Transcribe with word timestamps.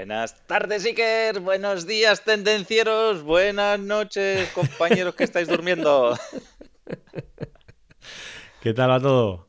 Buenas 0.00 0.34
tardes, 0.46 0.86
Iker. 0.86 1.40
Buenos 1.40 1.86
días, 1.86 2.24
tendencieros. 2.24 3.22
Buenas 3.22 3.78
noches, 3.78 4.48
compañeros 4.52 5.14
que 5.14 5.24
estáis 5.24 5.46
durmiendo. 5.46 6.16
¿Qué 8.62 8.72
tal 8.72 8.88
va 8.88 8.98
todo? 8.98 9.46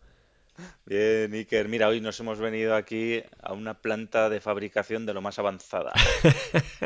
Bien, 0.85 1.33
Iker. 1.33 1.69
Mira, 1.69 1.87
hoy 1.87 2.01
nos 2.01 2.19
hemos 2.19 2.39
venido 2.39 2.75
aquí 2.75 3.23
a 3.41 3.53
una 3.53 3.75
planta 3.75 4.29
de 4.29 4.41
fabricación 4.41 5.05
de 5.05 5.13
lo 5.13 5.21
más 5.21 5.39
avanzada. 5.39 5.93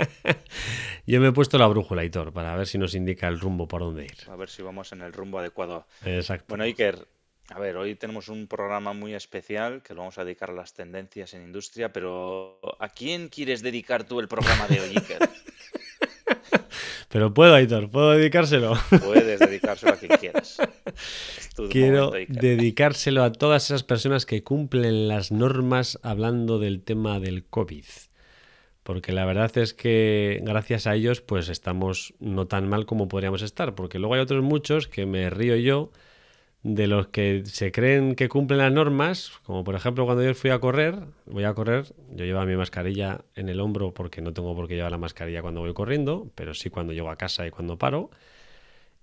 Yo 1.07 1.19
me 1.19 1.29
he 1.29 1.31
puesto 1.31 1.57
la 1.57 1.65
brújula, 1.65 2.03
Aitor, 2.03 2.33
para 2.33 2.55
ver 2.55 2.67
si 2.67 2.77
nos 2.77 2.93
indica 2.93 3.27
el 3.27 3.39
rumbo 3.39 3.67
por 3.67 3.81
dónde 3.81 4.05
ir. 4.05 4.29
A 4.29 4.35
ver 4.35 4.49
si 4.49 4.61
vamos 4.61 4.91
en 4.91 5.01
el 5.01 5.11
rumbo 5.11 5.39
adecuado. 5.39 5.87
Exacto. 6.05 6.45
Bueno, 6.49 6.65
Iker, 6.65 7.07
a 7.53 7.59
ver, 7.59 7.77
hoy 7.77 7.95
tenemos 7.95 8.27
un 8.29 8.47
programa 8.47 8.93
muy 8.93 9.13
especial 9.13 9.83
que 9.83 9.93
lo 9.93 9.99
vamos 9.99 10.17
a 10.17 10.25
dedicar 10.25 10.49
a 10.49 10.53
las 10.53 10.73
tendencias 10.73 11.33
en 11.33 11.43
industria, 11.43 11.93
pero 11.93 12.59
¿a 12.79 12.89
quién 12.89 13.29
quieres 13.29 13.61
dedicar 13.61 14.03
tú 14.03 14.19
el 14.19 14.27
programa 14.27 14.67
de 14.67 14.79
hoy, 14.81 14.89
Iker? 14.95 15.19
Pero 17.09 17.33
puedo, 17.33 17.55
Aitor, 17.55 17.89
puedo 17.89 18.11
dedicárselo. 18.11 18.73
Puedes 18.89 19.39
dedicárselo 19.39 19.93
a 19.93 19.95
quien 19.95 20.17
quieras. 20.17 20.57
Quiero 21.69 22.07
momento, 22.07 22.33
dedicárselo 22.41 23.23
a 23.23 23.31
todas 23.31 23.63
esas 23.65 23.83
personas 23.83 24.25
que 24.25 24.43
cumplen 24.43 25.07
las 25.07 25.31
normas 25.31 25.97
hablando 26.03 26.59
del 26.59 26.83
tema 26.83 27.21
del 27.21 27.45
COVID. 27.45 27.85
Porque 28.83 29.13
la 29.13 29.23
verdad 29.23 29.57
es 29.57 29.73
que 29.73 30.41
gracias 30.43 30.87
a 30.87 30.95
ellos 30.95 31.21
pues 31.21 31.47
estamos 31.47 32.13
no 32.19 32.47
tan 32.47 32.67
mal 32.67 32.85
como 32.85 33.07
podríamos 33.07 33.43
estar. 33.43 33.75
Porque 33.75 33.97
luego 33.97 34.15
hay 34.15 34.21
otros 34.21 34.43
muchos 34.43 34.89
que 34.89 35.05
me 35.05 35.29
río 35.29 35.55
yo 35.55 35.91
de 36.65 36.87
los 36.87 37.09
que 37.09 37.43
se 37.45 37.71
creen 37.71 38.15
que 38.15 38.27
cumplen 38.27 38.57
las 38.57 38.73
normas, 38.73 39.33
como 39.43 39.63
por 39.63 39.75
ejemplo 39.75 40.05
cuando 40.05 40.23
yo 40.23 40.33
fui 40.33 40.49
a 40.49 40.57
correr, 40.57 40.95
voy 41.27 41.43
a 41.43 41.53
correr, 41.53 41.93
yo 42.15 42.25
llevaba 42.25 42.47
mi 42.47 42.55
mascarilla 42.55 43.21
en 43.35 43.49
el 43.49 43.59
hombro 43.59 43.93
porque 43.93 44.19
no 44.19 44.33
tengo 44.33 44.55
por 44.55 44.67
qué 44.67 44.73
llevar 44.73 44.89
la 44.89 44.97
mascarilla 44.97 45.43
cuando 45.43 45.61
voy 45.61 45.75
corriendo, 45.75 46.31
pero 46.33 46.55
sí 46.55 46.71
cuando 46.71 46.91
llego 46.91 47.11
a 47.11 47.17
casa 47.17 47.45
y 47.45 47.51
cuando 47.51 47.77
paro. 47.77 48.09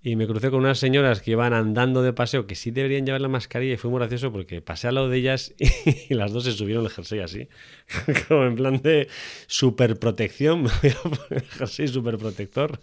Y 0.01 0.17
me 0.17 0.27
crucé 0.27 0.51
con 0.51 0.59
unas 0.59 0.77
señoras 0.77 1.21
que 1.21 1.31
iban 1.31 1.53
andando 1.53 2.03
de 2.03 2.11
paseo 2.11 2.47
que 2.47 2.55
sí 2.55 2.71
deberían 2.71 3.05
llevar 3.05 3.21
la 3.21 3.29
mascarilla 3.29 3.75
y 3.75 3.77
fue 3.77 3.89
muy 3.89 3.99
gracioso 3.99 4.33
porque 4.33 4.61
pasé 4.61 4.89
al 4.89 4.95
lado 4.95 5.07
de 5.07 5.19
ellas 5.19 5.53
y, 6.09 6.13
las 6.13 6.33
dos 6.33 6.43
se 6.43 6.51
subieron 6.51 6.83
el 6.83 6.91
jersey 6.91 7.21
así, 7.21 7.47
como 8.27 8.43
en 8.43 8.55
plan 8.55 8.81
de 8.81 9.07
super 9.47 9.97
protección, 9.97 10.63
me 10.63 10.69
voy 10.81 10.91
a 10.91 11.01
poner 11.01 11.43
el 11.43 11.49
jersey 11.49 11.87
super 11.87 12.17
protector. 12.17 12.77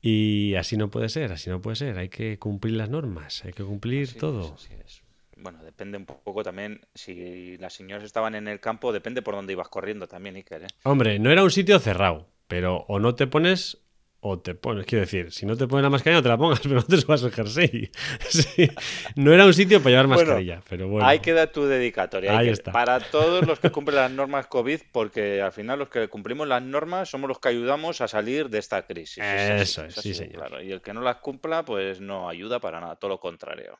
Y 0.00 0.54
así 0.54 0.76
no 0.76 0.90
puede 0.90 1.08
ser, 1.08 1.32
así 1.32 1.50
no 1.50 1.60
puede 1.60 1.76
ser. 1.76 1.98
Hay 1.98 2.08
que 2.08 2.38
cumplir 2.38 2.74
las 2.74 2.88
normas, 2.88 3.44
hay 3.44 3.52
que 3.52 3.64
cumplir 3.64 4.04
Así 4.04 4.12
es, 4.12 4.18
todo. 4.18 4.54
así 4.54 4.74
es. 4.84 5.02
Bueno, 5.36 5.62
depende 5.62 5.98
un 5.98 6.06
poco 6.06 6.42
también. 6.42 6.80
Si 6.94 7.56
las 7.58 7.72
señoras 7.74 8.04
estaban 8.04 8.34
en 8.34 8.48
el 8.48 8.60
campo, 8.60 8.92
depende 8.92 9.22
por 9.22 9.34
dónde 9.34 9.52
ibas 9.52 9.68
corriendo 9.68 10.06
también, 10.08 10.36
Iker. 10.36 10.64
¿eh? 10.64 10.68
Hombre, 10.84 11.18
no 11.18 11.30
era 11.30 11.44
un 11.44 11.50
sitio 11.50 11.78
cerrado, 11.78 12.28
pero 12.48 12.84
o 12.88 12.98
no 12.98 13.14
te 13.14 13.26
pones 13.26 13.78
o 14.20 14.38
te 14.40 14.54
pones. 14.54 14.84
Quiero 14.86 15.02
decir, 15.02 15.30
si 15.32 15.46
no 15.46 15.56
te 15.56 15.68
pones 15.68 15.84
la 15.84 15.90
mascarilla, 15.90 16.18
no 16.18 16.22
te 16.22 16.28
la 16.28 16.36
pongas, 16.38 16.60
pero 16.62 16.76
no 16.76 16.82
te 16.82 16.96
subas 16.96 17.22
el 17.22 17.32
jersey. 17.32 17.90
Sí, 18.28 18.68
No 19.16 19.32
era 19.32 19.44
un 19.46 19.54
sitio 19.54 19.78
para 19.78 19.90
llevar 19.90 20.06
Bueno, 20.06 20.22
mascarilla, 20.22 20.62
pero 20.68 20.88
bueno. 20.88 21.06
Ahí 21.06 21.20
queda 21.20 21.50
tu 21.52 21.66
dedicatoria. 21.66 22.36
Ahí 22.36 22.48
está. 22.48 22.72
Para 22.72 23.00
todos 23.00 23.46
los 23.46 23.60
que 23.60 23.70
cumplen 23.72 23.96
las 23.96 24.10
normas 24.10 24.46
COVID, 24.46 24.80
porque 24.92 25.40
al 25.40 25.52
final 25.52 25.78
los 25.78 25.88
que 25.88 26.08
cumplimos 26.08 26.48
las 26.48 26.62
normas 26.62 27.08
somos 27.08 27.28
los 27.28 27.38
que 27.38 27.48
ayudamos 27.48 28.00
a 28.00 28.08
salir 28.08 28.48
de 28.48 28.58
esta 28.58 28.86
crisis. 28.86 29.22
Eso 29.22 29.84
es, 29.84 29.94
sí, 29.94 30.00
así 30.00 30.14
señor. 30.14 30.48
claro. 30.48 30.62
Y 30.62 30.72
el 30.72 30.82
que 30.82 30.92
no 30.92 31.00
las 31.00 31.16
cumpla, 31.16 31.64
pues 31.64 32.00
no 32.00 32.28
ayuda 32.28 32.58
para 32.60 32.80
nada, 32.80 32.96
todo 32.96 33.10
lo 33.10 33.20
contrario. 33.20 33.78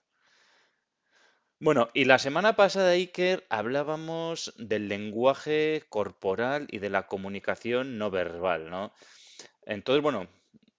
Bueno, 1.60 1.90
y 1.92 2.04
la 2.04 2.20
semana 2.20 2.54
pasada, 2.54 2.90
Iker, 2.90 3.44
hablábamos 3.50 4.54
del 4.58 4.88
lenguaje 4.88 5.82
corporal 5.88 6.68
y 6.70 6.78
de 6.78 6.88
la 6.88 7.08
comunicación 7.08 7.98
no 7.98 8.12
verbal, 8.12 8.70
¿no? 8.70 8.92
Entonces, 9.68 10.02
bueno, 10.02 10.26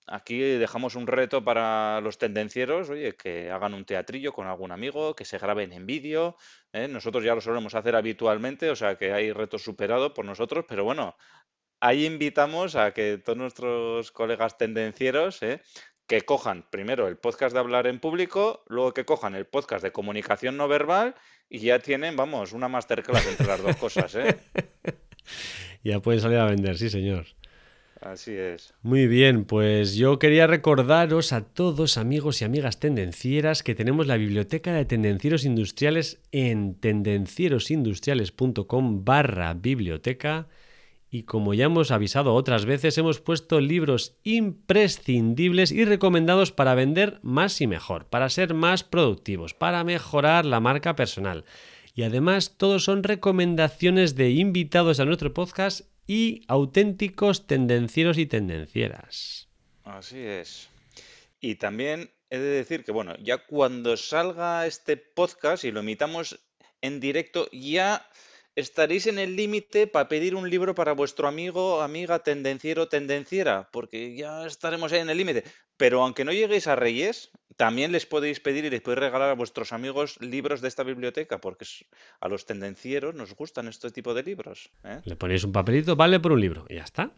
aquí 0.07 0.39
dejamos 0.39 0.95
un 0.95 1.05
reto 1.05 1.44
para 1.44 2.01
los 2.01 2.17
tendencieros, 2.17 2.89
oye, 2.89 3.16
que 3.16 3.51
hagan 3.51 3.75
un 3.75 3.85
teatrillo 3.85 4.33
con 4.33 4.47
algún 4.47 4.72
amigo, 4.72 5.16
que 5.16 5.25
se 5.25 5.38
graben 5.38 5.72
en 5.73 5.85
vídeo, 5.85 6.35
¿eh? 6.73 6.88
Nosotros 6.88 7.23
ya 7.23 7.35
lo 7.35 7.41
solemos 7.41 7.75
hacer 7.75 7.95
habitualmente, 7.95 8.72
o 8.72 8.75
sea 8.75 8.97
que 8.97 9.13
hay 9.13 9.31
retos 9.31 9.61
superados 9.61 10.11
por 10.13 10.25
nosotros, 10.25 10.66
pero 10.67 10.83
bueno, 10.83 11.16
ahí 11.79 12.07
invitamos 12.07 12.75
a 12.75 12.91
que 12.91 13.19
todos 13.19 13.38
nuestros 13.38 14.11
colegas 14.11 14.57
tendencieros, 14.57 15.44
¿eh? 15.44 15.61
que 16.07 16.21
cojan 16.21 16.66
primero 16.71 17.07
el 17.07 17.17
podcast 17.17 17.53
de 17.53 17.59
hablar 17.59 17.85
en 17.85 18.00
público, 18.00 18.63
luego 18.67 18.95
que 18.95 19.06
cojan 19.06 19.35
el 19.35 19.45
podcast 19.45 19.83
de 19.83 19.91
comunicación 19.91 20.57
no 20.57 20.67
verbal 20.67 21.13
y 21.47 21.59
ya 21.59 21.77
tienen, 21.77 22.16
vamos, 22.16 22.53
una 22.53 22.67
masterclass 22.67 23.27
entre 23.27 23.45
las 23.45 23.61
dos 23.61 23.75
cosas, 23.75 24.16
¿eh? 24.16 24.39
Ya 25.83 26.01
pueden 26.01 26.19
salir 26.19 26.39
a 26.39 26.45
vender, 26.45 26.77
sí, 26.77 26.89
señor. 26.89 27.25
Así 28.02 28.32
es. 28.32 28.74
Muy 28.82 29.08
bien, 29.08 29.44
pues 29.44 29.96
yo 29.96 30.20
quería 30.20 30.48
recordaros 30.48 31.34
a 31.34 31.42
todos 31.42 31.98
amigos 31.98 32.42
y 32.42 32.46
amigas 32.46 32.80
tendencieras 32.80 33.62
que 33.62 33.76
tenemos 33.76 34.08
la 34.08 34.16
biblioteca 34.16 34.72
de 34.74 34.86
tendencieros 34.86 35.44
industriales 35.44 36.22
en 36.32 36.76
tendencierosindustriales.com 36.76 39.04
barra 39.04 39.54
biblioteca 39.54 40.48
y 41.12 41.24
como 41.24 41.54
ya 41.54 41.66
hemos 41.66 41.92
avisado 41.92 42.36
otras 42.36 42.66
veces 42.66 42.98
hemos 42.98 43.20
puesto 43.20 43.60
libros 43.60 44.16
imprescindibles 44.24 45.72
y 45.72 45.84
recomendados 45.84 46.52
para 46.52 46.76
vender 46.76 47.20
más 47.22 47.60
y 47.62 47.68
mejor, 47.68 48.06
para 48.06 48.30
ser 48.30 48.54
más 48.54 48.84
productivos, 48.84 49.54
para 49.54 49.84
mejorar 49.84 50.46
la 50.46 50.60
marca 50.60 50.96
personal. 50.96 51.46
Y 51.96 52.04
además 52.04 52.56
todos 52.58 52.84
son 52.84 53.04
recomendaciones 53.04 54.16
de 54.16 54.30
invitados 54.30 55.00
a 55.00 55.06
nuestro 55.06 55.34
podcast 55.34 55.81
y 56.09 56.42
auténticos 56.47 57.46
tendencieros 57.46 58.18
y 58.18 58.25
tendencieras. 58.25 59.47
Así 59.84 60.18
es. 60.18 60.68
Y 61.40 61.53
también 61.56 62.09
he 62.31 62.40
de 62.40 62.50
decir 62.50 62.84
que, 62.84 62.92
bueno, 62.92 63.16
ya 63.20 63.46
cuando 63.46 63.96
salga 63.96 64.66
este 64.66 64.98
podcast 64.98 65.66
y 65.66 65.72
lo 65.72 65.81
emitamos 65.81 66.40
en 66.81 67.00
directo, 67.00 67.48
ya 67.52 68.09
estaréis 68.56 69.06
en 69.06 69.19
el 69.19 69.36
límite 69.36 69.86
para 69.86 70.09
pedir 70.09 70.34
un 70.34 70.50
libro 70.50 70.74
para 70.74 70.94
vuestro 70.94 71.28
amigo, 71.28 71.84
amiga, 71.84 72.24
tendenciero, 72.24 72.90
tendenciera, 72.90 73.69
porque 73.72 74.16
ya 74.16 74.48
estaremos 74.48 74.92
ahí 74.92 75.02
en 75.02 75.12
el 75.12 75.18
límite. 75.19 75.44
Pero 75.78 76.02
aunque 76.02 76.25
no 76.25 76.34
lleguéis 76.34 76.66
a 76.66 76.75
Reyes, 76.75 77.30
también 77.59 77.92
les 77.92 78.06
podéis 78.06 78.40
pedir 78.40 78.64
y 78.64 78.70
les 78.70 78.80
podéis 78.80 79.02
regalar 79.02 79.30
a 79.30 79.34
vuestros 79.34 79.74
amigos 79.74 80.16
libros 80.22 80.62
de 80.62 80.70
esta 80.70 80.84
biblioteca, 80.84 81.42
porque 81.42 81.66
a 82.22 82.30
los 82.30 82.46
tendencieros 82.46 83.16
nos 83.16 83.36
gustan 83.36 83.68
este 83.68 83.92
tipo 83.92 84.14
de 84.14 84.24
libros. 84.24 84.72
¿eh? 84.86 85.02
Le 85.03 85.18
ponéis 85.18 85.44
un 85.44 85.52
papelito, 85.52 85.98
vale 85.98 86.22
por 86.22 86.31
un 86.31 86.40
libro 86.40 86.66
y 86.69 86.75
ya 86.75 86.84
está. 86.84 87.12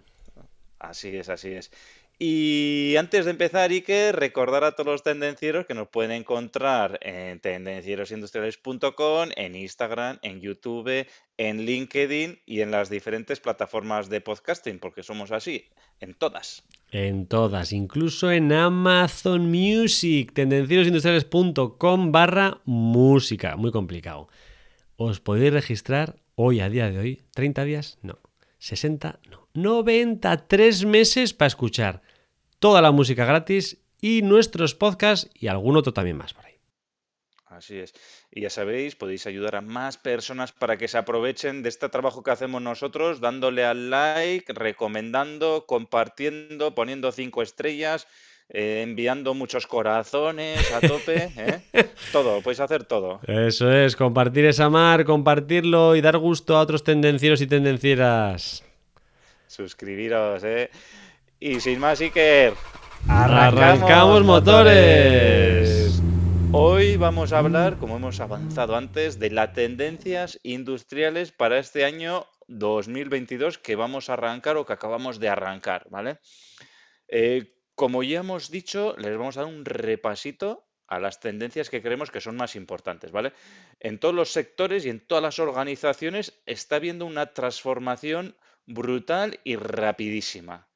Así 0.79 1.15
es, 1.15 1.29
así 1.29 1.49
es. 1.49 1.69
Y 2.17 2.95
antes 2.97 3.25
de 3.25 3.31
empezar, 3.31 3.69
Iker, 3.69 4.15
recordar 4.15 4.63
a 4.63 4.71
todos 4.71 4.87
los 4.87 5.03
tendencieros 5.03 5.67
que 5.67 5.75
nos 5.75 5.89
pueden 5.89 6.11
encontrar 6.11 6.97
en 7.03 7.39
tendencierosindustriales.com, 7.39 9.29
en 9.35 9.55
Instagram, 9.55 10.17
en 10.23 10.41
YouTube, 10.41 11.05
en 11.37 11.65
LinkedIn 11.65 12.41
y 12.47 12.61
en 12.61 12.71
las 12.71 12.89
diferentes 12.89 13.39
plataformas 13.39 14.09
de 14.09 14.21
podcasting, 14.21 14.79
porque 14.79 15.03
somos 15.03 15.31
así, 15.31 15.69
en 15.99 16.15
todas. 16.15 16.63
En 16.93 17.25
todas, 17.25 17.71
incluso 17.71 18.31
en 18.31 18.51
Amazon 18.51 19.49
Music, 19.49 20.33
tendencierosindustriales.com 20.33 22.11
barra 22.11 22.59
música. 22.65 23.55
Muy 23.55 23.71
complicado. 23.71 24.27
Os 24.97 25.21
podéis 25.21 25.53
registrar 25.53 26.17
hoy, 26.35 26.59
a 26.59 26.69
día 26.69 26.91
de 26.91 26.99
hoy, 26.99 27.21
30 27.33 27.63
días, 27.63 27.97
no. 28.01 28.19
60, 28.59 29.21
no. 29.29 29.47
93 29.53 30.83
meses 30.83 31.33
para 31.33 31.47
escuchar 31.47 32.01
toda 32.59 32.81
la 32.81 32.91
música 32.91 33.23
gratis 33.23 33.77
y 34.01 34.21
nuestros 34.21 34.75
podcasts 34.75 35.29
y 35.33 35.47
algún 35.47 35.77
otro 35.77 35.93
también 35.93 36.17
más 36.17 36.33
por 36.33 36.45
ahí. 36.45 36.50
Así 37.51 37.79
es. 37.79 37.93
Y 38.31 38.41
ya 38.41 38.49
sabéis, 38.49 38.95
podéis 38.95 39.27
ayudar 39.27 39.57
a 39.57 39.61
más 39.61 39.97
personas 39.97 40.53
para 40.53 40.77
que 40.77 40.87
se 40.87 40.97
aprovechen 40.97 41.63
de 41.63 41.69
este 41.69 41.89
trabajo 41.89 42.23
que 42.23 42.31
hacemos 42.31 42.61
nosotros, 42.61 43.19
dándole 43.19 43.65
al 43.65 43.89
like, 43.89 44.53
recomendando, 44.53 45.65
compartiendo, 45.67 46.73
poniendo 46.73 47.11
cinco 47.11 47.41
estrellas, 47.41 48.07
eh, 48.47 48.83
enviando 48.83 49.33
muchos 49.33 49.67
corazones 49.67 50.71
a 50.71 50.79
tope. 50.79 51.29
¿eh? 51.35 51.61
Todo, 52.13 52.41
podéis 52.41 52.61
hacer 52.61 52.85
todo. 52.85 53.19
Eso 53.27 53.69
es, 53.69 53.97
compartir 53.97 54.45
es 54.45 54.61
amar, 54.61 55.03
compartirlo 55.03 55.97
y 55.97 56.01
dar 56.01 56.17
gusto 56.17 56.55
a 56.55 56.61
otros 56.61 56.85
tendencieros 56.85 57.41
y 57.41 57.47
tendencieras. 57.47 58.63
suscribiros, 59.47 60.41
¿eh? 60.45 60.69
Y 61.37 61.59
sin 61.59 61.79
más, 61.79 61.99
Iker, 61.99 62.53
arrancamos, 63.09 64.23
motores. 64.23 65.80
Hoy 66.53 66.97
vamos 66.97 67.31
a 67.31 67.39
hablar, 67.39 67.77
como 67.77 67.95
hemos 67.95 68.19
avanzado 68.19 68.75
antes, 68.75 69.19
de 69.19 69.31
las 69.31 69.53
tendencias 69.53 70.37
industriales 70.43 71.31
para 71.31 71.57
este 71.57 71.85
año 71.85 72.27
2022 72.49 73.57
que 73.57 73.77
vamos 73.77 74.09
a 74.09 74.13
arrancar 74.13 74.57
o 74.57 74.65
que 74.65 74.73
acabamos 74.73 75.21
de 75.21 75.29
arrancar, 75.29 75.87
¿vale? 75.89 76.19
Eh, 77.07 77.55
como 77.73 78.03
ya 78.03 78.19
hemos 78.19 78.51
dicho, 78.51 78.95
les 78.97 79.17
vamos 79.17 79.37
a 79.37 79.43
dar 79.43 79.49
un 79.49 79.63
repasito 79.63 80.67
a 80.87 80.99
las 80.99 81.21
tendencias 81.21 81.69
que 81.69 81.81
creemos 81.81 82.11
que 82.11 82.19
son 82.19 82.35
más 82.35 82.57
importantes, 82.57 83.13
¿vale? 83.13 83.31
En 83.79 83.97
todos 83.97 84.13
los 84.13 84.33
sectores 84.33 84.85
y 84.85 84.89
en 84.89 84.99
todas 84.99 85.23
las 85.23 85.39
organizaciones 85.39 86.41
está 86.45 86.75
habiendo 86.75 87.05
una 87.05 87.27
transformación 87.27 88.35
brutal 88.65 89.39
y 89.45 89.55
rapidísima. 89.55 90.67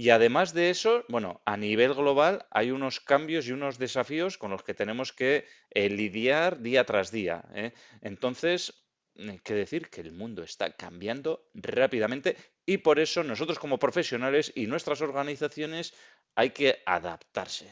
Y 0.00 0.08
además 0.08 0.54
de 0.54 0.70
eso, 0.70 1.04
bueno, 1.08 1.42
a 1.44 1.58
nivel 1.58 1.92
global 1.92 2.46
hay 2.50 2.70
unos 2.70 3.00
cambios 3.00 3.46
y 3.46 3.52
unos 3.52 3.76
desafíos 3.76 4.38
con 4.38 4.50
los 4.50 4.62
que 4.62 4.72
tenemos 4.72 5.12
que 5.12 5.46
eh, 5.68 5.90
lidiar 5.90 6.62
día 6.62 6.84
tras 6.86 7.10
día. 7.10 7.44
¿eh? 7.52 7.74
Entonces, 8.00 8.72
hay 9.18 9.40
que 9.40 9.52
decir 9.52 9.90
que 9.90 10.00
el 10.00 10.12
mundo 10.12 10.42
está 10.42 10.74
cambiando 10.74 11.50
rápidamente 11.52 12.38
y 12.64 12.78
por 12.78 12.98
eso 12.98 13.22
nosotros 13.22 13.58
como 13.58 13.78
profesionales 13.78 14.50
y 14.54 14.66
nuestras 14.66 15.02
organizaciones 15.02 15.92
hay 16.34 16.48
que 16.48 16.82
adaptarse. 16.86 17.70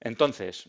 Entonces, 0.00 0.68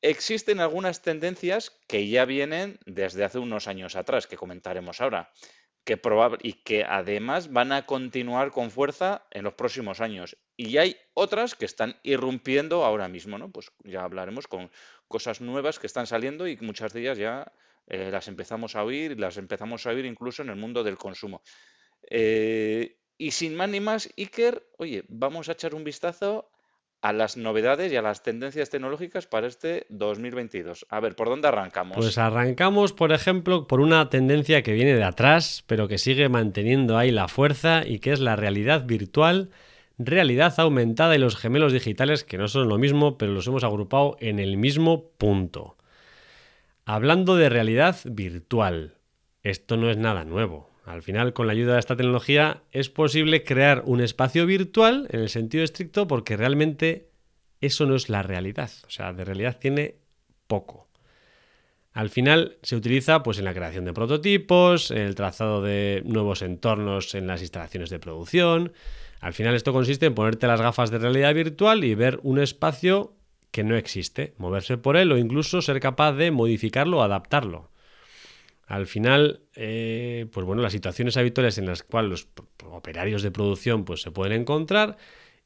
existen 0.00 0.60
algunas 0.60 1.02
tendencias 1.02 1.70
que 1.86 2.08
ya 2.08 2.24
vienen 2.24 2.78
desde 2.86 3.24
hace 3.24 3.38
unos 3.38 3.68
años 3.68 3.94
atrás, 3.94 4.26
que 4.26 4.38
comentaremos 4.38 5.02
ahora, 5.02 5.30
que 5.84 6.00
y 6.42 6.52
que 6.52 6.84
además 6.84 7.52
van 7.52 7.72
a 7.72 7.86
continuar 7.86 8.50
con 8.52 8.70
fuerza 8.70 9.26
en 9.30 9.44
los 9.44 9.54
próximos 9.54 10.00
años. 10.00 10.36
Y 10.56 10.76
hay 10.76 10.96
otras 11.14 11.54
que 11.54 11.64
están 11.64 11.96
irrumpiendo 12.02 12.84
ahora 12.84 13.08
mismo, 13.08 13.38
¿no? 13.38 13.50
Pues 13.50 13.72
ya 13.82 14.04
hablaremos 14.04 14.46
con 14.46 14.70
cosas 15.08 15.40
nuevas 15.40 15.78
que 15.78 15.86
están 15.86 16.06
saliendo 16.06 16.46
y 16.46 16.56
muchas 16.58 16.92
de 16.92 17.00
ellas 17.00 17.18
ya 17.18 17.52
eh, 17.88 18.10
las 18.12 18.28
empezamos 18.28 18.76
a 18.76 18.84
oír 18.84 19.18
las 19.18 19.36
empezamos 19.38 19.86
a 19.86 19.90
oír 19.90 20.04
incluso 20.04 20.42
en 20.42 20.50
el 20.50 20.56
mundo 20.56 20.84
del 20.84 20.96
consumo. 20.96 21.42
Eh, 22.08 22.98
y 23.18 23.30
sin 23.32 23.54
más 23.54 23.68
ni 23.68 23.80
más, 23.80 24.08
Iker, 24.16 24.68
oye, 24.78 25.04
vamos 25.08 25.48
a 25.48 25.52
echar 25.52 25.74
un 25.74 25.84
vistazo 25.84 26.51
a 27.02 27.12
las 27.12 27.36
novedades 27.36 27.92
y 27.92 27.96
a 27.96 28.02
las 28.02 28.22
tendencias 28.22 28.70
tecnológicas 28.70 29.26
para 29.26 29.48
este 29.48 29.86
2022. 29.90 30.86
A 30.88 31.00
ver, 31.00 31.16
¿por 31.16 31.28
dónde 31.28 31.48
arrancamos? 31.48 31.96
Pues 31.96 32.16
arrancamos, 32.16 32.92
por 32.92 33.12
ejemplo, 33.12 33.66
por 33.66 33.80
una 33.80 34.08
tendencia 34.08 34.62
que 34.62 34.72
viene 34.72 34.94
de 34.94 35.02
atrás, 35.02 35.64
pero 35.66 35.88
que 35.88 35.98
sigue 35.98 36.28
manteniendo 36.28 36.96
ahí 36.96 37.10
la 37.10 37.26
fuerza 37.26 37.82
y 37.84 37.98
que 37.98 38.12
es 38.12 38.20
la 38.20 38.36
realidad 38.36 38.86
virtual, 38.86 39.50
realidad 39.98 40.54
aumentada 40.58 41.16
y 41.16 41.18
los 41.18 41.36
gemelos 41.36 41.72
digitales, 41.72 42.22
que 42.22 42.38
no 42.38 42.46
son 42.46 42.68
lo 42.68 42.78
mismo, 42.78 43.18
pero 43.18 43.32
los 43.32 43.48
hemos 43.48 43.64
agrupado 43.64 44.16
en 44.20 44.38
el 44.38 44.56
mismo 44.56 45.10
punto. 45.18 45.76
Hablando 46.84 47.34
de 47.34 47.48
realidad 47.48 47.96
virtual, 48.04 48.94
esto 49.42 49.76
no 49.76 49.90
es 49.90 49.96
nada 49.96 50.24
nuevo. 50.24 50.71
Al 50.84 51.02
final, 51.02 51.32
con 51.32 51.46
la 51.46 51.52
ayuda 51.52 51.74
de 51.74 51.80
esta 51.80 51.96
tecnología, 51.96 52.62
es 52.72 52.88
posible 52.88 53.44
crear 53.44 53.82
un 53.86 54.00
espacio 54.00 54.46
virtual 54.46 55.06
en 55.10 55.20
el 55.20 55.28
sentido 55.28 55.62
estricto 55.62 56.08
porque 56.08 56.36
realmente 56.36 57.10
eso 57.60 57.86
no 57.86 57.94
es 57.94 58.08
la 58.08 58.22
realidad. 58.22 58.70
O 58.86 58.90
sea, 58.90 59.12
de 59.12 59.24
realidad 59.24 59.58
tiene 59.60 59.96
poco. 60.48 60.88
Al 61.92 62.08
final 62.08 62.56
se 62.62 62.74
utiliza 62.74 63.22
pues, 63.22 63.38
en 63.38 63.44
la 63.44 63.54
creación 63.54 63.84
de 63.84 63.92
prototipos, 63.92 64.90
en 64.90 64.98
el 64.98 65.14
trazado 65.14 65.62
de 65.62 66.02
nuevos 66.04 66.42
entornos 66.42 67.14
en 67.14 67.26
las 67.26 67.42
instalaciones 67.42 67.90
de 67.90 67.98
producción. 67.98 68.72
Al 69.20 69.34
final 69.34 69.54
esto 69.54 69.72
consiste 69.72 70.06
en 70.06 70.14
ponerte 70.14 70.46
las 70.46 70.60
gafas 70.60 70.90
de 70.90 70.98
realidad 70.98 71.34
virtual 71.34 71.84
y 71.84 71.94
ver 71.94 72.18
un 72.22 72.40
espacio 72.40 73.14
que 73.50 73.62
no 73.62 73.76
existe, 73.76 74.34
moverse 74.38 74.78
por 74.78 74.96
él 74.96 75.12
o 75.12 75.18
incluso 75.18 75.60
ser 75.60 75.78
capaz 75.78 76.12
de 76.14 76.30
modificarlo 76.30 76.98
o 76.98 77.02
adaptarlo. 77.02 77.71
Al 78.66 78.86
final, 78.86 79.42
eh, 79.54 80.26
pues 80.32 80.46
bueno, 80.46 80.62
las 80.62 80.72
situaciones 80.72 81.16
habituales 81.16 81.58
en 81.58 81.66
las 81.66 81.82
cuales 81.82 82.10
los 82.10 82.28
operarios 82.72 83.22
de 83.22 83.30
producción 83.30 83.84
pues, 83.84 84.02
se 84.02 84.10
pueden 84.10 84.40
encontrar 84.40 84.96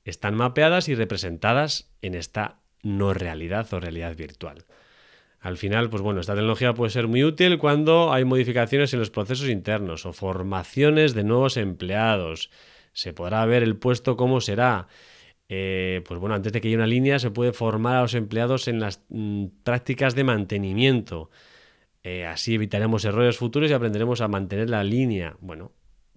están 0.04 0.36
mapeadas 0.36 0.88
y 0.88 0.94
representadas 0.94 1.90
en 2.02 2.14
esta 2.14 2.60
no 2.82 3.12
realidad 3.12 3.72
o 3.74 3.80
realidad 3.80 4.16
virtual. 4.16 4.64
Al 5.40 5.58
final, 5.58 5.90
pues 5.90 6.02
bueno, 6.02 6.20
esta 6.20 6.34
tecnología 6.34 6.74
puede 6.74 6.90
ser 6.90 7.08
muy 7.08 7.24
útil 7.24 7.58
cuando 7.58 8.12
hay 8.12 8.24
modificaciones 8.24 8.92
en 8.92 9.00
los 9.00 9.10
procesos 9.10 9.48
internos 9.48 10.06
o 10.06 10.12
formaciones 10.12 11.14
de 11.14 11.24
nuevos 11.24 11.56
empleados. 11.56 12.50
Se 12.92 13.12
podrá 13.12 13.44
ver 13.46 13.62
el 13.62 13.76
puesto 13.76 14.16
cómo 14.16 14.40
será. 14.40 14.88
Eh, 15.48 16.02
pues 16.06 16.18
bueno, 16.18 16.34
antes 16.34 16.52
de 16.52 16.60
que 16.60 16.68
haya 16.68 16.76
una 16.76 16.86
línea 16.86 17.18
se 17.18 17.30
puede 17.30 17.52
formar 17.52 17.96
a 17.96 18.02
los 18.02 18.14
empleados 18.14 18.66
en 18.66 18.80
las 18.80 19.04
mm, 19.08 19.46
prácticas 19.62 20.14
de 20.14 20.24
mantenimiento. 20.24 21.30
Eh, 22.08 22.24
así 22.24 22.54
evitaremos 22.54 23.04
errores 23.04 23.36
futuros 23.36 23.68
y 23.68 23.74
aprenderemos 23.74 24.20
a 24.20 24.28
mantener 24.28 24.70
la 24.70 24.84
línea. 24.84 25.36
Bueno, 25.40 25.72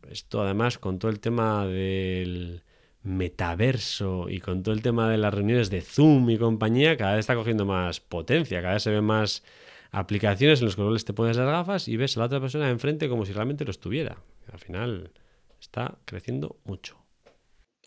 esto 0.07 0.43
además 0.43 0.77
con 0.77 0.99
todo 0.99 1.09
el 1.09 1.19
tema 1.19 1.65
del 1.65 2.61
metaverso 3.01 4.29
y 4.29 4.39
con 4.39 4.61
todo 4.61 4.75
el 4.75 4.83
tema 4.83 5.09
de 5.09 5.17
las 5.17 5.33
reuniones 5.33 5.71
de 5.71 5.81
Zoom 5.81 6.29
y 6.29 6.37
compañía, 6.37 6.95
cada 6.95 7.15
vez 7.15 7.21
está 7.21 7.33
cogiendo 7.33 7.65
más 7.65 8.01
potencia, 8.01 8.61
cada 8.61 8.75
vez 8.75 8.83
se 8.83 8.91
ven 8.91 9.03
más 9.03 9.43
aplicaciones 9.89 10.59
en 10.59 10.67
las 10.67 10.75
cuales 10.75 11.05
te 11.05 11.13
pones 11.13 11.37
las 11.37 11.47
gafas 11.47 11.87
y 11.87 11.97
ves 11.97 12.15
a 12.17 12.19
la 12.19 12.27
otra 12.27 12.39
persona 12.39 12.69
enfrente 12.69 13.09
como 13.09 13.25
si 13.25 13.33
realmente 13.33 13.65
lo 13.65 13.71
estuviera. 13.71 14.21
Al 14.53 14.59
final 14.59 15.11
está 15.59 15.97
creciendo 16.05 16.59
mucho. 16.65 17.03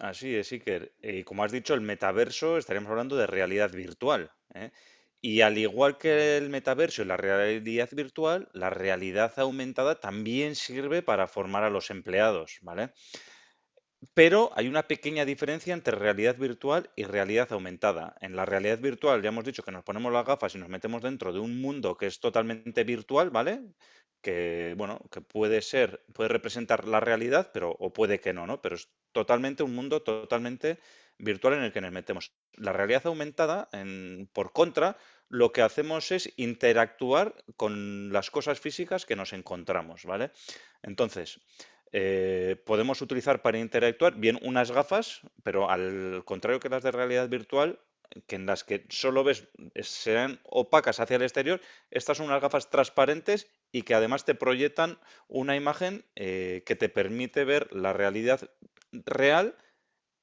Así 0.01 0.35
es, 0.35 0.51
Iker. 0.51 0.91
Y 1.01 1.23
como 1.23 1.45
has 1.45 1.53
dicho, 1.53 1.73
el 1.73 1.81
metaverso 1.81 2.59
estaríamos 2.59 2.91
hablando 2.91 3.15
de 3.15 3.29
realidad 3.29 3.71
virtual. 3.71 4.33
¿eh? 4.55 4.73
Y 5.23 5.41
al 5.41 5.57
igual 5.57 5.97
que 5.97 6.37
el 6.37 6.51
metaverso 6.51 7.01
y 7.03 7.07
la 7.07 7.17
realidad 7.17 7.89
virtual, 7.93 8.49
la 8.53 8.69
realidad 8.71 9.33
aumentada 9.39 9.99
también 10.01 10.55
sirve 10.55 11.01
para 11.03 11.29
formar 11.29 11.65
a 11.65 11.71
los 11.71 11.91
empleados, 11.91 12.59
¿vale? 12.61 12.93
Pero 14.15 14.51
hay 14.57 14.67
una 14.69 14.89
pequeña 14.89 15.25
diferencia 15.25 15.73
entre 15.75 15.97
realidad 15.97 16.37
virtual 16.37 16.91
y 16.97 17.05
realidad 17.05 17.53
aumentada. 17.53 18.17
En 18.21 18.35
la 18.35 18.45
realidad 18.45 18.79
virtual 18.81 19.23
ya 19.23 19.29
hemos 19.29 19.45
dicho 19.45 19.63
que 19.63 19.71
nos 19.71 19.85
ponemos 19.85 20.13
las 20.13 20.27
gafas 20.27 20.55
y 20.55 20.59
nos 20.59 20.69
metemos 20.69 21.03
dentro 21.03 21.33
de 21.33 21.39
un 21.39 21.61
mundo 21.61 21.97
que 21.97 22.07
es 22.07 22.19
totalmente 22.21 22.83
virtual, 22.85 23.31
¿vale? 23.31 23.61
Que, 24.21 24.75
bueno, 24.77 25.01
que 25.11 25.21
puede 25.21 25.63
ser, 25.63 26.05
puede 26.15 26.29
representar 26.29 26.87
la 26.89 27.01
realidad, 27.01 27.51
pero, 27.55 27.71
o 27.79 27.93
puede 27.93 28.21
que 28.21 28.33
no, 28.33 28.47
¿no? 28.47 28.61
Pero 28.61 28.75
es 28.77 28.91
totalmente 29.13 29.63
un 29.63 29.75
mundo 29.75 30.03
totalmente 30.03 30.79
virtual 31.23 31.55
en 31.55 31.63
el 31.63 31.73
que 31.73 31.81
nos 31.81 31.93
metemos. 31.93 32.33
La 32.55 32.73
realidad 32.73 33.07
aumentada, 33.07 33.71
por 34.33 34.53
contra, 34.53 34.97
lo 35.29 35.53
que 35.53 35.63
hacemos 35.63 36.13
es 36.13 36.33
interactuar 36.37 37.35
con 37.57 38.13
las 38.13 38.31
cosas 38.31 38.61
físicas 38.61 39.07
que 39.07 39.17
nos 39.17 39.33
encontramos, 39.33 40.05
¿vale? 40.05 40.31
Entonces, 40.83 41.41
eh, 41.93 42.57
podemos 42.67 43.01
utilizar 43.01 43.41
para 43.41 43.59
interactuar 43.59 44.17
bien 44.17 44.39
unas 44.43 44.73
gafas, 44.73 45.23
pero 45.43 45.71
al 45.71 46.23
contrario 46.25 46.61
que 46.61 46.69
las 46.69 46.83
de 46.83 46.91
realidad 46.91 47.29
virtual, 47.29 47.79
que 48.27 48.37
en 48.37 48.45
las 48.45 48.65
que 48.65 48.85
solo 48.91 49.25
ves, 49.25 49.49
sean 49.81 50.41
opacas 50.43 51.01
hacia 51.01 51.17
el 51.17 51.23
exterior, 51.23 51.61
estas 51.91 52.19
son 52.19 52.27
unas 52.27 52.43
gafas 52.43 52.69
transparentes 52.69 53.49
y 53.71 53.83
que 53.83 53.95
además 53.95 54.25
te 54.25 54.35
proyectan 54.35 54.99
una 55.29 55.57
imagen 55.57 56.05
eh, 56.17 56.63
que 56.67 56.77
te 56.77 56.89
permite 56.89 57.45
ver 57.45 57.73
la 57.73 57.93
realidad 57.93 58.51
real 58.93 59.57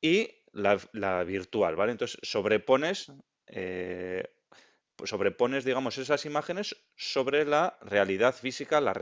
y 0.02 0.39
la, 0.54 1.24
virtual, 1.24 1.76
¿vale? 1.76 1.92
Entonces 1.92 2.18
sobrepones, 2.24 3.12
eh, 3.48 4.24
pues 4.96 5.10
sobrepones, 5.10 5.66
digamos, 5.66 5.98
esas 5.98 6.26
imágenes 6.26 6.76
sobre 6.96 7.46
la 7.46 7.78
realidad 7.82 8.36
física, 8.36 8.82
la 8.82 8.94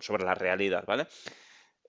sobre 0.00 0.24
la 0.24 0.34
realidad, 0.34 0.84
¿vale? 0.86 1.06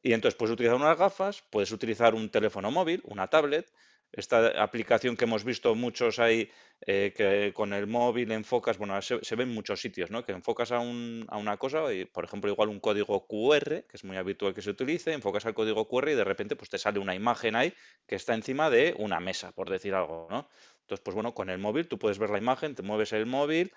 Y 0.01 0.13
entonces 0.13 0.37
puedes 0.37 0.53
utilizar 0.53 0.75
unas 0.75 0.97
gafas, 0.97 1.43
puedes 1.49 1.71
utilizar 1.71 2.13
un 2.13 2.29
teléfono 2.29 2.71
móvil, 2.71 3.01
una 3.05 3.27
tablet, 3.27 3.71
esta 4.13 4.61
aplicación 4.61 5.17
que 5.17 5.25
hemos 5.25 5.43
visto 5.43 5.73
muchos 5.73 6.19
ahí, 6.19 6.49
eh, 6.85 7.13
que 7.17 7.51
con 7.53 7.73
el 7.73 7.87
móvil 7.87 8.31
enfocas, 8.31 8.77
bueno, 8.77 9.01
se, 9.01 9.35
ve 9.35 9.43
en 9.43 9.53
muchos 9.53 9.81
sitios, 9.81 10.11
¿no? 10.11 10.23
Que 10.23 10.33
enfocas 10.33 10.71
a, 10.71 10.79
una 10.79 11.57
cosa, 11.57 11.91
y, 11.91 12.05
por 12.05 12.23
ejemplo, 12.23 12.51
igual 12.51 12.69
un 12.69 12.79
código 12.79 13.25
QR, 13.25 13.85
que 13.87 13.97
es 13.97 14.03
muy 14.03 14.15
habitual 14.17 14.53
que 14.53 14.61
se 14.61 14.69
utilice, 14.69 15.13
enfocas 15.13 15.47
al 15.47 15.55
código 15.55 15.87
QR 15.87 16.11
y 16.11 16.15
de 16.15 16.23
repente 16.23 16.55
pues 16.55 16.69
te 16.69 16.77
sale 16.77 16.99
una 16.99 17.15
imagen 17.15 17.55
ahí 17.55 17.73
que 18.07 18.15
está 18.15 18.35
encima 18.35 18.69
de 18.69 18.93
una 18.99 19.19
mesa, 19.19 19.51
por 19.51 19.69
decir 19.69 19.95
algo, 19.95 20.27
¿no? 20.29 20.47
Entonces, 20.81 21.03
pues 21.03 21.15
bueno, 21.15 21.33
con 21.33 21.49
el 21.49 21.57
móvil 21.57 21.87
tú 21.87 21.97
puedes 21.97 22.19
ver 22.19 22.29
la 22.29 22.37
imagen, 22.37 22.75
te 22.75 22.83
mueves 22.83 23.13
el 23.13 23.25
móvil 23.25 23.73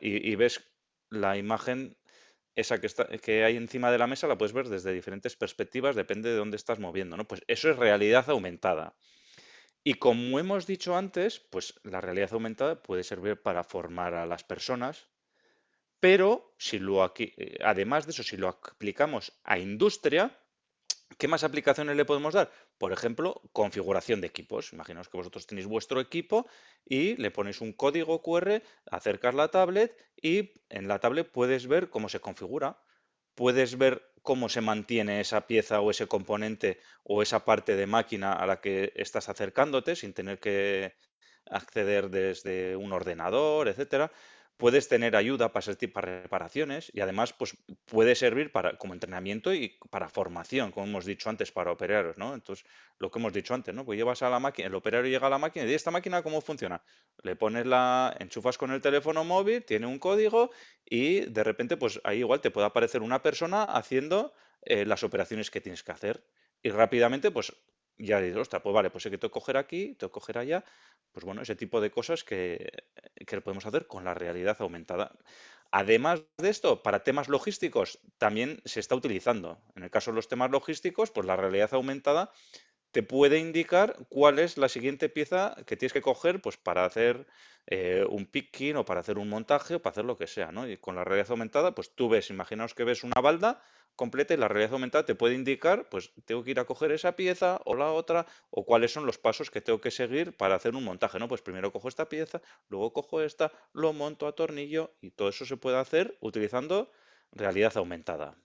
y, 0.00 0.34
ves 0.36 0.62
la 1.08 1.36
imagen 1.36 1.96
esa 2.54 2.80
que, 2.80 2.86
está, 2.86 3.06
que 3.18 3.44
hay 3.44 3.56
encima 3.56 3.90
de 3.90 3.98
la 3.98 4.06
mesa, 4.06 4.28
la 4.28 4.38
puedes 4.38 4.52
ver 4.52 4.68
desde 4.68 4.92
diferentes 4.92 5.36
perspectivas, 5.36 5.96
depende 5.96 6.28
de 6.28 6.36
dónde 6.36 6.56
estás 6.56 6.78
moviendo, 6.78 7.16
¿no? 7.16 7.26
Pues 7.26 7.42
eso 7.48 7.70
es 7.70 7.76
realidad 7.76 8.28
aumentada. 8.28 8.94
Y 9.82 9.94
como 9.94 10.38
hemos 10.38 10.66
dicho 10.66 10.96
antes, 10.96 11.40
pues 11.40 11.74
la 11.84 12.00
realidad 12.00 12.32
aumentada 12.32 12.82
puede 12.82 13.02
servir 13.02 13.40
para 13.40 13.64
formar 13.64 14.14
a 14.14 14.26
las 14.26 14.44
personas, 14.44 15.08
pero 16.00 16.54
si 16.58 16.78
lo 16.78 17.02
aquí, 17.02 17.32
eh, 17.36 17.58
además 17.64 18.06
de 18.06 18.12
eso, 18.12 18.22
si 18.22 18.36
lo 18.36 18.48
aplicamos 18.48 19.32
a 19.44 19.58
industria, 19.58 20.38
¿qué 21.18 21.28
más 21.28 21.44
aplicaciones 21.44 21.96
le 21.96 22.04
podemos 22.04 22.34
dar? 22.34 22.50
Por 22.78 22.92
ejemplo, 22.92 23.42
configuración 23.52 24.20
de 24.20 24.26
equipos. 24.26 24.72
Imaginaos 24.72 25.08
que 25.08 25.16
vosotros 25.16 25.46
tenéis 25.46 25.66
vuestro 25.66 26.00
equipo 26.00 26.46
y 26.84 27.16
le 27.16 27.30
ponéis 27.30 27.60
un 27.60 27.72
código 27.72 28.22
QR, 28.22 28.62
acercas 28.90 29.34
la 29.34 29.48
tablet 29.48 29.94
y 30.20 30.52
en 30.68 30.88
la 30.88 30.98
tablet 30.98 31.30
puedes 31.30 31.66
ver 31.66 31.90
cómo 31.90 32.08
se 32.08 32.20
configura. 32.20 32.82
Puedes 33.34 33.78
ver 33.78 34.09
cómo 34.22 34.48
se 34.48 34.60
mantiene 34.60 35.20
esa 35.20 35.46
pieza 35.46 35.80
o 35.80 35.90
ese 35.90 36.06
componente 36.06 36.80
o 37.04 37.22
esa 37.22 37.44
parte 37.44 37.76
de 37.76 37.86
máquina 37.86 38.32
a 38.32 38.46
la 38.46 38.60
que 38.60 38.92
estás 38.96 39.28
acercándote 39.28 39.96
sin 39.96 40.12
tener 40.12 40.38
que 40.38 40.94
acceder 41.46 42.10
desde 42.10 42.76
un 42.76 42.92
ordenador, 42.92 43.68
etcétera 43.68 44.12
puedes 44.60 44.86
tener 44.88 45.16
ayuda 45.16 45.52
para 45.52 45.74
de 45.74 45.88
reparaciones 45.88 46.92
y 46.94 47.00
además 47.00 47.32
pues, 47.32 47.56
puede 47.86 48.14
servir 48.14 48.52
para, 48.52 48.76
como 48.76 48.94
entrenamiento 48.94 49.52
y 49.52 49.78
para 49.90 50.08
formación, 50.08 50.70
como 50.70 50.86
hemos 50.86 51.04
dicho 51.04 51.28
antes, 51.30 51.50
para 51.50 51.72
operarios, 51.72 52.18
¿no? 52.18 52.34
Entonces, 52.34 52.64
lo 52.98 53.10
que 53.10 53.18
hemos 53.18 53.32
dicho 53.32 53.54
antes, 53.54 53.74
¿no? 53.74 53.84
Pues 53.84 53.96
llevas 53.96 54.22
a 54.22 54.30
la 54.30 54.38
máquina, 54.38 54.68
el 54.68 54.74
operario 54.74 55.10
llega 55.10 55.26
a 55.26 55.30
la 55.30 55.38
máquina 55.38 55.64
y 55.64 55.66
dice, 55.66 55.76
¿esta 55.76 55.90
máquina 55.90 56.22
cómo 56.22 56.40
funciona? 56.40 56.82
Le 57.22 57.34
pones 57.34 57.66
la, 57.66 58.14
enchufas 58.20 58.58
con 58.58 58.70
el 58.70 58.80
teléfono 58.80 59.24
móvil, 59.24 59.64
tiene 59.64 59.86
un 59.86 59.98
código 59.98 60.50
y 60.84 61.20
de 61.20 61.42
repente, 61.42 61.76
pues 61.76 62.00
ahí 62.04 62.18
igual 62.18 62.40
te 62.40 62.50
puede 62.50 62.66
aparecer 62.66 63.02
una 63.02 63.22
persona 63.22 63.64
haciendo 63.64 64.34
eh, 64.62 64.84
las 64.84 65.02
operaciones 65.02 65.50
que 65.50 65.60
tienes 65.60 65.82
que 65.82 65.92
hacer. 65.92 66.22
Y 66.62 66.70
rápidamente, 66.70 67.30
pues 67.30 67.52
ya 68.00 68.20
dices, 68.20 68.36
ostras, 68.36 68.62
pues 68.62 68.74
vale, 68.74 68.90
pues 68.90 69.04
hay 69.06 69.12
que 69.12 69.18
que 69.18 69.30
coger 69.30 69.56
aquí, 69.56 69.94
que 69.96 70.08
coger 70.08 70.38
allá. 70.38 70.64
Pues 71.12 71.24
bueno, 71.24 71.42
ese 71.42 71.56
tipo 71.56 71.80
de 71.80 71.90
cosas 71.90 72.24
que, 72.24 72.70
que 73.26 73.40
podemos 73.40 73.66
hacer 73.66 73.86
con 73.86 74.04
la 74.04 74.14
realidad 74.14 74.56
aumentada. 74.60 75.12
Además 75.72 76.24
de 76.38 76.48
esto, 76.48 76.82
para 76.82 77.04
temas 77.04 77.28
logísticos 77.28 78.00
también 78.18 78.60
se 78.64 78.80
está 78.80 78.94
utilizando. 78.94 79.62
En 79.76 79.84
el 79.84 79.90
caso 79.90 80.10
de 80.10 80.16
los 80.16 80.28
temas 80.28 80.50
logísticos, 80.50 81.10
pues 81.10 81.26
la 81.26 81.36
realidad 81.36 81.72
aumentada 81.74 82.32
te 82.90 83.02
puede 83.04 83.38
indicar 83.38 83.96
cuál 84.08 84.38
es 84.40 84.58
la 84.58 84.68
siguiente 84.68 85.08
pieza 85.08 85.56
que 85.66 85.76
tienes 85.76 85.92
que 85.92 86.02
coger 86.02 86.42
pues, 86.42 86.56
para 86.56 86.84
hacer 86.84 87.26
eh, 87.66 88.04
un 88.08 88.26
picking 88.26 88.76
o 88.76 88.84
para 88.84 89.00
hacer 89.00 89.18
un 89.18 89.28
montaje 89.28 89.76
o 89.76 89.82
para 89.82 89.92
hacer 89.92 90.04
lo 90.04 90.16
que 90.16 90.26
sea. 90.26 90.50
¿no? 90.50 90.68
Y 90.68 90.76
con 90.76 90.96
la 90.96 91.04
realidad 91.04 91.30
aumentada, 91.30 91.74
pues 91.74 91.94
tú 91.94 92.08
ves, 92.08 92.30
imaginaos 92.30 92.74
que 92.74 92.84
ves 92.84 93.04
una 93.04 93.20
balda 93.20 93.62
completa 94.00 94.32
y 94.32 94.38
la 94.38 94.48
realidad 94.48 94.72
aumentada 94.72 95.04
te 95.04 95.14
puede 95.14 95.34
indicar, 95.34 95.90
pues 95.90 96.10
tengo 96.24 96.42
que 96.42 96.52
ir 96.52 96.58
a 96.58 96.64
coger 96.64 96.90
esa 96.90 97.16
pieza 97.16 97.60
o 97.66 97.74
la 97.74 97.92
otra 97.92 98.24
o 98.48 98.64
cuáles 98.64 98.94
son 98.94 99.04
los 99.04 99.18
pasos 99.18 99.50
que 99.50 99.60
tengo 99.60 99.82
que 99.82 99.90
seguir 99.90 100.34
para 100.34 100.54
hacer 100.54 100.74
un 100.74 100.84
montaje. 100.84 101.18
¿no? 101.18 101.28
Pues 101.28 101.42
primero 101.42 101.70
cojo 101.70 101.88
esta 101.88 102.08
pieza, 102.08 102.40
luego 102.70 102.94
cojo 102.94 103.20
esta, 103.20 103.52
lo 103.74 103.92
monto 103.92 104.26
a 104.26 104.32
tornillo 104.32 104.94
y 105.02 105.10
todo 105.10 105.28
eso 105.28 105.44
se 105.44 105.58
puede 105.58 105.76
hacer 105.76 106.16
utilizando 106.20 106.90
realidad 107.30 107.76
aumentada. 107.76 108.38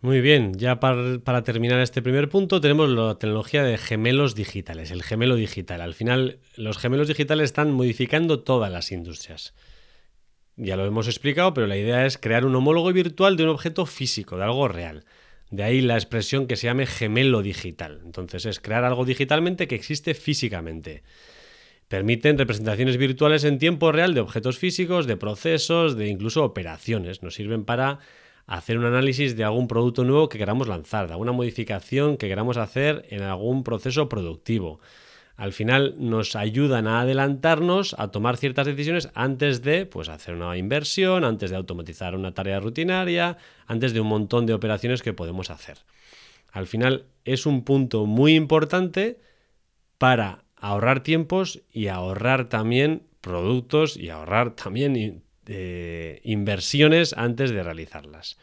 Muy 0.00 0.22
bien, 0.22 0.54
ya 0.54 0.80
para, 0.80 1.42
terminar 1.42 1.78
este 1.80 2.00
primer 2.00 2.30
punto 2.30 2.62
tenemos 2.62 2.88
la 2.88 3.18
tecnología 3.18 3.62
de 3.62 3.76
gemelos 3.76 4.34
digitales, 4.34 4.90
el 4.92 5.02
gemelo 5.02 5.36
digital. 5.36 5.82
Al 5.82 5.92
final, 5.92 6.38
los 6.56 6.78
gemelos 6.78 7.08
digitales 7.08 7.44
están 7.44 7.70
modificando 7.70 8.40
todas 8.40 8.72
las 8.72 8.92
industrias. 8.92 9.54
Ya 10.56 10.76
lo 10.76 10.84
hemos 10.84 11.06
explicado, 11.06 11.54
pero 11.54 11.66
la 11.66 11.76
idea 11.76 12.04
es 12.06 12.18
crear 12.18 12.44
un 12.44 12.54
homólogo 12.54 12.92
virtual 12.92 13.36
de 13.36 13.44
un 13.44 13.50
objeto 13.50 13.86
físico, 13.86 14.36
de 14.36 14.44
algo 14.44 14.68
real. 14.68 15.04
De 15.50 15.62
ahí 15.64 15.80
la 15.80 15.94
expresión 15.94 16.46
que 16.46 16.56
se 16.56 16.66
llame 16.66 16.86
gemelo 16.86 17.42
digital. 17.42 18.00
Entonces 18.04 18.46
es 18.46 18.60
crear 18.60 18.84
algo 18.84 19.04
digitalmente 19.04 19.66
que 19.66 19.74
existe 19.74 20.14
físicamente. 20.14 21.02
Permiten 21.88 22.38
representaciones 22.38 22.98
virtuales 22.98 23.42
en 23.42 23.58
tiempo 23.58 23.90
real 23.90 24.14
de 24.14 24.20
objetos 24.20 24.58
físicos, 24.58 25.06
de 25.06 25.16
procesos, 25.16 25.96
de 25.96 26.06
incluso 26.06 26.44
operaciones. 26.44 27.22
Nos 27.22 27.34
sirven 27.34 27.64
para 27.64 27.98
hacer 28.46 28.78
un 28.78 28.84
análisis 28.84 29.36
de 29.36 29.42
algún 29.42 29.66
producto 29.66 30.04
nuevo 30.04 30.28
que 30.28 30.38
queramos 30.38 30.68
lanzar, 30.68 31.08
de 31.08 31.14
alguna 31.14 31.32
modificación 31.32 32.16
que 32.16 32.28
queramos 32.28 32.58
hacer 32.58 33.06
en 33.10 33.22
algún 33.22 33.64
proceso 33.64 34.08
productivo. 34.08 34.80
Al 35.40 35.54
final 35.54 35.94
nos 35.96 36.36
ayudan 36.36 36.86
a 36.86 37.00
adelantarnos 37.00 37.96
a 37.96 38.08
tomar 38.08 38.36
ciertas 38.36 38.66
decisiones 38.66 39.08
antes 39.14 39.62
de 39.62 39.86
pues, 39.86 40.10
hacer 40.10 40.34
una 40.34 40.54
inversión, 40.58 41.24
antes 41.24 41.48
de 41.48 41.56
automatizar 41.56 42.14
una 42.14 42.34
tarea 42.34 42.60
rutinaria, 42.60 43.38
antes 43.66 43.94
de 43.94 44.00
un 44.00 44.08
montón 44.08 44.44
de 44.44 44.52
operaciones 44.52 45.00
que 45.00 45.14
podemos 45.14 45.48
hacer. 45.48 45.78
Al 46.52 46.66
final 46.66 47.06
es 47.24 47.46
un 47.46 47.64
punto 47.64 48.04
muy 48.04 48.34
importante 48.34 49.18
para 49.96 50.44
ahorrar 50.56 51.02
tiempos 51.02 51.62
y 51.72 51.86
ahorrar 51.86 52.50
también 52.50 53.04
productos 53.22 53.96
y 53.96 54.10
ahorrar 54.10 54.54
también 54.54 55.24
inversiones 56.22 57.14
antes 57.14 57.50
de 57.50 57.62
realizarlas. 57.62 58.36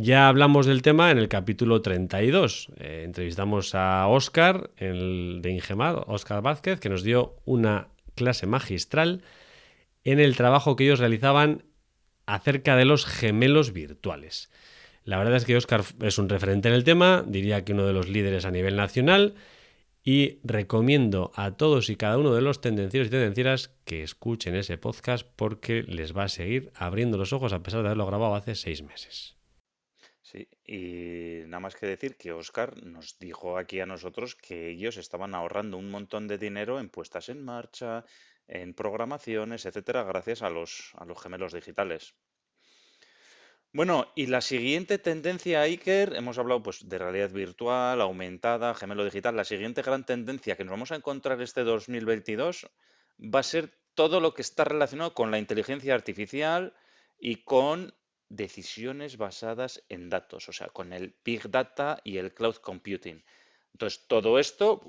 Ya 0.00 0.28
hablamos 0.28 0.64
del 0.66 0.82
tema 0.82 1.10
en 1.10 1.18
el 1.18 1.28
capítulo 1.28 1.82
32. 1.82 2.68
Eh, 2.76 3.02
entrevistamos 3.04 3.74
a 3.74 4.06
Oscar 4.06 4.70
el 4.76 5.40
de 5.42 5.50
Ingemad, 5.50 6.04
Oscar 6.06 6.40
Vázquez, 6.40 6.78
que 6.78 6.88
nos 6.88 7.02
dio 7.02 7.34
una 7.44 7.88
clase 8.14 8.46
magistral 8.46 9.22
en 10.04 10.20
el 10.20 10.36
trabajo 10.36 10.76
que 10.76 10.84
ellos 10.84 11.00
realizaban 11.00 11.64
acerca 12.26 12.76
de 12.76 12.84
los 12.84 13.06
gemelos 13.06 13.72
virtuales. 13.72 14.52
La 15.02 15.18
verdad 15.18 15.34
es 15.34 15.44
que 15.44 15.56
Oscar 15.56 15.82
es 16.02 16.18
un 16.18 16.28
referente 16.28 16.68
en 16.68 16.74
el 16.74 16.84
tema, 16.84 17.24
diría 17.26 17.64
que 17.64 17.72
uno 17.72 17.84
de 17.84 17.92
los 17.92 18.08
líderes 18.08 18.44
a 18.44 18.52
nivel 18.52 18.76
nacional 18.76 19.34
y 20.04 20.38
recomiendo 20.44 21.32
a 21.34 21.56
todos 21.56 21.90
y 21.90 21.96
cada 21.96 22.18
uno 22.18 22.32
de 22.34 22.42
los 22.42 22.60
tendencieros 22.60 23.08
y 23.08 23.10
tendencieras 23.10 23.74
que 23.84 24.04
escuchen 24.04 24.54
ese 24.54 24.78
podcast 24.78 25.26
porque 25.34 25.82
les 25.82 26.16
va 26.16 26.22
a 26.22 26.28
seguir 26.28 26.70
abriendo 26.76 27.18
los 27.18 27.32
ojos 27.32 27.52
a 27.52 27.64
pesar 27.64 27.80
de 27.80 27.88
haberlo 27.88 28.06
grabado 28.06 28.36
hace 28.36 28.54
seis 28.54 28.84
meses. 28.84 29.37
Sí, 30.30 30.46
y 30.66 31.46
nada 31.46 31.60
más 31.60 31.74
que 31.74 31.86
decir 31.86 32.18
que 32.18 32.32
Oscar 32.32 32.82
nos 32.82 33.18
dijo 33.18 33.56
aquí 33.56 33.80
a 33.80 33.86
nosotros 33.86 34.34
que 34.34 34.68
ellos 34.68 34.98
estaban 34.98 35.34
ahorrando 35.34 35.78
un 35.78 35.90
montón 35.90 36.28
de 36.28 36.36
dinero 36.36 36.80
en 36.80 36.90
puestas 36.90 37.30
en 37.30 37.42
marcha, 37.42 38.04
en 38.46 38.74
programaciones, 38.74 39.64
etcétera, 39.64 40.02
gracias 40.02 40.42
a 40.42 40.50
los, 40.50 40.92
a 40.96 41.06
los 41.06 41.18
gemelos 41.18 41.54
digitales. 41.54 42.14
Bueno, 43.72 44.12
y 44.14 44.26
la 44.26 44.42
siguiente 44.42 44.98
tendencia, 44.98 45.62
Iker, 45.62 46.14
hemos 46.14 46.36
hablado 46.36 46.62
pues, 46.62 46.86
de 46.86 46.98
realidad 46.98 47.30
virtual, 47.30 47.98
aumentada, 48.02 48.74
gemelo 48.74 49.06
digital. 49.06 49.34
La 49.34 49.44
siguiente 49.44 49.80
gran 49.80 50.04
tendencia 50.04 50.56
que 50.56 50.64
nos 50.64 50.72
vamos 50.72 50.92
a 50.92 50.96
encontrar 50.96 51.40
este 51.40 51.64
2022 51.64 52.68
va 53.18 53.40
a 53.40 53.42
ser 53.42 53.72
todo 53.94 54.20
lo 54.20 54.34
que 54.34 54.42
está 54.42 54.64
relacionado 54.64 55.14
con 55.14 55.30
la 55.30 55.38
inteligencia 55.38 55.94
artificial 55.94 56.74
y 57.18 57.44
con 57.44 57.94
decisiones 58.28 59.16
basadas 59.16 59.82
en 59.88 60.08
datos, 60.08 60.48
o 60.48 60.52
sea, 60.52 60.68
con 60.68 60.92
el 60.92 61.14
Big 61.24 61.50
Data 61.50 62.00
y 62.04 62.18
el 62.18 62.32
Cloud 62.34 62.56
Computing. 62.56 63.24
Entonces, 63.72 64.06
todo 64.06 64.38
esto 64.38 64.82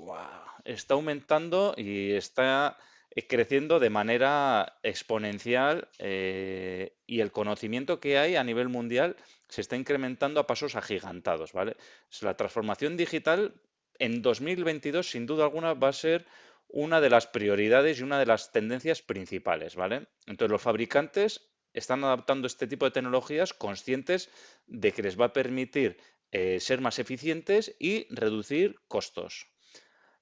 está 0.64 0.94
aumentando 0.94 1.74
y 1.76 2.12
está 2.12 2.76
eh, 3.14 3.26
creciendo 3.26 3.78
de 3.78 3.90
manera 3.90 4.78
exponencial 4.82 5.88
eh, 5.98 6.96
y 7.06 7.20
el 7.20 7.32
conocimiento 7.32 8.00
que 8.00 8.18
hay 8.18 8.36
a 8.36 8.44
nivel 8.44 8.68
mundial 8.68 9.16
se 9.48 9.60
está 9.60 9.76
incrementando 9.76 10.40
a 10.40 10.46
pasos 10.46 10.76
agigantados, 10.76 11.52
¿vale? 11.52 11.76
La 12.20 12.36
transformación 12.36 12.96
digital 12.96 13.54
en 13.98 14.22
2022 14.22 15.10
sin 15.10 15.26
duda 15.26 15.44
alguna 15.44 15.74
va 15.74 15.88
a 15.88 15.92
ser 15.92 16.26
una 16.68 17.00
de 17.00 17.10
las 17.10 17.26
prioridades 17.26 17.98
y 17.98 18.02
una 18.02 18.18
de 18.18 18.26
las 18.26 18.52
tendencias 18.52 19.02
principales, 19.02 19.74
¿vale? 19.74 20.06
Entonces 20.26 20.52
los 20.52 20.62
fabricantes 20.62 21.49
están 21.72 22.04
adaptando 22.04 22.46
este 22.46 22.66
tipo 22.66 22.84
de 22.84 22.90
tecnologías 22.92 23.52
conscientes 23.54 24.30
de 24.66 24.92
que 24.92 25.02
les 25.02 25.18
va 25.18 25.26
a 25.26 25.32
permitir 25.32 25.98
eh, 26.32 26.60
ser 26.60 26.80
más 26.80 26.98
eficientes 26.98 27.74
y 27.78 28.06
reducir 28.14 28.76
costos. 28.88 29.48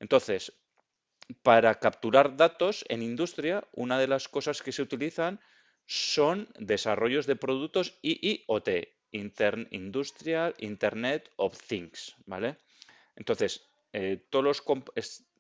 Entonces, 0.01 0.53
para 1.43 1.75
capturar 1.75 2.37
datos 2.37 2.85
en 2.89 3.03
industria, 3.03 3.67
una 3.73 3.99
de 3.99 4.09
las 4.09 4.29
cosas 4.29 4.63
que 4.63 4.73
se 4.73 4.83
utilizan 4.83 5.41
son 5.87 6.49
desarrollos 6.59 7.27
de 7.27 7.37
productos 7.37 7.99
IIoT, 8.03 8.69
Industrial 9.11 10.55
Internet 10.59 11.31
of 11.37 11.59
Things, 11.67 12.15
¿vale? 12.27 12.59
Entonces, 13.17 13.69
eh, 13.93 14.23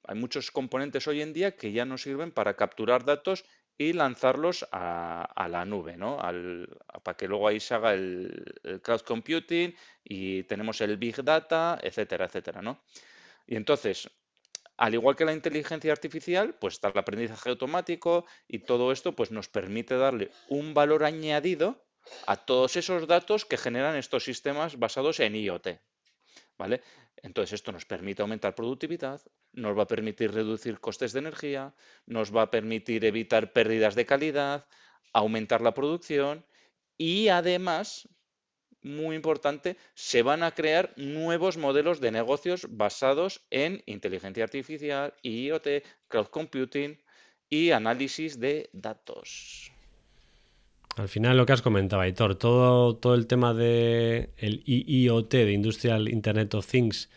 hay 0.05 0.19
muchos 0.19 0.51
componentes 0.51 1.07
hoy 1.07 1.21
en 1.21 1.33
día 1.33 1.55
que 1.55 1.73
ya 1.73 1.85
nos 1.85 2.03
sirven 2.03 2.33
para 2.33 2.57
capturar 2.57 3.05
datos 3.05 3.45
y 3.79 3.93
lanzarlos 3.93 4.67
a, 4.73 5.47
la 5.49 5.65
nube, 5.65 5.97
¿no? 5.97 6.19
para 7.05 7.17
que 7.17 7.29
luego 7.29 7.47
ahí 7.47 7.61
se 7.61 7.75
haga 7.75 7.95
el, 7.95 8.45
el, 8.65 8.83
cloud 8.83 9.03
computing 9.03 9.75
y 10.03 10.43
tenemos 10.43 10.81
el 10.81 10.97
big 10.97 11.23
data, 11.23 11.79
etcétera, 11.81 12.27
etcétera, 12.27 12.61
¿no? 12.61 12.83
Y 13.47 13.55
entonces, 13.55 14.11
al 14.77 14.95
igual 14.95 15.15
que 15.15 15.25
la 15.25 15.33
inteligencia 15.33 15.93
artificial, 15.93 16.55
pues 16.55 16.75
está 16.75 16.89
el 16.89 16.99
aprendizaje 16.99 17.51
automático 17.51 18.27
y 18.49 18.61
todo 18.61 18.91
esto 18.91 19.15
pues 19.15 19.31
nos 19.31 19.49
permite 19.49 19.97
darle 19.97 20.31
un 20.49 20.75
valor 20.75 21.05
añadido 21.05 21.85
a 22.27 22.37
todos 22.37 22.77
esos 22.77 23.07
datos 23.07 23.45
que 23.45 23.57
generan 23.57 23.97
estos 23.97 24.25
sistemas 24.25 24.79
basados 24.79 25.21
en 25.21 25.37
IoT. 25.37 25.69
¿Vale? 26.57 26.83
Entonces 27.23 27.55
esto 27.55 27.73
nos 27.73 27.85
permite 27.85 28.23
aumentar 28.23 28.55
productividad, 28.55 29.21
nos 29.53 29.77
va 29.77 29.83
a 29.83 29.87
permitir 29.87 30.33
reducir 30.33 30.81
costes 30.81 31.13
de 31.13 31.21
energía, 31.21 31.75
nos 32.07 32.35
va 32.35 32.43
a 32.43 32.51
permitir 32.51 33.05
evitar 33.05 33.53
pérdidas 33.53 33.95
de 33.95 34.07
calidad, 34.07 34.67
aumentar 35.13 35.61
la 35.61 35.75
producción 35.75 36.45
y 36.97 37.29
además 37.29 38.09
muy 38.83 39.17
importante, 39.17 39.77
se 39.95 40.23
van 40.23 40.43
a 40.43 40.53
crear 40.53 40.93
nuevos 40.97 41.57
modelos 41.57 42.01
de 42.01 42.13
negocios 42.13 42.67
basados 42.71 43.45
en 43.51 43.83
inteligencia 43.87 44.45
artificial, 44.45 45.15
IoT, 45.23 45.83
cloud 46.07 46.27
computing 46.29 47.03
y 47.49 47.71
análisis 47.73 48.39
de 48.39 48.71
datos. 48.73 49.73
Al 50.99 51.09
final 51.09 51.37
lo 51.37 51.47
que 51.47 51.53
has 51.53 51.63
comentado, 51.63 52.03
Aitor, 52.03 52.35
todo, 52.35 52.97
todo 52.97 53.15
el 53.15 53.27
tema 53.27 53.55
de 53.55 54.31
el 54.37 54.63
IoT, 54.67 55.31
de 55.31 55.53
Industrial 55.53 56.09
Internet 56.09 56.55
of 56.55 56.67
Things, 56.67 57.09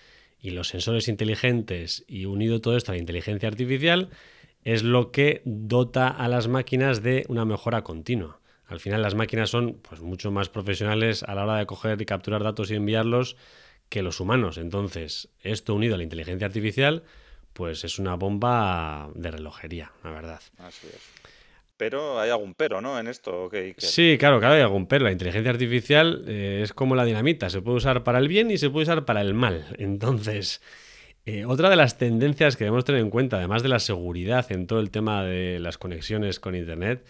y 0.41 0.51
los 0.51 0.69
sensores 0.69 1.07
inteligentes 1.07 2.03
y 2.07 2.25
unido 2.25 2.61
todo 2.61 2.75
esto 2.75 2.91
a 2.91 2.95
la 2.95 2.99
inteligencia 2.99 3.47
artificial, 3.47 4.09
es 4.63 4.83
lo 4.83 5.11
que 5.11 5.41
dota 5.45 6.07
a 6.07 6.27
las 6.27 6.47
máquinas 6.47 7.03
de 7.03 7.25
una 7.27 7.45
mejora 7.45 7.83
continua. 7.83 8.39
Al 8.67 8.79
final 8.79 9.01
las 9.01 9.15
máquinas 9.15 9.49
son 9.49 9.79
pues, 9.87 10.01
mucho 10.01 10.31
más 10.31 10.49
profesionales 10.49 11.23
a 11.23 11.35
la 11.35 11.43
hora 11.43 11.57
de 11.57 11.65
coger 11.65 12.01
y 12.01 12.05
capturar 12.05 12.43
datos 12.43 12.71
y 12.71 12.75
enviarlos 12.75 13.35
que 13.89 14.01
los 14.01 14.19
humanos. 14.19 14.57
Entonces, 14.57 15.29
esto 15.41 15.75
unido 15.75 15.95
a 15.95 15.97
la 15.97 16.03
inteligencia 16.03 16.47
artificial, 16.47 17.03
pues 17.53 17.83
es 17.83 17.99
una 17.99 18.15
bomba 18.15 19.09
de 19.13 19.31
relojería, 19.31 19.91
la 20.03 20.11
verdad. 20.11 20.41
Así 20.57 20.87
es. 20.87 21.40
Pero 21.81 22.19
hay 22.19 22.29
algún 22.29 22.53
pero, 22.53 22.79
¿no? 22.79 22.99
En 22.99 23.07
esto. 23.07 23.49
Sí, 23.77 24.15
claro, 24.19 24.39
claro, 24.39 24.53
hay 24.53 24.61
algún 24.61 24.85
pero. 24.85 25.05
La 25.05 25.11
inteligencia 25.11 25.49
artificial 25.49 26.23
eh, 26.27 26.59
es 26.61 26.73
como 26.73 26.95
la 26.95 27.05
dinamita. 27.05 27.49
Se 27.49 27.59
puede 27.59 27.77
usar 27.77 28.03
para 28.03 28.19
el 28.19 28.27
bien 28.27 28.51
y 28.51 28.59
se 28.59 28.69
puede 28.69 28.83
usar 28.83 29.03
para 29.03 29.21
el 29.21 29.33
mal. 29.33 29.65
Entonces, 29.79 30.61
eh, 31.25 31.43
otra 31.45 31.71
de 31.71 31.77
las 31.77 31.97
tendencias 31.97 32.55
que 32.55 32.65
debemos 32.65 32.85
tener 32.85 33.01
en 33.01 33.09
cuenta, 33.09 33.37
además 33.37 33.63
de 33.63 33.69
la 33.69 33.79
seguridad 33.79 34.51
en 34.51 34.67
todo 34.67 34.79
el 34.79 34.91
tema 34.91 35.23
de 35.23 35.59
las 35.59 35.79
conexiones 35.79 36.39
con 36.39 36.55
Internet, 36.55 37.03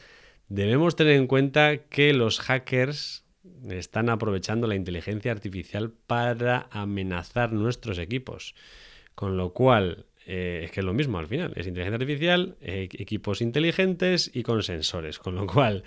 Debemos 0.47 0.97
tener 0.97 1.15
en 1.15 1.27
cuenta 1.27 1.77
que 1.77 2.11
los 2.11 2.41
hackers 2.41 3.23
están 3.69 4.09
aprovechando 4.09 4.67
la 4.67 4.75
inteligencia 4.75 5.31
artificial 5.31 5.93
para 6.07 6.67
amenazar 6.71 7.53
nuestros 7.53 7.97
equipos. 7.97 8.53
Con 9.15 9.37
lo 9.37 9.53
cual, 9.53 10.07
eh, 10.25 10.61
es 10.65 10.71
que 10.71 10.81
es 10.81 10.85
lo 10.85 10.93
mismo 10.93 11.17
al 11.17 11.27
final. 11.27 11.53
Es 11.55 11.67
inteligencia 11.67 11.95
artificial, 11.95 12.57
eh, 12.61 12.89
equipos 12.91 13.41
inteligentes 13.41 14.31
y 14.33 14.43
con 14.43 14.63
sensores. 14.63 15.19
Con 15.19 15.35
lo 15.35 15.47
cual, 15.47 15.83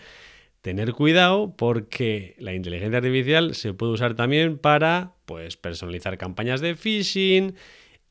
tener 0.61 0.93
cuidado 0.93 1.55
porque 1.57 2.35
la 2.39 2.55
inteligencia 2.55 2.99
artificial 2.99 3.55
se 3.55 3.75
puede 3.75 3.93
usar 3.93 4.15
también 4.15 4.59
para 4.59 5.15
pues, 5.25 5.57
personalizar 5.57 6.19
campañas 6.19 6.61
de 6.61 6.75
phishing. 6.75 7.55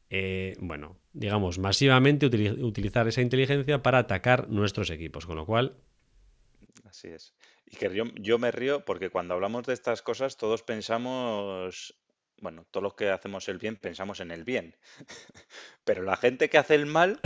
Eh, 0.09 0.55
bueno, 0.59 0.97
digamos, 1.13 1.59
masivamente 1.59 2.25
utilizar 2.25 3.07
esa 3.07 3.21
inteligencia 3.21 3.81
para 3.81 3.99
atacar 3.99 4.49
nuestros 4.49 4.89
equipos. 4.89 5.25
Con 5.25 5.37
lo 5.37 5.45
cual, 5.45 5.75
Así 6.93 7.07
es. 7.07 7.33
Y 7.65 7.75
que 7.75 7.89
yo, 8.21 8.37
me 8.37 8.51
río 8.51 8.85
porque 8.85 9.09
cuando 9.09 9.33
hablamos 9.33 9.63
de 9.63 9.73
estas 9.73 10.03
cosas 10.03 10.37
todos 10.37 10.61
pensamos, 10.61 11.95
bueno, 12.43 12.67
todos 12.69 12.83
los 12.83 12.93
que 12.93 13.09
hacemos 13.09 13.47
el 13.47 13.57
bien 13.57 13.77
pensamos 13.77 14.19
en 14.19 14.29
el 14.29 14.43
bien. 14.43 14.75
Pero 15.85 16.03
la 16.03 16.17
gente 16.17 16.49
que 16.49 16.57
hace 16.57 16.75
el 16.75 16.85
mal 16.85 17.21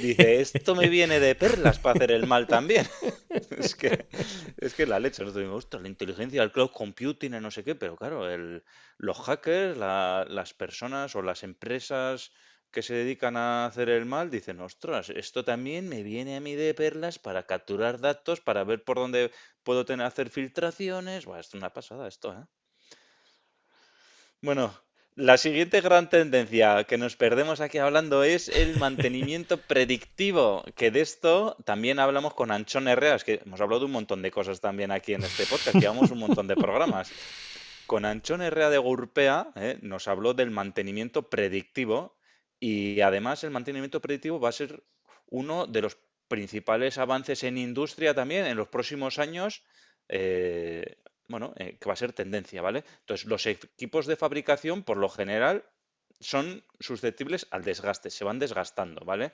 dice, 0.00 0.40
esto 0.40 0.76
me 0.76 0.88
viene 0.88 1.18
de 1.18 1.34
perlas 1.34 1.80
para 1.80 1.96
hacer 1.96 2.12
el 2.12 2.26
mal 2.26 2.46
también. 2.46 2.86
Es 3.58 3.74
que, 3.74 4.08
es 4.58 4.74
que 4.74 4.86
la 4.86 4.98
leche, 4.98 5.22
nosotros 5.22 5.48
ostras, 5.52 5.82
la 5.82 5.88
inteligencia, 5.88 6.42
el 6.42 6.50
cloud 6.52 6.70
computing, 6.70 7.32
no 7.40 7.50
sé 7.50 7.62
qué, 7.62 7.74
pero 7.74 7.96
claro, 7.96 8.28
el, 8.28 8.64
los 8.96 9.18
hackers, 9.20 9.76
las 9.76 10.54
personas 10.54 11.14
o 11.14 11.22
las 11.22 11.42
empresas 11.42 12.32
que 12.70 12.82
se 12.82 12.94
dedican 12.94 13.36
a 13.36 13.66
hacer 13.66 13.88
el 13.88 14.06
mal 14.06 14.30
dicen, 14.30 14.60
ostras, 14.60 15.10
esto 15.10 15.44
también 15.44 15.88
me 15.88 16.02
viene 16.02 16.36
a 16.36 16.40
mí 16.40 16.54
de 16.54 16.74
perlas 16.74 17.18
para 17.18 17.44
capturar 17.44 18.00
datos, 18.00 18.40
para 18.40 18.64
ver 18.64 18.82
por 18.84 18.96
dónde 18.96 19.30
puedo 19.62 19.84
tener, 19.84 20.06
hacer 20.06 20.30
filtraciones. 20.30 21.24
Bueno, 21.26 21.40
es 21.40 21.54
una 21.54 21.72
pasada 21.72 22.08
esto, 22.08 22.32
¿eh? 22.32 22.44
Bueno, 24.42 24.74
la 25.16 25.36
siguiente 25.36 25.82
gran 25.82 26.08
tendencia 26.08 26.84
que 26.84 26.96
nos 26.96 27.14
perdemos 27.14 27.60
aquí 27.60 27.76
hablando 27.76 28.24
es 28.24 28.48
el 28.48 28.78
mantenimiento 28.78 29.58
predictivo, 29.68 30.64
que 30.74 30.90
de 30.90 31.02
esto 31.02 31.58
también 31.66 31.98
hablamos 31.98 32.32
con 32.32 32.50
Anchón 32.50 32.88
Herrera, 32.88 33.16
es 33.16 33.24
que 33.24 33.42
hemos 33.44 33.60
hablado 33.60 33.80
de 33.80 33.86
un 33.86 33.92
montón 33.92 34.22
de 34.22 34.30
cosas 34.30 34.62
también 34.62 34.92
aquí 34.92 35.12
en 35.12 35.24
este 35.24 35.44
podcast, 35.44 35.76
llevamos 35.76 36.10
un 36.10 36.20
montón 36.20 36.46
de 36.46 36.56
programas. 36.56 37.12
Con 37.86 38.06
Anchón 38.06 38.40
Herrera 38.40 38.70
de 38.70 38.78
Gurpea 38.78 39.52
¿eh? 39.56 39.78
nos 39.82 40.08
habló 40.08 40.32
del 40.32 40.50
mantenimiento 40.50 41.28
predictivo 41.28 42.16
y 42.58 43.02
además 43.02 43.44
el 43.44 43.50
mantenimiento 43.50 44.00
predictivo 44.00 44.40
va 44.40 44.48
a 44.48 44.52
ser 44.52 44.82
uno 45.26 45.66
de 45.66 45.82
los 45.82 45.98
principales 46.28 46.96
avances 46.96 47.44
en 47.44 47.58
industria 47.58 48.14
también 48.14 48.46
en 48.46 48.56
los 48.56 48.68
próximos 48.68 49.18
años, 49.18 49.64
eh, 50.08 50.96
bueno, 51.30 51.54
eh, 51.56 51.78
que 51.78 51.88
va 51.88 51.94
a 51.94 51.96
ser 51.96 52.12
tendencia, 52.12 52.60
¿vale? 52.60 52.84
Entonces, 53.00 53.26
los 53.26 53.46
equipos 53.46 54.06
de 54.06 54.16
fabricación, 54.16 54.82
por 54.82 54.96
lo 54.96 55.08
general, 55.08 55.64
son 56.20 56.64
susceptibles 56.78 57.46
al 57.50 57.64
desgaste, 57.64 58.10
se 58.10 58.24
van 58.24 58.38
desgastando, 58.38 59.04
¿vale? 59.04 59.32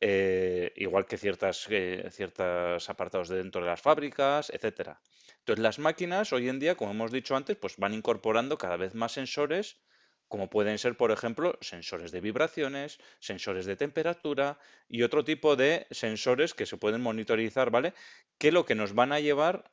Eh, 0.00 0.72
igual 0.76 1.06
que 1.06 1.18
ciertas, 1.18 1.68
ciertos 2.10 2.88
apartados 2.88 3.28
de 3.28 3.36
dentro 3.36 3.60
de 3.60 3.68
las 3.68 3.80
fábricas, 3.80 4.50
etcétera. 4.50 5.00
Entonces, 5.38 5.62
las 5.62 5.78
máquinas 5.78 6.32
hoy 6.32 6.48
en 6.48 6.58
día, 6.58 6.76
como 6.76 6.92
hemos 6.92 7.12
dicho 7.12 7.36
antes, 7.36 7.56
pues 7.56 7.76
van 7.76 7.94
incorporando 7.94 8.58
cada 8.58 8.76
vez 8.76 8.94
más 8.94 9.12
sensores 9.12 9.80
como 10.28 10.50
pueden 10.50 10.78
ser, 10.78 10.96
por 10.96 11.10
ejemplo, 11.10 11.58
sensores 11.60 12.12
de 12.12 12.20
vibraciones, 12.20 12.98
sensores 13.18 13.64
de 13.64 13.76
temperatura 13.76 14.58
y 14.88 15.02
otro 15.02 15.24
tipo 15.24 15.56
de 15.56 15.86
sensores 15.90 16.54
que 16.54 16.66
se 16.66 16.76
pueden 16.76 17.00
monitorizar, 17.00 17.70
¿vale? 17.70 17.94
Que 18.36 18.52
lo 18.52 18.66
que 18.66 18.74
nos 18.74 18.94
van 18.94 19.12
a 19.12 19.20
llevar, 19.20 19.72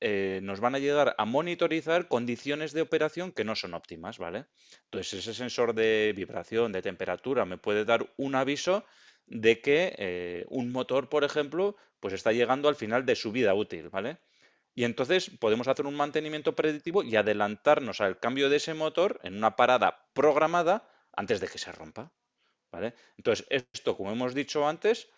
eh, 0.00 0.40
nos 0.42 0.60
van 0.60 0.74
a 0.74 0.78
llegar 0.78 1.14
a 1.18 1.24
monitorizar 1.24 2.08
condiciones 2.08 2.72
de 2.72 2.82
operación 2.82 3.32
que 3.32 3.44
no 3.44 3.54
son 3.54 3.74
óptimas, 3.74 4.18
¿vale? 4.18 4.46
Entonces, 4.84 5.20
ese 5.20 5.34
sensor 5.34 5.74
de 5.74 6.12
vibración, 6.16 6.72
de 6.72 6.82
temperatura, 6.82 7.44
me 7.44 7.58
puede 7.58 7.84
dar 7.84 8.12
un 8.16 8.34
aviso 8.34 8.84
de 9.26 9.60
que 9.60 9.94
eh, 9.98 10.44
un 10.48 10.72
motor, 10.72 11.08
por 11.08 11.24
ejemplo, 11.24 11.76
pues 12.00 12.14
está 12.14 12.32
llegando 12.32 12.68
al 12.68 12.76
final 12.76 13.06
de 13.06 13.16
su 13.16 13.32
vida 13.32 13.54
útil, 13.54 13.88
¿vale? 13.90 14.18
Y 14.74 14.84
entonces 14.84 15.30
podemos 15.38 15.68
hacer 15.68 15.86
un 15.86 15.96
mantenimiento 15.96 16.54
predictivo 16.54 17.02
y 17.02 17.16
adelantarnos 17.16 18.00
al 18.00 18.18
cambio 18.18 18.48
de 18.48 18.56
ese 18.56 18.74
motor 18.74 19.20
en 19.22 19.36
una 19.36 19.56
parada 19.56 20.08
programada 20.14 20.88
antes 21.12 21.40
de 21.40 21.48
que 21.48 21.58
se 21.58 21.72
rompa. 21.72 22.12
¿vale? 22.70 22.94
Entonces, 23.16 23.46
esto, 23.50 23.96
como 23.96 24.12
hemos 24.12 24.34
dicho 24.34 24.66
antes, 24.66 25.08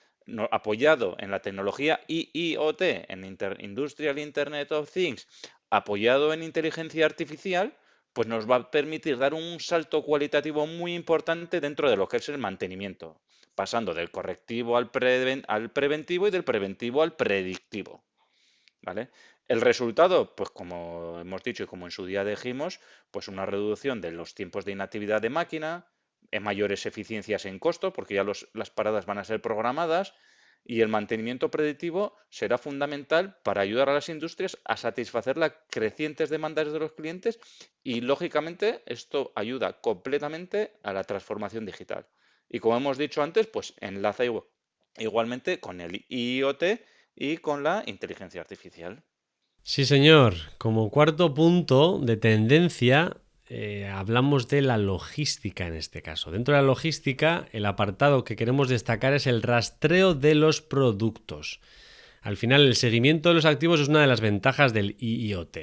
apoyado 0.51 1.17
en 1.19 1.31
la 1.31 1.41
tecnología 1.41 2.01
IIoT, 2.09 2.83
en 2.83 3.39
Industrial 3.59 4.19
Internet 4.19 4.73
of 4.73 4.91
Things, 4.93 5.27
apoyado 5.71 6.33
en 6.33 6.43
inteligencia 6.43 7.07
artificial, 7.07 7.77
pues 8.13 8.29
nos 8.29 8.51
va 8.51 8.57
a 8.57 8.71
permitir 8.71 9.19
dar 9.19 9.35
un 9.35 9.59
salto 9.61 10.03
cualitativo 10.03 10.67
muy 10.67 10.95
importante 10.95 11.61
dentro 11.61 11.91
de 11.91 11.97
lo 11.97 12.09
que 12.09 12.19
es 12.19 12.29
el 12.29 12.39
mantenimiento, 12.39 13.21
pasando 13.55 13.95
del 13.95 14.11
correctivo 14.11 14.77
al, 14.77 14.91
al 15.49 15.71
preventivo 15.71 16.29
y 16.29 16.31
del 16.31 16.45
preventivo 16.45 17.03
al 17.03 17.17
predictivo. 17.17 18.05
¿Vale? 18.83 19.11
El 19.49 19.61
resultado, 19.61 20.35
pues 20.35 20.51
como 20.51 21.21
hemos 21.21 21.43
dicho 21.43 21.65
y 21.65 21.67
como 21.67 21.87
en 21.87 21.91
su 21.91 22.07
día 22.07 22.25
dijimos, 22.25 22.81
pues 23.11 23.29
una 23.29 23.47
reducción 23.47 24.01
de 24.01 24.11
los 24.11 24.35
tiempos 24.35 24.65
de 24.65 24.73
inactividad 24.73 25.21
de 25.21 25.31
máquina, 25.31 25.92
mayores 26.41 26.87
eficiencias 26.87 27.47
en 27.47 27.59
costo, 27.59 27.93
porque 27.93 28.15
ya 28.15 28.25
las 28.25 28.71
paradas 28.71 29.07
van 29.07 29.19
a 29.19 29.25
ser 29.25 29.41
programadas, 29.41 30.15
y 30.65 30.81
el 30.81 30.89
mantenimiento 30.89 31.51
predictivo 31.51 32.17
será 32.31 32.57
fundamental 32.57 33.37
para 33.43 33.63
ayudar 33.63 33.89
a 33.89 33.95
las 33.95 34.09
industrias 34.09 34.59
a 34.65 34.77
satisfacer 34.77 35.37
las 35.37 35.55
crecientes 35.71 36.31
demandas 36.31 36.73
de 36.73 36.79
los 36.79 36.93
clientes 36.93 37.41
y, 37.83 38.01
lógicamente, 38.01 38.83
esto 38.87 39.33
ayuda 39.35 39.81
completamente 39.81 40.75
a 40.85 40.93
la 40.93 41.03
transformación 41.03 41.67
digital. 41.67 42.07
Y 42.49 42.61
como 42.61 42.77
hemos 42.77 42.97
dicho 42.97 43.23
antes, 43.23 43.49
pues 43.49 43.75
enlaza 43.81 44.23
igualmente 44.99 45.59
con 45.59 45.81
el 45.81 46.05
IoT 46.09 46.63
y 47.17 47.39
con 47.39 47.65
la 47.65 47.83
inteligencia 47.87 48.41
artificial. 48.41 49.03
Sí, 49.65 49.85
señor. 49.85 50.35
Como 50.59 50.91
cuarto 50.91 51.35
punto 51.35 51.99
de 51.99 52.17
tendencia, 52.17 53.17
eh, 53.55 53.87
hablamos 53.87 54.49
de 54.49 54.63
la 54.63 54.79
logística 54.79 55.67
en 55.67 55.75
este 55.75 56.01
caso. 56.01 56.31
Dentro 56.31 56.55
de 56.55 56.63
la 56.63 56.67
logística, 56.67 57.49
el 57.53 57.67
apartado 57.67 58.25
que 58.25 58.35
queremos 58.35 58.71
destacar 58.71 59.13
es 59.13 59.27
el 59.27 59.43
rastreo 59.43 60.15
de 60.15 60.35
los 60.35 60.63
productos. 60.63 61.61
Al 62.23 62.39
final, 62.39 62.63
el 62.63 62.77
seguimiento 62.77 63.29
de 63.29 63.35
los 63.35 63.45
activos 63.45 63.81
es 63.81 63.89
una 63.89 64.01
de 64.01 64.07
las 64.07 64.23
ventajas 64.23 64.73
del 64.73 64.97
IIoT. 64.99 65.59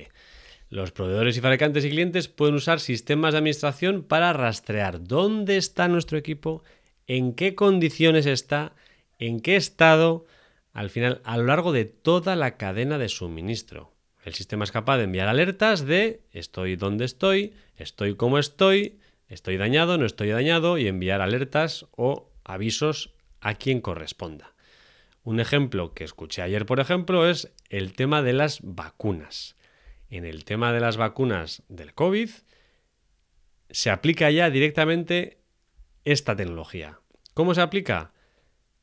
Los 0.70 0.92
proveedores 0.92 1.36
y 1.36 1.42
fabricantes 1.42 1.84
y 1.84 1.90
clientes 1.90 2.28
pueden 2.28 2.54
usar 2.54 2.80
sistemas 2.80 3.34
de 3.34 3.40
administración 3.40 4.04
para 4.04 4.34
rastrear 4.34 5.04
dónde 5.04 5.58
está 5.58 5.88
nuestro 5.88 6.20
equipo, 6.20 6.62
en 7.08 7.34
qué 7.34 7.56
condiciones 7.56 8.28
está, 8.28 8.74
en 9.18 9.40
qué 9.40 9.56
estado, 9.56 10.28
al 10.74 10.92
final, 10.92 11.22
a 11.24 11.38
lo 11.38 11.46
largo 11.46 11.72
de 11.72 11.86
toda 11.86 12.36
la 12.36 12.56
cadena 12.56 13.00
de 13.00 13.10
suministro. 13.10 13.96
El 14.24 14.34
sistema 14.34 14.64
es 14.64 14.72
capaz 14.72 14.98
de 14.98 15.06
enviar 15.06 15.28
alertas 15.28 15.86
de 15.86 16.22
estoy 16.32 16.76
donde 16.76 17.06
estoy, 17.06 17.54
estoy 17.78 18.16
como 18.16 18.38
estoy, 18.38 19.00
estoy 19.28 19.58
dañado, 19.58 19.98
no 19.98 20.06
estoy 20.06 20.30
dañado 20.30 20.78
y 20.78 20.88
enviar 20.88 21.22
alertas 21.22 21.88
o 21.96 22.30
avisos 22.44 23.14
a 23.40 23.56
quien 23.56 23.82
corresponda. 23.82 24.54
Un 25.24 25.40
ejemplo 25.40 25.94
que 25.94 26.04
escuché 26.04 26.42
ayer, 26.42 26.66
por 26.66 26.80
ejemplo, 26.80 27.30
es 27.30 27.54
el 27.70 27.94
tema 27.94 28.22
de 28.22 28.34
las 28.34 28.60
vacunas. 28.62 29.56
en 30.10 30.26
el 30.26 30.44
tema 30.44 30.74
de 30.74 30.80
las 30.80 30.98
vacunas 30.98 31.62
del 31.70 31.94
COVID, 31.94 32.32
se 33.70 33.92
aplica 33.92 34.32
ya 34.32 34.50
directamente 34.50 35.38
esta 36.04 36.36
tecnología. 36.36 37.00
¿Cómo 37.36 37.54
se 37.54 37.62
aplica? 37.62 38.12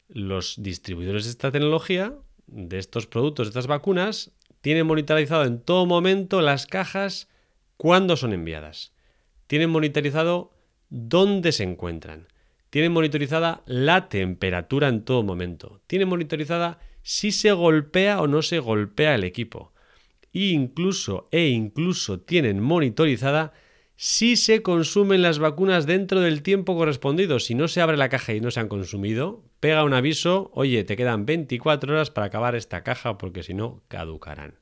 Los 0.09 0.55
distribuidores 0.63 1.25
de 1.25 1.31
esta 1.31 1.51
tecnología, 1.51 2.15
de 2.47 2.79
estos 2.79 3.09
productos, 3.09 3.49
de 3.49 3.51
estas 3.51 3.67
vacunas, 3.67 4.36
tienen 4.67 4.89
monitorizado 4.89 5.45
en 5.45 5.61
todo 5.61 5.87
momento 5.87 6.41
las 6.41 6.67
cajas 6.67 7.29
cuando 7.77 8.17
son 8.17 8.33
enviadas. 8.33 8.93
Tienen 9.47 9.71
monitorizado 9.71 10.51
dónde 10.89 11.53
se 11.53 11.63
encuentran. 11.63 12.27
Tienen 12.71 12.91
monitorizada 12.91 13.63
la 13.67 14.09
temperatura 14.09 14.89
en 14.89 15.05
todo 15.05 15.23
momento. 15.23 15.83
Tienen 15.87 16.09
monitorizada 16.09 16.81
si 17.03 17.31
se 17.31 17.53
golpea 17.53 18.21
o 18.21 18.27
no 18.27 18.43
se 18.43 18.59
golpea 18.59 19.15
el 19.15 19.23
equipo. 19.23 19.73
E 20.33 20.49
incluso, 20.49 21.29
e 21.31 21.47
incluso 21.47 22.19
tienen 22.19 22.59
monitorizada 22.59 23.53
si 23.95 24.35
se 24.35 24.63
consumen 24.63 25.23
las 25.23 25.39
vacunas 25.39 25.87
dentro 25.87 26.19
del 26.19 26.43
tiempo 26.43 26.77
correspondido. 26.77 27.39
Si 27.39 27.55
no 27.55 27.69
se 27.69 27.83
abre 27.83 27.97
la 27.97 28.09
caja 28.09 28.35
y 28.35 28.41
no 28.41 28.51
se 28.51 28.59
han 28.59 28.69
consumido, 28.69 29.45
pega 29.67 29.83
un 29.83 29.95
aviso, 29.95 30.53
oye, 30.55 30.85
te 30.85 30.97
quedan 30.97 31.27
24 31.27 31.93
horas 31.93 32.13
para 32.13 32.29
acabar 32.29 32.55
esta 32.55 32.85
caja 32.85 33.19
porque 33.19 33.43
si 33.43 33.53
no, 33.53 33.83
caducarán. 33.89 34.61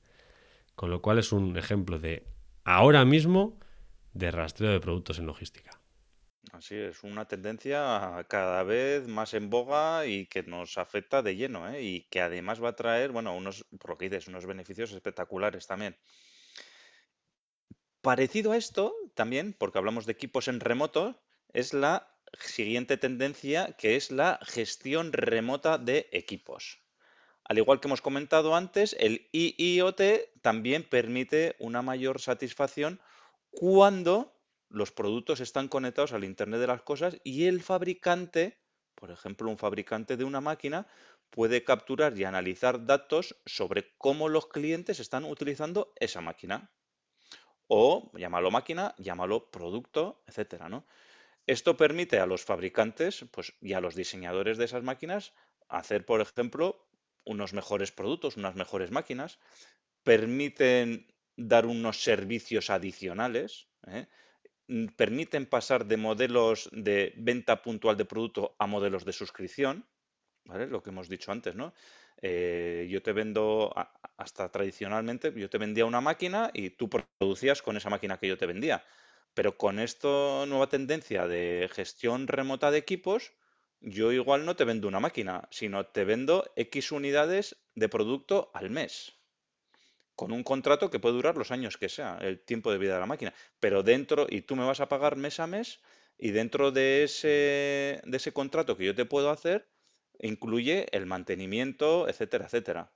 Con 0.77 0.89
lo 0.89 1.03
cual 1.03 1.19
es 1.19 1.31
un 1.31 1.59
ejemplo 1.59 1.99
de 1.99 2.27
ahora 2.65 3.05
mismo 3.05 3.61
de 4.15 4.31
rastreo 4.31 4.73
de 4.73 4.81
productos 4.81 5.19
en 5.19 5.27
logística. 5.27 5.79
Así 6.53 6.75
es, 6.77 7.05
una 7.05 7.29
tendencia 7.29 8.25
cada 8.31 8.63
vez 8.63 9.07
más 9.07 9.35
en 9.35 9.51
boga 9.51 10.07
y 10.07 10.25
que 10.25 10.43
nos 10.43 10.79
afecta 10.79 11.21
de 11.21 11.37
lleno, 11.37 11.69
¿eh? 11.71 11.83
Y 11.83 12.09
que 12.09 12.23
además 12.23 12.65
va 12.65 12.71
a 12.71 12.77
traer, 12.77 13.13
bueno, 13.13 13.37
unos, 13.37 13.67
por 13.79 13.91
lo 13.91 13.99
que 13.99 14.09
dices, 14.09 14.29
unos 14.29 14.47
beneficios 14.47 14.91
espectaculares 14.91 15.67
también. 15.67 15.99
Parecido 18.01 18.53
a 18.53 18.57
esto, 18.57 18.95
también, 19.13 19.53
porque 19.53 19.77
hablamos 19.77 20.07
de 20.07 20.13
equipos 20.13 20.49
en 20.49 20.61
remoto, 20.61 21.21
es 21.53 21.75
la 21.75 22.14
siguiente 22.41 22.97
tendencia 22.97 23.75
que 23.79 23.97
es 23.97 24.11
la 24.11 24.39
gestión 24.43 25.13
remota 25.13 25.79
de 25.79 26.09
equipos. 26.13 26.81
Al 27.45 27.59
igual 27.59 27.81
que 27.81 27.89
hemos 27.89 28.01
comentado 28.01 28.57
antes, 28.57 28.97
el 28.99 29.29
IIoT 29.33 30.01
también 30.41 30.83
permite 30.83 31.57
una 31.59 31.83
mayor 31.83 32.21
satisfacción 32.21 33.01
cuando 33.51 34.35
los 34.71 34.93
productos 34.93 35.41
están 35.41 35.69
conectados 35.69 36.13
al 36.13 36.25
Internet 36.25 36.61
de 36.61 36.67
las 36.67 36.83
Cosas 36.83 37.19
y 37.23 37.45
el 37.45 37.63
fabricante, 37.63 38.59
por 38.95 39.11
ejemplo, 39.11 39.51
un 39.51 39.59
fabricante 39.59 40.17
de 40.17 40.25
una 40.25 40.41
máquina, 40.41 40.87
puede 41.31 41.65
capturar 41.65 42.17
y 42.19 42.25
analizar 42.25 42.87
datos 42.87 43.37
sobre 43.45 43.95
cómo 43.99 44.29
los 44.29 44.47
clientes 44.47 44.99
están 44.99 45.25
utilizando 45.25 45.93
esa 45.97 46.21
máquina. 46.21 46.71
O 47.67 48.11
llámalo 48.15 48.51
máquina, 48.51 48.95
llámalo 48.99 49.51
producto, 49.51 50.23
etcétera, 50.27 50.69
¿no? 50.69 50.87
Esto 51.47 51.77
permite 51.77 52.19
a 52.19 52.27
los 52.27 52.45
fabricantes 52.45 53.25
pues, 53.31 53.55
y 53.61 53.75
a 53.75 53.81
los 53.81 53.95
diseñadores 53.95 54.59
de 54.59 54.65
esas 54.65 54.83
máquinas 54.83 55.35
hacer, 55.69 56.05
por 56.07 56.21
ejemplo, 56.21 56.89
unos 57.25 57.53
mejores 57.53 57.93
productos, 57.93 58.37
unas 58.37 58.55
mejores 58.55 58.91
máquinas, 58.91 59.39
permiten 60.03 61.13
dar 61.37 61.67
unos 61.67 62.03
servicios 62.03 62.71
adicionales, 62.71 63.69
¿eh? 63.87 64.07
Mm, 64.69 64.87
permiten 64.97 65.47
pasar 65.47 65.87
de 65.87 65.97
modelos 65.99 66.71
de 66.73 67.15
venta 67.17 67.63
puntual 67.63 67.97
de 67.99 68.07
producto 68.07 68.57
a 68.59 68.67
modelos 68.67 69.05
de 69.05 69.13
suscripción, 69.13 69.87
¿vale? 70.45 70.67
Lo 70.67 70.83
que 70.83 70.91
hemos 70.91 71.09
dicho 71.09 71.33
antes, 71.33 71.55
¿no? 71.55 71.75
Eh, 72.23 72.89
yo 72.91 73.03
te 73.03 73.13
vendo, 73.13 73.73
hasta 74.17 74.51
tradicionalmente, 74.51 75.33
yo 75.37 75.51
te 75.51 75.59
vendía 75.59 75.87
una 75.87 76.01
máquina 76.01 76.51
y 76.55 76.71
tú 76.71 76.89
producías 76.91 77.63
con 77.63 77.77
esa 77.77 77.91
máquina 77.91 78.19
que 78.19 78.29
yo 78.29 78.39
te 78.39 78.47
vendía. 78.47 78.85
Pero 79.35 79.57
con 79.59 79.79
esta 79.79 80.47
nueva 80.47 80.69
tendencia 80.69 81.27
de 81.27 81.69
gestión 81.73 82.29
remota 82.29 82.71
de 82.71 82.79
equipos, 82.79 83.33
yo 83.81 84.13
igual 84.13 84.47
no 84.47 84.57
te 84.57 84.65
vendo 84.65 84.89
una 84.89 85.01
máquina, 85.01 85.49
sino 85.51 85.87
te 85.87 86.05
vendo 86.05 86.51
X 86.57 86.93
unidades 86.93 87.57
de 87.75 87.89
producto 87.89 88.51
al 88.55 88.71
mes 88.71 89.15
con 90.17 90.33
un 90.33 90.43
contrato 90.43 90.91
que 90.91 91.01
puede 91.01 91.17
durar 91.17 91.37
los 91.37 91.51
años 91.51 91.77
que 91.77 91.89
sea, 91.89 92.19
el 92.21 92.41
tiempo 92.41 92.71
de 92.71 92.79
vida 92.79 92.95
de 92.95 93.01
la 93.01 93.07
máquina. 93.07 93.35
Pero 93.61 93.83
dentro, 93.83 94.27
y 94.29 94.43
tú 94.43 94.57
me 94.57 94.65
vas 94.65 94.81
a 94.81 94.89
pagar 94.89 95.17
mes 95.17 95.41
a 95.41 95.47
mes, 95.47 95.81
y 96.19 96.31
dentro 96.31 96.71
de 96.71 97.05
ese, 97.05 98.01
de 98.05 98.17
ese 98.17 98.33
contrato 98.33 98.77
que 98.77 98.85
yo 98.85 98.95
te 98.95 99.05
puedo 99.05 99.31
hacer, 99.31 99.69
incluye 100.21 100.87
el 100.93 101.07
mantenimiento, 101.07 102.09
etcétera, 102.09 102.47
etcétera. 102.47 102.93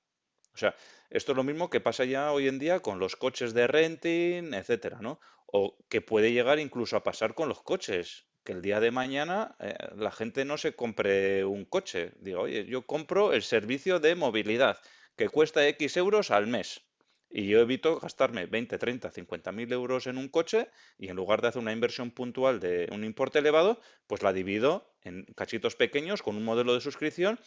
O 0.54 0.58
sea, 0.58 0.74
esto 1.10 1.32
es 1.32 1.36
lo 1.36 1.44
mismo 1.44 1.70
que 1.70 1.80
pasa 1.80 2.04
ya 2.04 2.32
hoy 2.32 2.48
en 2.48 2.58
día 2.58 2.80
con 2.80 2.98
los 2.98 3.16
coches 3.16 3.54
de 3.54 3.66
renting, 3.66 4.54
etcétera, 4.54 4.98
¿no? 5.00 5.20
O 5.50 5.76
que 5.88 6.00
puede 6.00 6.32
llegar 6.32 6.58
incluso 6.58 6.96
a 6.96 7.02
pasar 7.02 7.34
con 7.34 7.48
los 7.48 7.62
coches, 7.62 8.26
que 8.44 8.52
el 8.52 8.62
día 8.62 8.80
de 8.80 8.90
mañana 8.90 9.56
eh, 9.60 9.74
la 9.96 10.10
gente 10.10 10.44
no 10.44 10.56
se 10.58 10.74
compre 10.74 11.44
un 11.44 11.64
coche. 11.64 12.12
Digo, 12.20 12.42
oye, 12.42 12.66
yo 12.66 12.86
compro 12.86 13.32
el 13.32 13.42
servicio 13.42 13.98
de 14.00 14.14
movilidad 14.14 14.78
que 15.16 15.28
cuesta 15.28 15.66
X 15.66 15.96
euros 15.96 16.30
al 16.30 16.46
mes. 16.46 16.82
Y 17.30 17.46
yo 17.46 17.60
evito 17.60 17.98
gastarme 18.00 18.46
20, 18.46 18.78
30, 18.78 19.10
50 19.10 19.52
mil 19.52 19.70
euros 19.72 20.06
en 20.06 20.16
un 20.16 20.28
coche 20.28 20.70
y 20.96 21.08
en 21.08 21.16
lugar 21.16 21.42
de 21.42 21.48
hacer 21.48 21.60
una 21.60 21.72
inversión 21.72 22.10
puntual 22.10 22.58
de 22.58 22.88
un 22.90 23.04
importe 23.04 23.40
elevado, 23.40 23.80
pues 24.06 24.22
la 24.22 24.32
divido 24.32 24.94
en 25.02 25.24
cachitos 25.36 25.76
pequeños 25.76 26.22
con 26.22 26.36
un 26.36 26.44
modelo 26.44 26.72
de 26.72 26.80
suscripción 26.80 27.38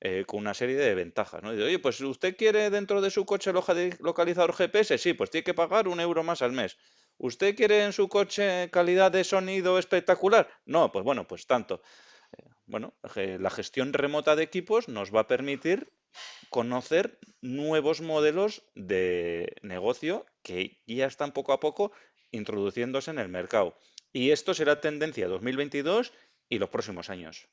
eh, 0.00 0.24
con 0.26 0.40
una 0.40 0.54
serie 0.54 0.76
de 0.76 0.94
ventajas. 0.94 1.42
¿no? 1.42 1.54
Y 1.54 1.60
oye, 1.60 1.78
pues 1.78 2.00
usted 2.00 2.36
quiere 2.36 2.70
dentro 2.70 3.00
de 3.00 3.10
su 3.10 3.24
coche 3.26 3.52
localizador 3.52 4.54
GPS, 4.54 4.98
sí, 4.98 5.12
pues 5.12 5.30
tiene 5.30 5.44
que 5.44 5.54
pagar 5.54 5.86
un 5.86 6.00
euro 6.00 6.24
más 6.24 6.42
al 6.42 6.52
mes. 6.52 6.76
¿Usted 7.18 7.56
quiere 7.56 7.84
en 7.84 7.92
su 7.92 8.08
coche 8.08 8.70
calidad 8.70 9.10
de 9.10 9.24
sonido 9.24 9.78
espectacular? 9.78 10.48
No, 10.64 10.92
pues 10.92 11.04
bueno, 11.04 11.26
pues 11.26 11.46
tanto. 11.46 11.82
Eh, 12.36 12.44
bueno, 12.66 12.94
la 13.14 13.50
gestión 13.50 13.92
remota 13.92 14.36
de 14.36 14.44
equipos 14.44 14.88
nos 14.88 15.14
va 15.14 15.20
a 15.20 15.26
permitir 15.26 15.92
conocer 16.48 17.18
nuevos 17.40 18.00
modelos 18.00 18.62
de 18.74 19.56
negocio 19.62 20.26
que 20.42 20.80
ya 20.86 21.06
están 21.06 21.32
poco 21.32 21.52
a 21.52 21.60
poco 21.60 21.92
introduciéndose 22.30 23.10
en 23.10 23.18
el 23.18 23.28
mercado. 23.28 23.76
Y 24.12 24.30
esto 24.30 24.54
será 24.54 24.80
tendencia 24.80 25.28
2022 25.28 26.12
y 26.48 26.58
los 26.58 26.70
próximos 26.70 27.10
años. 27.10 27.48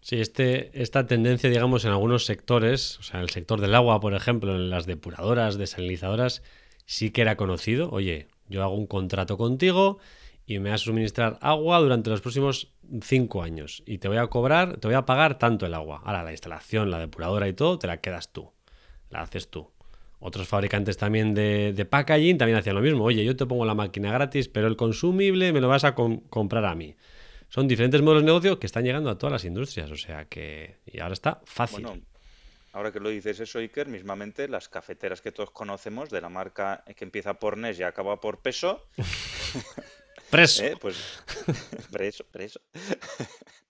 Sí, 0.00 0.20
este, 0.20 0.70
esta 0.80 1.06
tendencia, 1.06 1.50
digamos, 1.50 1.84
en 1.84 1.90
algunos 1.90 2.24
sectores, 2.24 2.98
o 2.98 3.02
sea, 3.02 3.18
en 3.18 3.24
el 3.24 3.30
sector 3.30 3.60
del 3.60 3.74
agua, 3.74 4.00
por 4.00 4.14
ejemplo, 4.14 4.54
en 4.54 4.70
las 4.70 4.86
depuradoras, 4.86 5.58
desalinizadoras, 5.58 6.42
sí 6.86 7.10
que 7.10 7.22
era 7.22 7.36
conocido. 7.36 7.90
Oye, 7.90 8.28
yo 8.48 8.62
hago 8.62 8.74
un 8.74 8.86
contrato 8.86 9.36
contigo 9.36 9.98
y 10.46 10.58
me 10.58 10.70
vas 10.70 10.80
a 10.82 10.84
suministrar 10.84 11.38
agua 11.42 11.78
durante 11.78 12.08
los 12.10 12.20
próximos 12.20 12.72
cinco 13.02 13.42
años 13.42 13.82
y 13.86 13.98
te 13.98 14.08
voy 14.08 14.16
a 14.16 14.26
cobrar, 14.28 14.78
te 14.78 14.88
voy 14.88 14.94
a 14.94 15.04
pagar 15.04 15.38
tanto 15.38 15.66
el 15.66 15.74
agua. 15.74 16.00
Ahora 16.04 16.22
la 16.22 16.32
instalación, 16.32 16.90
la 16.90 16.98
depuradora 16.98 17.46
y 17.48 17.52
todo, 17.52 17.78
te 17.78 17.86
la 17.86 18.00
quedas 18.00 18.32
tú, 18.32 18.50
la 19.10 19.20
haces 19.20 19.50
tú. 19.50 19.70
Otros 20.20 20.48
fabricantes 20.48 20.96
también 20.96 21.34
de, 21.34 21.86
packaging 21.88 22.38
también 22.38 22.58
hacían 22.58 22.74
lo 22.74 22.82
mismo. 22.82 23.04
Oye, 23.04 23.24
yo 23.24 23.36
te 23.36 23.46
pongo 23.46 23.64
la 23.64 23.74
máquina 23.74 24.10
gratis, 24.10 24.48
pero 24.48 24.66
el 24.66 24.76
consumible 24.76 25.52
me 25.52 25.60
lo 25.60 25.68
vas 25.68 25.84
a 25.84 25.94
comprar 25.94 26.64
a 26.64 26.74
mí. 26.74 26.96
Son 27.50 27.68
diferentes 27.68 28.02
modelos 28.02 28.22
de 28.22 28.26
negocio 28.26 28.58
que 28.58 28.66
están 28.66 28.84
llegando 28.84 29.10
a 29.10 29.18
todas 29.18 29.32
las 29.32 29.44
industrias, 29.44 29.90
o 29.90 29.96
sea 29.96 30.24
que 30.24 30.76
y 30.86 30.98
ahora 31.00 31.14
está 31.14 31.40
fácil. 31.44 31.84
Bueno, 31.84 32.02
ahora 32.78 32.92
que 32.92 33.00
lo 33.00 33.08
dices 33.08 33.40
eso, 33.40 33.58
Iker, 33.58 33.88
mismamente 33.88 34.48
las 34.48 34.68
cafeteras 34.68 35.20
que 35.20 35.32
todos 35.32 35.50
conocemos 35.50 36.10
de 36.10 36.20
la 36.20 36.28
marca 36.28 36.84
que 36.96 37.04
empieza 37.04 37.34
por 37.34 37.58
NES 37.58 37.80
y 37.80 37.82
acaba 37.82 38.20
por 38.20 38.40
peso, 38.40 38.88
Preso. 40.30 40.62
Eh, 40.64 40.76
pues, 40.78 41.22
preso, 41.90 42.24
preso. 42.30 42.60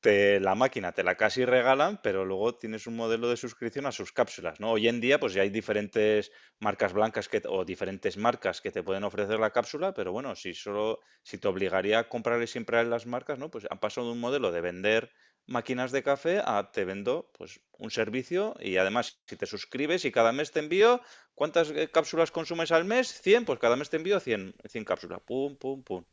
Te, 0.00 0.40
la 0.40 0.56
máquina 0.56 0.90
te 0.92 1.04
la 1.04 1.14
casi 1.14 1.44
regalan, 1.44 2.00
pero 2.02 2.24
luego 2.24 2.56
tienes 2.56 2.88
un 2.88 2.96
modelo 2.96 3.30
de 3.30 3.36
suscripción 3.36 3.86
a 3.86 3.92
sus 3.92 4.10
cápsulas, 4.10 4.58
¿no? 4.58 4.72
Hoy 4.72 4.88
en 4.88 5.00
día, 5.00 5.20
pues 5.20 5.32
ya 5.32 5.42
hay 5.42 5.48
diferentes 5.48 6.32
marcas 6.58 6.92
blancas 6.92 7.28
que, 7.28 7.40
o 7.48 7.64
diferentes 7.64 8.16
marcas 8.16 8.60
que 8.60 8.72
te 8.72 8.82
pueden 8.82 9.04
ofrecer 9.04 9.38
la 9.38 9.52
cápsula, 9.52 9.94
pero 9.94 10.10
bueno, 10.10 10.34
si 10.34 10.54
solo, 10.54 10.98
si 11.22 11.38
te 11.38 11.46
obligaría 11.48 12.00
a 12.00 12.08
comprarle 12.08 12.48
siempre 12.48 12.78
a 12.78 12.84
las 12.84 13.06
marcas, 13.06 13.38
¿no? 13.38 13.50
Pues 13.50 13.66
han 13.70 13.78
pasado 13.78 14.08
de 14.08 14.14
un 14.14 14.20
modelo 14.20 14.50
de 14.50 14.60
vender 14.60 15.12
máquinas 15.46 15.92
de 15.92 16.02
café 16.02 16.42
a 16.44 16.70
te 16.72 16.84
vendo 16.84 17.30
pues 17.36 17.60
un 17.78 17.90
servicio 17.90 18.54
y 18.60 18.76
además 18.76 19.18
si 19.26 19.36
te 19.36 19.46
suscribes 19.46 20.04
y 20.04 20.12
cada 20.12 20.32
mes 20.32 20.52
te 20.52 20.60
envío, 20.60 21.00
¿cuántas 21.34 21.70
eh, 21.70 21.88
cápsulas 21.92 22.30
consumes 22.30 22.72
al 22.72 22.84
mes? 22.84 23.20
100, 23.20 23.44
pues 23.44 23.58
cada 23.58 23.76
mes 23.76 23.90
te 23.90 23.96
envío 23.96 24.20
100, 24.20 24.54
100 24.68 24.84
cápsulas. 24.84 25.20
Pum, 25.24 25.56
pum, 25.56 25.82
pum. 25.82 26.04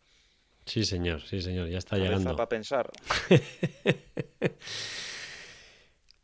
Sí, 0.65 0.85
señor, 0.85 1.21
sí, 1.21 1.41
señor, 1.41 1.69
ya 1.69 1.79
está 1.79 1.97
llegando. 1.97 2.35
para 2.35 2.49
pensar. 2.49 2.91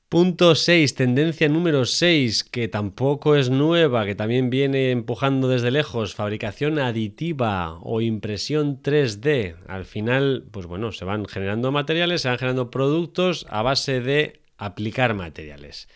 Punto 0.09 0.55
6, 0.55 0.95
tendencia 0.95 1.49
número 1.49 1.83
6, 1.83 2.45
que 2.45 2.69
tampoco 2.69 3.35
es 3.35 3.49
nueva, 3.49 4.05
que 4.05 4.15
también 4.15 4.49
viene 4.49 4.91
empujando 4.91 5.49
desde 5.49 5.69
lejos, 5.69 6.15
fabricación 6.15 6.79
aditiva 6.79 7.77
o 7.81 7.99
impresión 7.99 8.81
3D. 8.81 9.57
Al 9.67 9.83
final, 9.83 10.45
pues 10.49 10.65
bueno, 10.65 10.93
se 10.93 11.03
van 11.03 11.25
generando 11.25 11.73
materiales, 11.73 12.21
se 12.21 12.29
van 12.29 12.37
generando 12.37 12.71
productos 12.71 13.45
a 13.49 13.61
base 13.63 13.99
de 13.99 14.39
aplicar 14.57 15.13
materiales. 15.13 15.89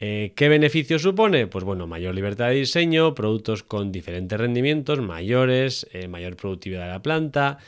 Eh, 0.00 0.32
¿Qué 0.34 0.48
beneficios 0.48 1.02
supone? 1.02 1.46
Pues 1.46 1.64
bueno, 1.66 1.86
mayor 1.86 2.14
libertad 2.14 2.48
de 2.48 2.54
diseño, 2.54 3.14
productos 3.14 3.62
con 3.62 3.92
diferentes 3.92 4.40
rendimientos, 4.40 5.02
mayores, 5.02 5.86
eh, 5.92 6.08
mayor 6.08 6.36
productividad 6.36 6.84
de 6.84 6.92
la 6.92 7.02
planta, 7.02 7.58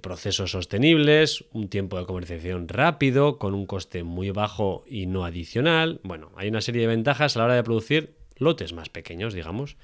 procesos 0.00 0.50
sostenibles, 0.50 1.44
un 1.52 1.68
tiempo 1.68 1.98
de 1.98 2.06
comercialización 2.06 2.68
rápido, 2.68 3.38
con 3.38 3.54
un 3.54 3.66
coste 3.66 4.02
muy 4.04 4.30
bajo 4.30 4.84
y 4.86 5.06
no 5.06 5.24
adicional. 5.24 6.00
Bueno, 6.02 6.30
hay 6.36 6.48
una 6.48 6.60
serie 6.60 6.82
de 6.82 6.88
ventajas 6.88 7.36
a 7.36 7.38
la 7.40 7.44
hora 7.46 7.54
de 7.54 7.64
producir 7.64 8.14
lotes 8.36 8.72
más 8.72 8.88
pequeños, 8.88 9.34
digamos. 9.34 9.76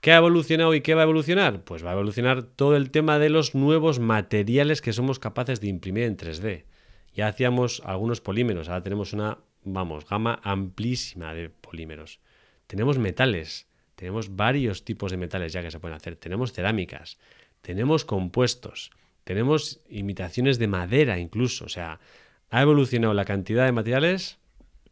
¿Qué 0.00 0.12
ha 0.12 0.16
evolucionado 0.16 0.74
y 0.74 0.80
qué 0.80 0.94
va 0.94 1.02
a 1.02 1.04
evolucionar? 1.04 1.62
Pues 1.64 1.84
va 1.84 1.90
a 1.90 1.94
evolucionar 1.94 2.42
todo 2.42 2.76
el 2.76 2.90
tema 2.90 3.18
de 3.18 3.28
los 3.28 3.54
nuevos 3.54 3.98
materiales 3.98 4.80
que 4.80 4.92
somos 4.92 5.18
capaces 5.18 5.60
de 5.60 5.68
imprimir 5.68 6.04
en 6.04 6.16
3D. 6.16 6.64
Ya 7.14 7.26
hacíamos 7.26 7.82
algunos 7.84 8.20
polímeros, 8.20 8.68
ahora 8.68 8.82
tenemos 8.82 9.12
una 9.12 9.38
vamos, 9.64 10.06
gama 10.08 10.40
amplísima 10.42 11.34
de 11.34 11.50
polímeros. 11.50 12.20
Tenemos 12.66 12.98
metales, 12.98 13.68
tenemos 13.94 14.36
varios 14.36 14.84
tipos 14.84 15.10
de 15.10 15.16
metales 15.16 15.52
ya 15.52 15.62
que 15.62 15.70
se 15.70 15.80
pueden 15.80 15.96
hacer. 15.96 16.16
Tenemos 16.16 16.52
cerámicas, 16.52 17.18
tenemos 17.60 18.04
compuestos, 18.04 18.90
tenemos 19.24 19.80
imitaciones 19.88 20.58
de 20.58 20.68
madera 20.68 21.18
incluso. 21.18 21.64
O 21.64 21.68
sea, 21.68 22.00
ha 22.50 22.62
evolucionado 22.62 23.14
la 23.14 23.24
cantidad 23.24 23.64
de 23.64 23.72
materiales. 23.72 24.38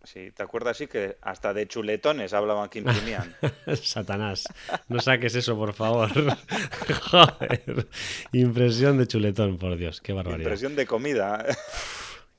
Sí, 0.04 0.30
¿te 0.30 0.42
acuerdas? 0.42 0.76
Sí, 0.76 0.86
que 0.86 1.18
hasta 1.20 1.52
de 1.52 1.66
chuletones 1.66 2.32
hablaban 2.32 2.68
que 2.68 2.78
imprimían. 2.80 3.34
Satanás, 3.82 4.44
no 4.88 5.00
saques 5.00 5.34
eso, 5.34 5.56
por 5.56 5.72
favor. 5.74 6.10
Joder, 7.02 7.88
impresión 8.32 8.98
de 8.98 9.06
chuletón, 9.06 9.58
por 9.58 9.76
Dios, 9.76 10.00
qué 10.00 10.12
barbaridad. 10.12 10.40
Impresión 10.50 10.76
de 10.76 10.86
comida. 10.86 11.44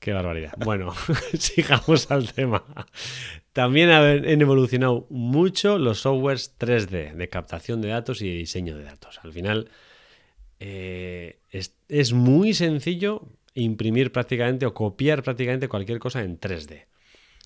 Qué 0.00 0.14
barbaridad. 0.14 0.54
Bueno, 0.56 0.94
sigamos 1.38 2.10
al 2.10 2.32
tema. 2.32 2.64
También 3.52 3.90
han 3.90 4.40
evolucionado 4.40 5.06
mucho 5.10 5.78
los 5.78 6.00
softwares 6.00 6.56
3D 6.58 7.12
de 7.12 7.28
captación 7.28 7.82
de 7.82 7.88
datos 7.88 8.22
y 8.22 8.28
de 8.30 8.36
diseño 8.36 8.78
de 8.78 8.84
datos. 8.84 9.20
Al 9.22 9.32
final 9.32 9.68
eh, 10.60 11.40
es, 11.50 12.12
muy 12.12 12.52
sencillo 12.54 13.26
imprimir 13.54 14.12
prácticamente 14.12 14.66
o 14.66 14.74
copiar 14.74 15.22
prácticamente 15.22 15.68
cualquier 15.68 15.98
cosa 15.98 16.22
en 16.22 16.38
3D. 16.38 16.86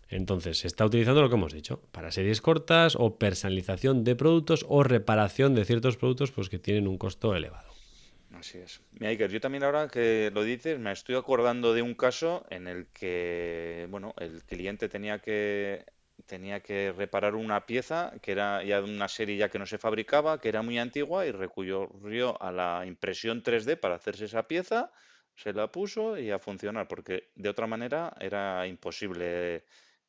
Entonces, 0.08 0.58
se 0.58 0.66
está 0.66 0.84
utilizando 0.84 1.22
lo 1.22 1.28
que 1.28 1.36
hemos 1.36 1.52
dicho, 1.52 1.80
para 1.92 2.12
series 2.12 2.42
cortas 2.42 2.94
o 2.98 3.18
personalización 3.18 4.04
de 4.04 4.16
productos 4.16 4.66
o 4.68 4.82
reparación 4.82 5.54
de 5.54 5.64
ciertos 5.64 5.96
productos 5.96 6.30
pues, 6.32 6.50
que 6.50 6.58
tienen 6.58 6.86
un 6.86 6.98
costo 6.98 7.34
elevado. 7.34 7.72
Así 8.32 8.58
es. 8.58 8.82
Mira, 8.92 9.10
Iker, 9.10 9.30
yo 9.30 9.40
también 9.40 9.62
ahora 9.62 9.88
que 9.88 10.30
lo 10.34 10.42
dices, 10.42 10.78
me 10.78 10.92
estoy 10.92 11.14
acordando 11.14 11.72
de 11.72 11.82
un 11.82 11.94
caso 11.94 12.44
en 12.50 12.66
el 12.66 12.86
que, 12.88 13.86
bueno, 13.90 14.14
el 14.18 14.42
cliente 14.42 14.88
tenía 14.88 15.20
que 15.20 15.86
tenía 16.26 16.60
que 16.60 16.92
reparar 16.92 17.34
una 17.34 17.66
pieza 17.66 18.12
que 18.22 18.32
era 18.32 18.62
ya 18.64 18.80
de 18.80 18.90
una 18.90 19.08
serie 19.08 19.36
ya 19.36 19.48
que 19.50 19.58
no 19.58 19.66
se 19.66 19.78
fabricaba, 19.78 20.40
que 20.40 20.48
era 20.48 20.62
muy 20.62 20.78
antigua 20.78 21.26
y 21.26 21.32
recurrió 21.32 22.40
a 22.42 22.52
la 22.52 22.84
impresión 22.86 23.42
3D 23.42 23.76
para 23.76 23.96
hacerse 23.96 24.26
esa 24.26 24.46
pieza, 24.48 24.90
se 25.34 25.52
la 25.52 25.70
puso 25.70 26.18
y 26.18 26.30
a 26.30 26.38
funcionar, 26.38 26.88
porque 26.88 27.30
de 27.34 27.48
otra 27.48 27.66
manera 27.66 28.14
era 28.20 28.66
imposible 28.66 29.64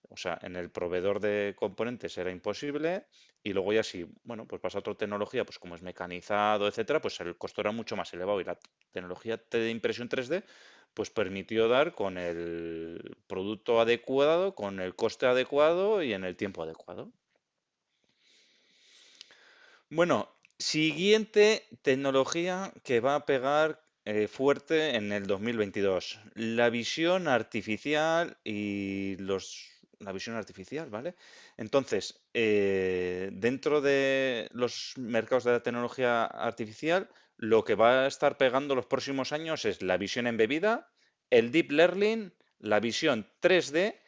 o 0.10 0.18
sea, 0.18 0.38
en 0.42 0.56
el 0.56 0.70
proveedor 0.72 1.20
de 1.20 1.56
componentes 1.58 2.18
era 2.18 2.32
imposible 2.32 3.06
y 3.44 3.54
luego 3.54 3.74
ya 3.74 3.84
si, 3.84 4.06
bueno, 4.24 4.48
pues 4.48 4.62
pasa 4.62 4.78
a 4.78 4.82
otra 4.82 4.96
tecnología, 4.96 5.46
pues 5.46 5.60
como 5.60 5.76
es 5.76 5.82
mecanizado, 5.82 6.68
etcétera, 6.68 7.02
pues 7.02 7.20
el 7.22 7.38
costo 7.38 7.62
era 7.62 7.72
mucho 7.72 7.96
más 7.96 8.14
elevado 8.14 8.40
y 8.42 8.44
la 8.44 8.58
tecnología 8.92 9.42
de 9.50 9.70
impresión 9.70 10.10
3D 10.10 10.44
pues 10.96 11.12
permitió 11.12 11.68
dar 11.68 11.94
con 11.94 12.18
el 12.18 13.18
producto 13.28 13.80
adecuado, 13.80 14.56
con 14.56 14.80
el 14.80 14.96
coste 14.96 15.28
adecuado 15.28 16.02
y 16.02 16.14
en 16.14 16.24
el 16.24 16.36
tiempo 16.36 16.64
adecuado. 16.64 17.12
Bueno, 19.90 20.30
siguiente 20.58 21.68
tecnología 21.84 22.74
que 22.84 23.02
va 23.02 23.16
a 23.16 23.26
pegar 23.26 23.84
eh, 24.06 24.28
fuerte 24.28 24.96
en 24.96 25.12
el 25.12 25.28
2022, 25.28 26.20
la 26.34 26.70
visión 26.70 27.28
artificial 27.28 28.38
y 28.44 29.18
los 29.18 29.76
la 30.00 30.12
visión 30.12 30.36
artificial, 30.36 30.90
¿vale? 30.90 31.16
Entonces, 31.58 32.22
eh, 32.34 33.30
dentro 33.34 33.82
de 33.82 34.50
los 34.52 34.94
mercados 34.98 35.46
de 35.46 35.52
la 35.52 35.64
tecnología 35.64 36.26
artificial, 36.26 37.10
lo 37.38 37.64
que 37.64 37.76
va 37.76 38.04
a 38.04 38.08
estar 38.08 38.38
pegando 38.38 38.76
los 38.76 38.86
próximos 38.86 39.32
años 39.32 39.66
es 39.66 39.82
la 39.82 39.98
visión 39.98 40.28
embebida, 40.28 40.92
el 41.30 41.52
deep 41.52 41.72
learning, 41.72 42.34
la 42.60 42.80
visión 42.80 43.30
3D 43.42 44.00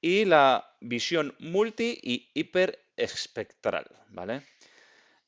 y 0.00 0.24
la 0.24 0.76
visión 0.80 1.34
multi 1.38 1.98
y 2.02 2.30
hiperespectral, 2.34 3.86
¿vale? 4.08 4.42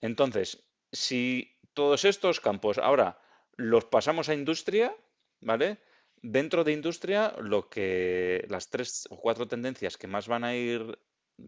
Entonces, 0.01 0.65
si 0.93 1.59
todos 1.73 2.05
estos 2.05 2.41
campos 2.41 2.79
ahora 2.79 3.19
los 3.57 3.87
pasamos 3.87 4.29
a 4.29 4.35
industria, 4.35 4.95
¿vale? 5.41 5.79
Dentro 6.23 6.65
de 6.65 6.73
industria, 6.73 7.35
lo 7.41 7.69
que 7.69 8.45
las 8.49 8.69
tres 8.71 9.07
o 9.11 9.17
cuatro 9.17 9.47
tendencias 9.49 9.97
que 9.97 10.07
más 10.07 10.29
van 10.29 10.45
a 10.45 10.55
ir 10.55 10.99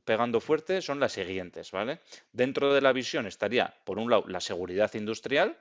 pegando 0.04 0.40
fuerte 0.40 0.82
son 0.82 1.00
las 1.00 1.12
siguientes, 1.12 1.70
¿vale? 1.70 2.00
Dentro 2.32 2.72
de 2.72 2.80
la 2.80 2.92
visión 2.92 3.26
estaría, 3.26 3.74
por 3.84 3.98
un 3.98 4.10
lado, 4.10 4.24
la 4.28 4.40
seguridad 4.40 4.92
industrial, 4.94 5.58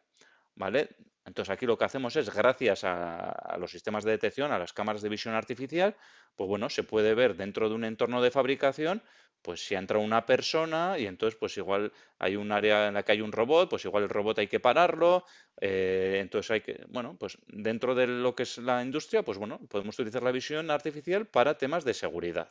¿vale? 0.57 0.89
Entonces 1.25 1.51
aquí 1.51 1.65
lo 1.65 1.77
que 1.77 1.85
hacemos 1.85 2.15
es, 2.15 2.33
gracias 2.33 2.83
a, 2.83 3.57
los 3.59 3.71
sistemas 3.71 4.03
de 4.03 4.11
detección, 4.11 4.51
a 4.51 4.59
las 4.59 4.73
cámaras 4.73 5.01
de 5.01 5.09
visión 5.09 5.35
artificial, 5.35 5.95
pues 6.35 6.47
bueno, 6.47 6.69
se 6.69 6.83
puede 6.83 7.13
ver 7.15 7.35
dentro 7.35 7.69
de 7.69 7.75
un 7.75 7.83
entorno 7.83 8.21
de 8.21 8.31
fabricación 8.31 9.01
pues 9.41 9.65
si 9.65 9.75
entra 9.75 9.99
una 9.99 10.25
persona 10.25 10.97
y 10.97 11.05
entonces 11.05 11.37
pues 11.39 11.55
igual 11.57 11.93
hay 12.17 12.35
un 12.35 12.51
área 12.51 12.87
en 12.87 12.95
la 12.95 13.03
que 13.03 13.11
hay 13.11 13.21
un 13.21 13.31
robot, 13.31 13.69
pues 13.69 13.85
igual 13.85 14.03
el 14.03 14.09
robot 14.09 14.39
hay 14.39 14.47
que 14.47 14.59
pararlo, 14.59 15.25
eh, 15.61 16.17
entonces 16.21 16.51
hay 16.51 16.61
que, 16.61 16.83
bueno, 16.87 17.15
pues 17.19 17.37
dentro 17.47 17.93
de 17.93 18.07
lo 18.07 18.35
que 18.35 18.43
es 18.43 18.57
la 18.57 18.81
industria, 18.81 19.23
pues 19.23 19.37
bueno, 19.37 19.59
podemos 19.69 19.97
utilizar 19.99 20.23
la 20.23 20.31
visión 20.31 20.71
artificial 20.71 21.27
para 21.27 21.57
temas 21.57 21.85
de 21.85 21.93
seguridad. 21.93 22.49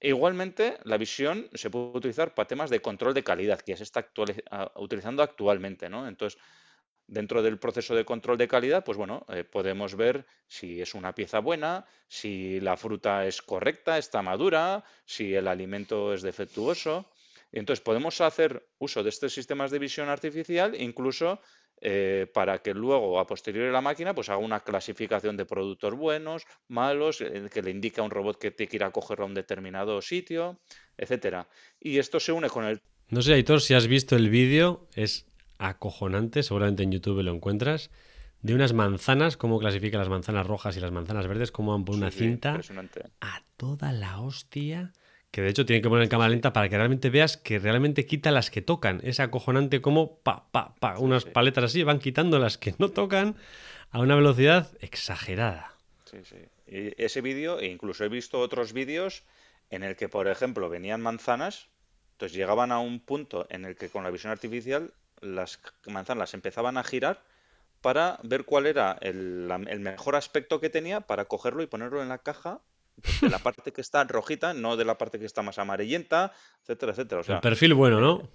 Igualmente, 0.00 0.78
la 0.84 0.98
visión 0.98 1.48
se 1.54 1.68
puede 1.68 1.96
utilizar 1.96 2.34
para 2.34 2.48
temas 2.48 2.70
de 2.70 2.80
control 2.80 3.14
de 3.14 3.24
calidad, 3.24 3.60
que 3.60 3.72
ya 3.72 3.76
se 3.76 3.84
está 3.84 4.08
utilizando 4.76 5.22
actualmente, 5.22 5.88
¿no? 5.88 6.08
Entonces, 6.08 6.40
Dentro 7.06 7.42
del 7.42 7.58
proceso 7.58 7.94
de 7.94 8.04
control 8.04 8.38
de 8.38 8.48
calidad, 8.48 8.84
pues 8.84 8.96
bueno, 8.96 9.26
eh, 9.28 9.44
podemos 9.44 9.96
ver 9.96 10.24
si 10.46 10.80
es 10.80 10.94
una 10.94 11.14
pieza 11.14 11.40
buena, 11.40 11.84
si 12.08 12.60
la 12.60 12.76
fruta 12.76 13.26
es 13.26 13.42
correcta, 13.42 13.98
está 13.98 14.22
madura, 14.22 14.84
si 15.04 15.34
el 15.34 15.48
alimento 15.48 16.14
es 16.14 16.22
defectuoso. 16.22 17.10
entonces 17.50 17.82
podemos 17.82 18.20
hacer 18.20 18.66
uso 18.78 19.02
de 19.02 19.10
estos 19.10 19.34
sistemas 19.34 19.70
de 19.70 19.78
visión 19.78 20.08
artificial 20.08 20.74
incluso 20.80 21.40
eh, 21.84 22.28
para 22.32 22.62
que 22.62 22.74
luego 22.74 23.18
a 23.18 23.26
posteriori 23.26 23.72
la 23.72 23.80
máquina 23.80 24.14
pues 24.14 24.28
haga 24.28 24.38
una 24.38 24.60
clasificación 24.60 25.36
de 25.36 25.44
productos 25.44 25.92
buenos, 25.96 26.44
malos, 26.68 27.20
eh, 27.20 27.48
que 27.52 27.60
le 27.60 27.72
indique 27.72 28.00
a 28.00 28.04
un 28.04 28.10
robot 28.12 28.38
que 28.38 28.52
tiene 28.52 28.70
que 28.70 28.76
ir 28.76 28.84
a 28.84 28.92
cogerlo 28.92 29.24
a 29.24 29.26
un 29.26 29.34
determinado 29.34 30.00
sitio, 30.00 30.60
etcétera. 30.96 31.48
Y 31.80 31.98
esto 31.98 32.20
se 32.20 32.30
une 32.30 32.48
con 32.48 32.64
el... 32.66 32.80
No 33.08 33.20
sé, 33.20 33.34
Aitor, 33.34 33.60
si 33.60 33.74
has 33.74 33.88
visto 33.88 34.14
el 34.14 34.30
vídeo, 34.30 34.86
es 34.94 35.26
acojonante, 35.68 36.42
seguramente 36.42 36.82
en 36.82 36.92
YouTube 36.92 37.22
lo 37.22 37.32
encuentras, 37.32 37.90
de 38.40 38.54
unas 38.54 38.72
manzanas, 38.72 39.36
cómo 39.36 39.58
clasifica 39.58 39.98
las 39.98 40.08
manzanas 40.08 40.46
rojas 40.46 40.76
y 40.76 40.80
las 40.80 40.90
manzanas 40.90 41.26
verdes, 41.28 41.52
cómo 41.52 41.72
van 41.72 41.84
por 41.84 41.94
una 41.94 42.10
cinta 42.10 42.60
a 43.20 43.42
toda 43.56 43.92
la 43.92 44.20
hostia. 44.20 44.92
Que 45.30 45.40
de 45.40 45.48
hecho 45.48 45.64
tiene 45.64 45.80
que 45.80 45.88
poner 45.88 46.02
en 46.02 46.10
cámara 46.10 46.28
lenta 46.28 46.52
para 46.52 46.68
que 46.68 46.76
realmente 46.76 47.08
veas 47.08 47.38
que 47.38 47.58
realmente 47.58 48.04
quita 48.04 48.30
las 48.30 48.50
que 48.50 48.60
tocan. 48.60 49.00
Es 49.02 49.18
acojonante 49.18 49.80
como 49.80 50.18
pa, 50.18 50.50
pa, 50.50 50.74
pa, 50.74 50.98
unas 50.98 51.24
paletas 51.24 51.64
así 51.64 51.82
van 51.84 52.00
quitando 52.00 52.38
las 52.38 52.58
que 52.58 52.74
no 52.78 52.90
tocan 52.90 53.36
a 53.90 54.00
una 54.00 54.14
velocidad 54.14 54.68
exagerada. 54.80 55.72
Sí, 56.04 56.18
sí. 56.24 56.36
Y 56.66 57.02
ese 57.02 57.22
vídeo, 57.22 57.60
e 57.60 57.66
incluso 57.66 58.04
he 58.04 58.08
visto 58.10 58.40
otros 58.40 58.74
vídeos 58.74 59.22
en 59.70 59.84
el 59.84 59.96
que, 59.96 60.08
por 60.08 60.28
ejemplo, 60.28 60.68
venían 60.68 61.00
manzanas, 61.00 61.68
entonces 62.12 62.36
llegaban 62.36 62.70
a 62.72 62.78
un 62.78 63.00
punto 63.00 63.46
en 63.48 63.64
el 63.64 63.76
que 63.76 63.88
con 63.88 64.04
la 64.04 64.10
visión 64.10 64.32
artificial 64.32 64.92
las 65.22 65.58
manzanas 65.86 66.34
empezaban 66.34 66.76
a 66.76 66.84
girar 66.84 67.22
para 67.80 68.18
ver 68.22 68.44
cuál 68.44 68.66
era 68.66 68.96
el, 69.00 69.48
mejor 69.80 70.16
aspecto 70.16 70.60
que 70.60 70.70
tenía 70.70 71.00
para 71.00 71.24
cogerlo 71.24 71.62
y 71.62 71.66
ponerlo 71.66 72.02
en 72.02 72.08
la 72.08 72.18
caja 72.18 72.60
de 73.20 73.30
la 73.30 73.38
parte 73.38 73.72
que 73.72 73.80
está 73.80 74.04
rojita, 74.04 74.52
no 74.52 74.76
de 74.76 74.84
la 74.84 74.98
parte 74.98 75.18
que 75.18 75.24
está 75.24 75.42
más 75.42 75.58
amarillenta, 75.58 76.32
etcétera, 76.62 76.92
etcétera. 76.92 77.22
el 77.26 77.40
perfil 77.40 77.74
bueno, 77.74 78.00
¿no? 78.00 78.28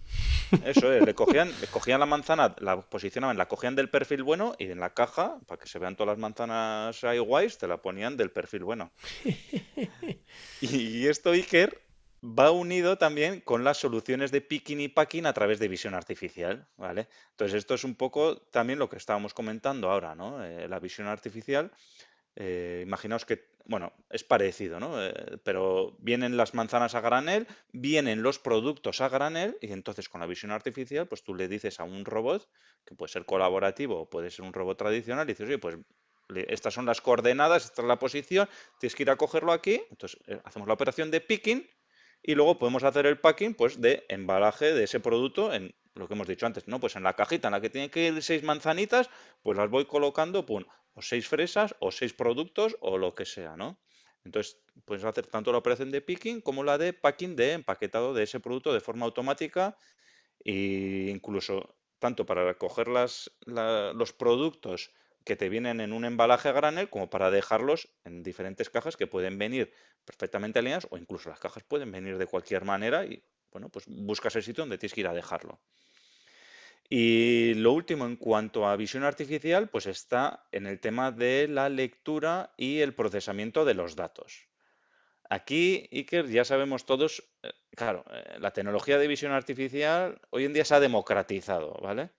Eso 0.65 0.91
es, 0.91 1.05
le 1.05 1.13
cogían, 1.13 1.51
le 1.61 1.67
cogían 1.67 1.99
la 1.99 2.05
manzana, 2.05 2.55
la 2.59 2.81
posicionaban, 2.81 3.37
la 3.37 3.47
cogían 3.47 3.75
del 3.75 3.89
perfil 3.89 4.23
bueno 4.23 4.55
y 4.57 4.65
en 4.65 4.79
la 4.79 4.93
caja, 4.93 5.37
para 5.45 5.59
que 5.59 5.67
se 5.67 5.77
vean 5.79 5.95
todas 5.95 6.13
las 6.13 6.19
manzanas 6.19 7.03
ahí 7.03 7.19
guays, 7.19 7.57
te 7.57 7.67
la 7.67 7.77
ponían 7.77 8.17
del 8.17 8.31
perfil 8.31 8.63
bueno. 8.63 8.91
Y 10.61 11.05
esto, 11.07 11.31
Iker, 11.31 11.86
va 12.23 12.51
unido 12.51 12.97
también 12.97 13.41
con 13.41 13.63
las 13.63 13.77
soluciones 13.77 14.31
de 14.31 14.41
picking 14.41 14.81
y 14.81 14.87
packing 14.87 15.25
a 15.25 15.33
través 15.33 15.59
de 15.59 15.67
visión 15.67 15.93
artificial, 15.93 16.67
¿vale? 16.77 17.07
Entonces 17.31 17.57
esto 17.57 17.75
es 17.75 17.83
un 17.83 17.95
poco 17.95 18.37
también 18.37 18.79
lo 18.79 18.89
que 18.89 18.97
estábamos 18.97 19.33
comentando 19.33 19.89
ahora, 19.89 20.15
¿no? 20.15 20.43
Eh, 20.43 20.67
la 20.67 20.79
visión 20.79 21.07
artificial 21.07 21.71
eh, 22.39 22.83
imaginaos 22.85 23.25
que, 23.25 23.49
bueno, 23.65 23.93
es 24.11 24.23
parecido, 24.23 24.79
¿no? 24.79 25.03
Eh, 25.03 25.39
pero 25.43 25.97
vienen 25.97 26.37
las 26.37 26.53
manzanas 26.53 26.93
a 26.93 27.01
granel, 27.01 27.47
vienen 27.71 28.21
los 28.21 28.37
productos 28.37 29.01
a 29.01 29.09
granel 29.09 29.57
y 29.59 29.71
entonces 29.71 30.07
con 30.07 30.21
la 30.21 30.27
visión 30.27 30.51
artificial, 30.51 31.07
pues 31.07 31.23
tú 31.23 31.33
le 31.33 31.47
dices 31.47 31.79
a 31.79 31.83
un 31.83 32.05
robot, 32.05 32.47
que 32.85 32.93
puede 32.93 33.11
ser 33.11 33.25
colaborativo 33.25 34.01
o 34.01 34.09
puede 34.09 34.29
ser 34.29 34.45
un 34.45 34.53
robot 34.53 34.77
tradicional, 34.77 35.27
y 35.27 35.33
dices, 35.33 35.47
oye, 35.47 35.57
pues 35.57 35.77
estas 36.47 36.75
son 36.75 36.85
las 36.85 37.01
coordenadas, 37.01 37.65
esta 37.65 37.81
es 37.81 37.87
la 37.87 37.97
posición, 37.97 38.47
tienes 38.79 38.93
que 38.93 39.03
ir 39.03 39.09
a 39.09 39.15
cogerlo 39.15 39.51
aquí, 39.51 39.81
entonces 39.89 40.19
hacemos 40.43 40.67
la 40.67 40.75
operación 40.75 41.09
de 41.09 41.21
picking 41.21 41.67
y 42.21 42.35
luego 42.35 42.59
podemos 42.59 42.83
hacer 42.83 43.05
el 43.05 43.19
packing 43.19 43.53
pues 43.55 43.81
de 43.81 44.05
embalaje 44.09 44.73
de 44.73 44.83
ese 44.83 44.99
producto 44.99 45.53
en 45.53 45.75
lo 45.95 46.07
que 46.07 46.13
hemos 46.13 46.27
dicho 46.27 46.45
antes, 46.45 46.67
¿no? 46.67 46.79
Pues 46.79 46.95
en 46.95 47.03
la 47.03 47.15
cajita 47.15 47.47
en 47.47 47.53
la 47.53 47.61
que 47.61 47.69
tienen 47.69 47.89
que 47.89 48.07
ir 48.07 48.21
seis 48.21 48.43
manzanitas, 48.43 49.09
pues 49.41 49.57
las 49.57 49.69
voy 49.69 49.85
colocando, 49.85 50.45
o 50.47 51.01
seis 51.01 51.27
fresas, 51.27 51.75
o 51.79 51.91
seis 51.91 52.13
productos, 52.13 52.77
o 52.81 52.97
lo 52.97 53.15
que 53.15 53.25
sea, 53.25 53.55
¿no? 53.55 53.79
Entonces, 54.23 54.59
puedes 54.85 55.03
hacer 55.05 55.27
tanto 55.27 55.51
la 55.51 55.57
operación 55.59 55.91
de 55.91 56.01
picking 56.01 56.41
como 56.41 56.63
la 56.63 56.77
de 56.77 56.93
packing 56.93 57.35
de 57.35 57.53
empaquetado 57.53 58.13
de 58.13 58.23
ese 58.23 58.39
producto 58.39 58.73
de 58.73 58.81
forma 58.81 59.05
automática 59.05 59.77
e 60.43 61.09
incluso 61.09 61.75
tanto 61.99 62.25
para 62.25 62.45
recoger 62.45 62.87
las, 62.89 63.31
los 63.45 64.13
productos 64.13 64.91
que 65.27 65.35
te 65.35 65.49
vienen 65.49 65.81
en 65.81 65.91
un 65.91 66.05
embalaje 66.05 66.53
granel 66.53 66.89
como 66.89 67.09
para 67.09 67.29
dejarlos 67.29 67.89
en 68.05 68.23
diferentes 68.23 68.69
cajas 68.69 68.95
que 68.95 69.07
pueden 69.07 69.37
venir 69.37 69.73
perfectamente 70.05 70.59
alineadas 70.59 70.87
o 70.89 70.97
incluso 70.97 71.29
las 71.29 71.39
cajas 71.39 71.63
pueden 71.63 71.91
venir 71.91 72.17
de 72.17 72.27
cualquier 72.27 72.63
manera 72.63 73.05
y 73.05 73.21
bueno, 73.51 73.67
pues 73.67 73.85
buscas 73.87 74.37
el 74.37 74.43
sitio 74.43 74.61
donde 74.61 74.77
tienes 74.77 74.93
que 74.93 75.01
ir 75.01 75.07
a 75.07 75.13
dejarlo. 75.13 75.59
Y 76.89 77.55
lo 77.55 77.73
último 77.73 78.05
en 78.05 78.15
cuanto 78.15 78.65
a 78.65 78.77
visión 78.77 79.03
artificial, 79.03 79.67
pues 79.67 79.87
está 79.87 80.47
en 80.53 80.65
el 80.65 80.79
tema 80.79 81.11
de 81.11 81.49
la 81.49 81.67
lectura 81.67 82.53
y 82.55 82.79
el 82.79 82.93
procesamiento 82.93 83.65
de 83.65 83.73
los 83.73 83.97
datos. 83.97 84.47
Aquí, 85.29 85.89
Iker, 85.91 86.29
ya 86.29 86.45
sabemos 86.45 86.85
todos, 86.85 87.21
eh, 87.43 87.51
claro, 87.75 88.05
eh, 88.11 88.37
la 88.39 88.51
tecnología 88.51 88.97
de 88.97 89.09
visión 89.09 89.33
artificial 89.33 90.21
hoy 90.29 90.45
en 90.45 90.53
día 90.53 90.63
se 90.63 90.75
ha 90.75 90.79
democratizado, 90.79 91.73
¿vale? 91.81 92.11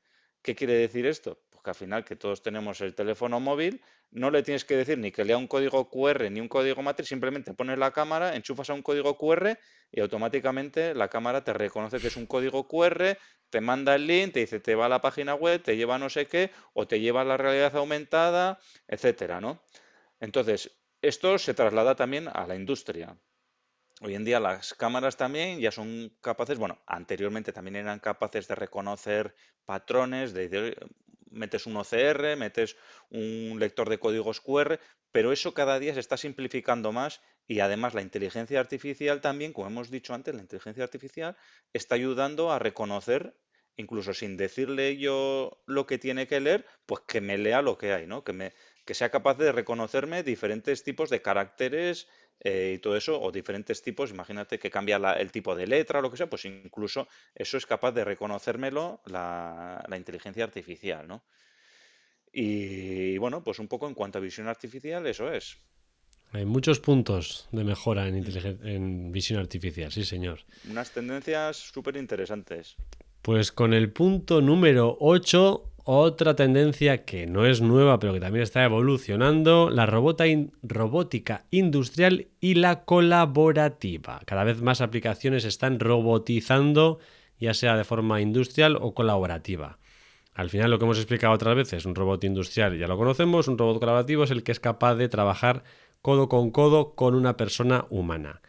¿Qué 0.43 0.55
quiere 0.55 0.75
decir 0.75 1.07
esto? 1.07 1.41
Al 1.69 1.75
final 1.75 2.05
que 2.05 2.17
todos 2.17 2.43
tenemos 2.43 2.81
el 2.81 2.95
teléfono 2.95 3.41
móvil, 3.41 3.83
no 4.11 4.31
le 4.31 4.43
tienes 4.43 4.65
que 4.65 4.77
decir 4.77 4.99
ni 4.99 5.13
que 5.13 5.25
lea 5.25 5.37
un 5.37 5.47
código 5.47 5.89
QR 5.89 6.31
ni 6.31 6.41
un 6.41 6.49
código 6.49 6.83
matriz, 6.83 7.09
simplemente 7.09 7.55
pones 7.55 7.79
la 7.79 7.93
cámara, 7.93 8.35
enchufas 8.35 8.71
a 8.71 8.75
un 8.75 8.83
código 8.83 9.17
QR 9.17 9.59
y 9.93 10.01
automáticamente 10.01 10.95
la 10.95 11.09
cámara 11.09 11.45
te 11.45 11.53
reconoce 11.53 11.99
que 11.99 12.09
es 12.09 12.17
un 12.17 12.27
código 12.27 12.67
QR, 12.67 13.19
te 13.51 13.61
manda 13.61 13.95
el 13.95 14.07
link, 14.07 14.33
te 14.33 14.41
dice 14.41 14.61
te 14.61 14.75
va 14.75 14.87
a 14.87 14.89
la 14.89 15.01
página 15.01 15.35
web, 15.35 15.63
te 15.63 15.77
lleva 15.77 15.97
a 15.97 15.99
no 15.99 16.11
sé 16.11 16.27
qué, 16.27 16.51
o 16.73 16.87
te 16.87 17.01
lleva 17.01 17.23
a 17.23 17.25
la 17.25 17.37
realidad 17.37 17.77
aumentada, 17.77 18.59
etcétera, 18.87 19.41
¿no? 19.41 19.63
Entonces, 20.21 20.79
esto 21.03 21.39
se 21.39 21.55
traslada 21.55 21.95
también 21.95 22.29
a 22.29 22.47
la 22.47 22.57
industria. 22.57 23.17
Hoy 24.01 24.15
en 24.15 24.25
día 24.25 24.39
las 24.39 24.75
cámaras 24.75 25.17
también 25.17 25.59
ya 25.59 25.73
son 25.73 26.17
capaces, 26.21 26.57
bueno, 26.59 26.79
anteriormente 26.87 27.53
también 27.53 27.77
eran 27.77 27.99
capaces 27.99 28.47
de 28.47 28.55
reconocer 28.55 29.35
patrones, 29.65 30.33
de, 30.33 30.77
metes 31.31 31.67
un 31.67 31.77
OCR, 31.77 32.37
metes 32.37 32.77
un 33.11 33.57
lector 33.59 33.89
de 33.89 33.99
códigos 33.99 34.41
QR, 34.41 34.79
pero 35.13 35.33
eso 35.33 35.55
cada 35.55 35.79
día 35.79 35.95
se 35.95 36.01
está 36.01 36.17
simplificando 36.17 36.93
más 36.93 37.21
y 37.47 37.61
además 37.61 37.95
la 37.95 38.03
inteligencia 38.03 38.61
artificial 38.61 39.21
también, 39.21 39.53
como 39.53 39.69
hemos 39.69 39.91
dicho 39.91 40.15
antes, 40.15 40.35
la 40.35 40.43
inteligencia 40.43 40.85
artificial 40.85 41.37
está 41.73 41.95
ayudando 41.95 42.53
a 42.53 42.59
reconocer, 42.59 43.35
incluso 43.77 44.13
sin 44.13 44.37
decirle 44.37 44.99
yo 44.99 45.63
lo 45.67 45.87
que 45.87 45.99
tiene 45.99 46.27
que 46.27 46.41
leer, 46.41 46.67
pues 46.85 47.03
que 47.07 47.21
me 47.21 47.39
lea 47.39 47.63
lo 47.63 47.79
que 47.79 47.93
hay, 47.93 48.07
¿no? 48.07 48.23
Que, 48.23 48.33
me, 48.33 48.53
que 48.85 48.95
sea 48.95 49.11
capaz 49.11 49.39
de 49.39 49.53
reconocerme 49.53 50.23
diferentes 50.23 50.83
tipos 50.83 51.09
de 51.09 51.23
caracteres 51.23 52.09
eh, 52.41 52.75
y 52.77 52.79
todo 52.79 52.97
eso, 52.97 53.21
o 53.21 53.33
diferentes 53.33 53.83
tipos, 53.83 54.11
imagínate 54.11 54.59
que 54.59 54.71
cambia 54.71 54.97
el 54.97 55.33
tipo 55.33 55.55
de 55.55 55.67
letra 55.67 55.99
o 55.99 56.03
lo 56.03 56.11
que 56.11 56.17
sea, 56.17 56.31
pues 56.31 56.45
incluso 56.45 57.09
eso 57.35 57.57
es 57.57 57.67
capaz 57.67 57.93
de 57.93 58.05
reconocérmelo 58.05 59.01
la, 59.07 59.85
la 59.89 59.97
inteligencia 59.97 60.45
artificial, 60.45 61.09
¿no? 61.09 61.23
Y 62.33 63.19
bueno, 63.19 63.43
pues 63.43 63.59
un 63.59 63.69
poco 63.69 63.89
en 63.89 63.95
cuanto 63.95 64.19
a 64.19 64.21
visión 64.21 64.49
artificial, 64.49 65.07
eso 65.07 65.33
es. 65.33 65.59
Hay 66.33 66.45
muchos 66.45 66.79
puntos 66.79 67.49
de 67.53 67.65
mejora 67.65 68.07
en, 68.07 68.17
en 68.17 69.13
visión 69.13 69.41
artificial, 69.41 69.91
sí, 69.91 70.05
señor. 70.05 70.41
Unas 70.69 70.91
tendencias 70.91 71.57
súper 71.57 71.97
interesantes. 71.97 72.77
Pues 73.23 73.51
con 73.51 73.73
el 73.73 73.93
punto 73.93 74.43
número 74.43 74.97
8, 75.01 75.68
otra 75.91 76.37
tendencia 76.37 77.07
que 77.07 77.27
no 77.27 77.47
es 77.47 77.63
nueva, 77.63 77.99
pero 77.99 78.13
que 78.13 78.21
también 78.21 78.43
está 78.43 78.63
evolucionando, 78.63 79.71
la 79.71 79.87
robótica 79.87 81.47
industrial 81.51 82.27
y 82.41 82.57
la 82.57 82.85
colaborativa. 82.85 84.21
Cada 84.27 84.45
vez 84.45 84.61
más 84.61 84.83
aplicaciones 84.83 85.47
están 85.47 85.81
robotizando, 85.81 86.99
ya 87.41 87.55
sea 87.55 87.75
de 87.75 87.85
forma 87.85 88.21
industrial 88.21 88.77
o 88.79 88.93
colaborativa. 88.93 89.79
Al 90.35 90.51
final 90.51 90.71
lo 90.71 90.79
que 90.79 90.85
hemos 90.85 90.99
explicado 90.99 91.33
otras 91.33 91.57
veces, 91.57 91.87
un 91.87 91.95
robot 91.95 92.23
industrial 92.23 92.79
ya 92.79 92.87
lo 92.87 92.99
conocemos, 92.99 93.49
un 93.49 93.57
robot 93.57 93.81
colaborativo 93.81 94.25
es 94.25 94.31
el 94.31 94.43
que 94.43 94.53
es 94.53 94.61
capaz 94.61 94.95
de 94.97 95.09
trabajar 95.09 95.65
codo 96.03 96.29
con 96.29 96.51
codo 96.51 96.97
con 96.97 97.15
una 97.15 97.39
persona 97.39 97.87
humana. 97.89 98.43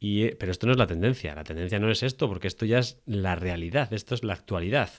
Eh, 0.00 0.34
pero 0.36 0.50
esto 0.50 0.66
no 0.66 0.72
es 0.72 0.78
la 0.78 0.88
tendencia, 0.88 1.36
la 1.36 1.44
tendencia 1.44 1.78
no 1.78 1.92
es 1.92 2.02
esto, 2.02 2.28
porque 2.28 2.48
esto 2.48 2.66
ya 2.66 2.80
es 2.80 3.00
la 3.06 3.36
realidad, 3.36 3.92
esto 3.92 4.16
es 4.16 4.24
la 4.24 4.32
actualidad. 4.32 4.90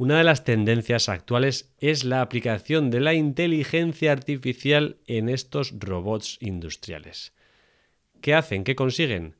Una 0.00 0.16
de 0.16 0.24
las 0.24 0.44
tendencias 0.44 1.10
actuales 1.10 1.74
es 1.78 2.04
la 2.04 2.22
aplicación 2.22 2.90
de 2.90 3.00
la 3.00 3.12
inteligencia 3.12 4.12
artificial 4.12 4.96
en 5.06 5.28
estos 5.28 5.74
robots 5.78 6.38
industriales. 6.40 7.34
¿Qué 8.22 8.32
hacen? 8.32 8.64
¿Qué 8.64 8.74
consiguen? 8.74 9.36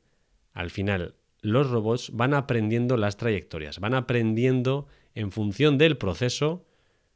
Al 0.53 0.69
final, 0.69 1.15
los 1.41 1.71
robots 1.71 2.11
van 2.13 2.35
aprendiendo 2.35 2.95
las 2.95 3.17
trayectorias, 3.17 3.79
van 3.79 3.95
aprendiendo 3.95 4.87
en 5.15 5.31
función 5.31 5.79
del 5.79 5.97
proceso 5.97 6.63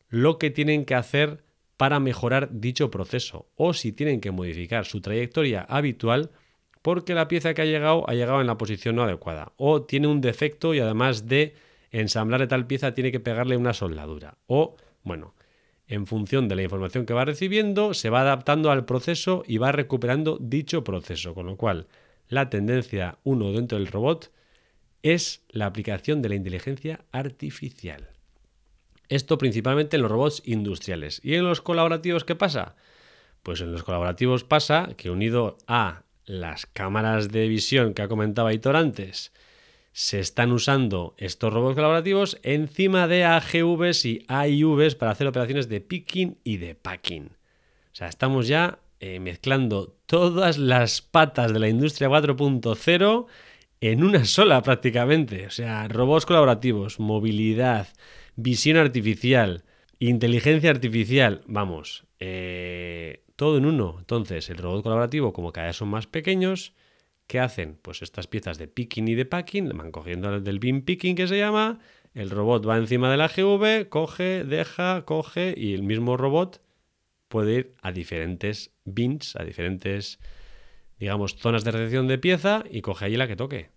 lo 0.10 0.40
que 0.40 0.50
tienen 0.50 0.84
que 0.84 0.96
hacer 0.96 1.44
para 1.78 2.00
mejorar 2.00 2.50
dicho 2.52 2.90
proceso 2.90 3.52
o 3.54 3.76
si 3.76 3.92
tienen 3.92 4.22
que 4.22 4.32
modificar 4.32 4.86
su 4.86 5.02
trayectoria 5.02 5.62
habitual 5.70 6.32
porque 6.82 7.14
la 7.14 7.28
pieza 7.28 7.54
que 7.54 7.62
ha 7.62 7.66
llegado 7.66 8.10
ha 8.10 8.16
llegado 8.16 8.42
en 8.42 8.48
la 8.48 8.58
posición 8.58 8.96
no 8.96 9.04
adecuada 9.04 9.54
o 9.58 9.84
tiene 9.84 10.08
un 10.08 10.20
defecto 10.20 10.74
y 10.74 10.80
además 10.80 11.28
de 11.28 11.54
ensamblar 12.00 12.48
tal 12.48 12.68
pieza 12.68 12.94
tiene 12.94 13.12
que 13.12 13.20
pegarle 13.20 13.58
una 13.58 13.74
soldadura 13.74 14.38
o 14.48 14.76
bueno, 15.04 15.36
en 15.88 16.08
función 16.08 16.48
de 16.48 16.56
la 16.56 16.64
información 16.64 17.06
que 17.06 17.14
va 17.14 17.26
recibiendo 17.26 17.94
se 17.94 18.10
va 18.10 18.22
adaptando 18.22 18.72
al 18.72 18.86
proceso 18.86 19.44
y 19.48 19.58
va 19.58 19.72
recuperando 19.72 20.38
dicho 20.42 20.84
proceso, 20.84 21.34
con 21.34 21.46
lo 21.46 21.58
cual 21.58 21.88
la 22.28 22.50
tendencia 22.50 23.20
1 23.24 23.52
dentro 23.52 23.78
del 23.78 23.88
robot 23.88 24.32
es 25.04 25.44
la 25.50 25.68
aplicación 25.68 26.22
de 26.24 26.30
la 26.30 26.36
inteligencia 26.36 27.06
artificial. 27.12 28.10
Esto 29.08 29.38
principalmente 29.38 29.98
en 29.98 30.02
los 30.02 30.12
robots 30.12 30.42
industriales. 30.46 31.22
¿Y 31.24 31.36
en 31.36 31.44
los 31.44 31.62
colaborativos 31.62 32.24
qué 32.26 32.36
pasa? 32.36 32.76
Pues 33.44 33.62
en 33.62 33.72
los 33.72 33.84
colaborativos 33.84 34.44
pasa 34.44 34.90
que 34.98 35.12
unido 35.12 35.60
a 35.68 36.02
las 36.26 36.66
cámaras 36.66 37.30
de 37.30 37.48
visión 37.48 37.94
que 37.94 38.02
ha 38.02 38.08
comentado 38.08 38.48
Aitor 38.48 38.76
antes, 38.76 39.32
se 39.98 40.20
están 40.20 40.52
usando 40.52 41.16
estos 41.18 41.54
robots 41.54 41.76
colaborativos 41.76 42.38
encima 42.44 43.08
de 43.08 43.24
AGVs 43.24 44.04
y 44.04 44.26
AIVs 44.28 44.94
para 44.96 45.14
hacer 45.14 45.26
operaciones 45.26 45.70
de 45.70 45.80
picking 45.80 46.38
y 46.44 46.58
de 46.58 46.76
packing. 46.76 47.28
O 47.28 47.96
sea, 47.96 48.10
estamos 48.10 48.50
ya 48.50 48.80
eh, 49.00 49.22
mezclando 49.22 49.96
todas 50.06 50.58
las 50.58 51.02
patas 51.02 51.54
de 51.54 51.60
la 51.60 51.70
industria 51.70 52.10
4.0 52.10 53.26
en 53.80 54.04
una 54.04 54.26
sola 54.26 54.62
prácticamente. 54.64 55.48
O 55.48 55.50
sea, 55.50 55.88
robots 55.88 56.26
colaborativos, 56.26 57.00
movilidad, 57.00 57.88
visión 58.36 58.76
artificial, 58.76 59.64
inteligencia 60.00 60.72
artificial, 60.72 61.42
vamos, 61.48 62.04
eh, 62.20 63.24
todo 63.38 63.60
en 63.60 63.66
uno. 63.66 63.96
Entonces, 64.00 64.50
el 64.50 64.58
robot 64.58 64.84
colaborativo, 64.84 65.32
como 65.32 65.54
cada 65.54 65.68
vez 65.68 65.78
son 65.78 65.88
más 65.88 66.06
pequeños, 66.06 66.74
¿qué 67.28 67.40
hacen? 67.40 67.78
Pues 67.82 68.02
estas 68.02 68.28
piezas 68.28 68.58
de 68.58 68.68
picking 68.68 69.08
y 69.08 69.16
de 69.16 69.26
packing, 69.26 69.70
van 69.70 69.92
cogiendo 69.92 70.40
del 70.40 70.60
beam 70.60 70.82
picking 70.82 71.16
que 71.16 71.28
se 71.28 71.38
llama, 71.38 71.80
el 72.14 72.30
robot 72.30 72.68
va 72.68 72.78
encima 72.78 73.12
de 73.12 73.18
la 73.18 73.28
GV, 73.28 73.90
coge, 73.90 74.44
deja, 74.44 75.04
coge 75.06 75.54
y 75.58 75.74
el 75.74 75.84
mismo 75.84 76.18
robot 76.18 76.62
puede 77.28 77.54
ir 77.54 77.76
a 77.82 77.92
diferentes 77.92 78.72
bins, 78.86 79.36
a 79.36 79.44
diferentes, 79.44 80.20
digamos, 81.00 81.36
zonas 81.36 81.64
de 81.64 81.72
recepción 81.72 82.08
de 82.08 82.18
pieza 82.18 82.64
y 82.70 82.82
coge 82.82 83.06
allí 83.06 83.18
la 83.18 83.28
que 83.28 83.36
toque. 83.36 83.70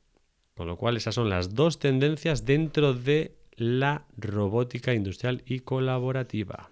Con 0.54 0.66
lo 0.66 0.76
cual 0.76 0.96
esas 0.96 1.14
son 1.14 1.28
las 1.28 1.54
dos 1.54 1.78
tendencias 1.78 2.44
dentro 2.44 2.94
de 2.94 3.36
la 3.56 4.06
robótica 4.16 4.94
industrial 4.94 5.42
y 5.46 5.60
colaborativa. 5.60 6.70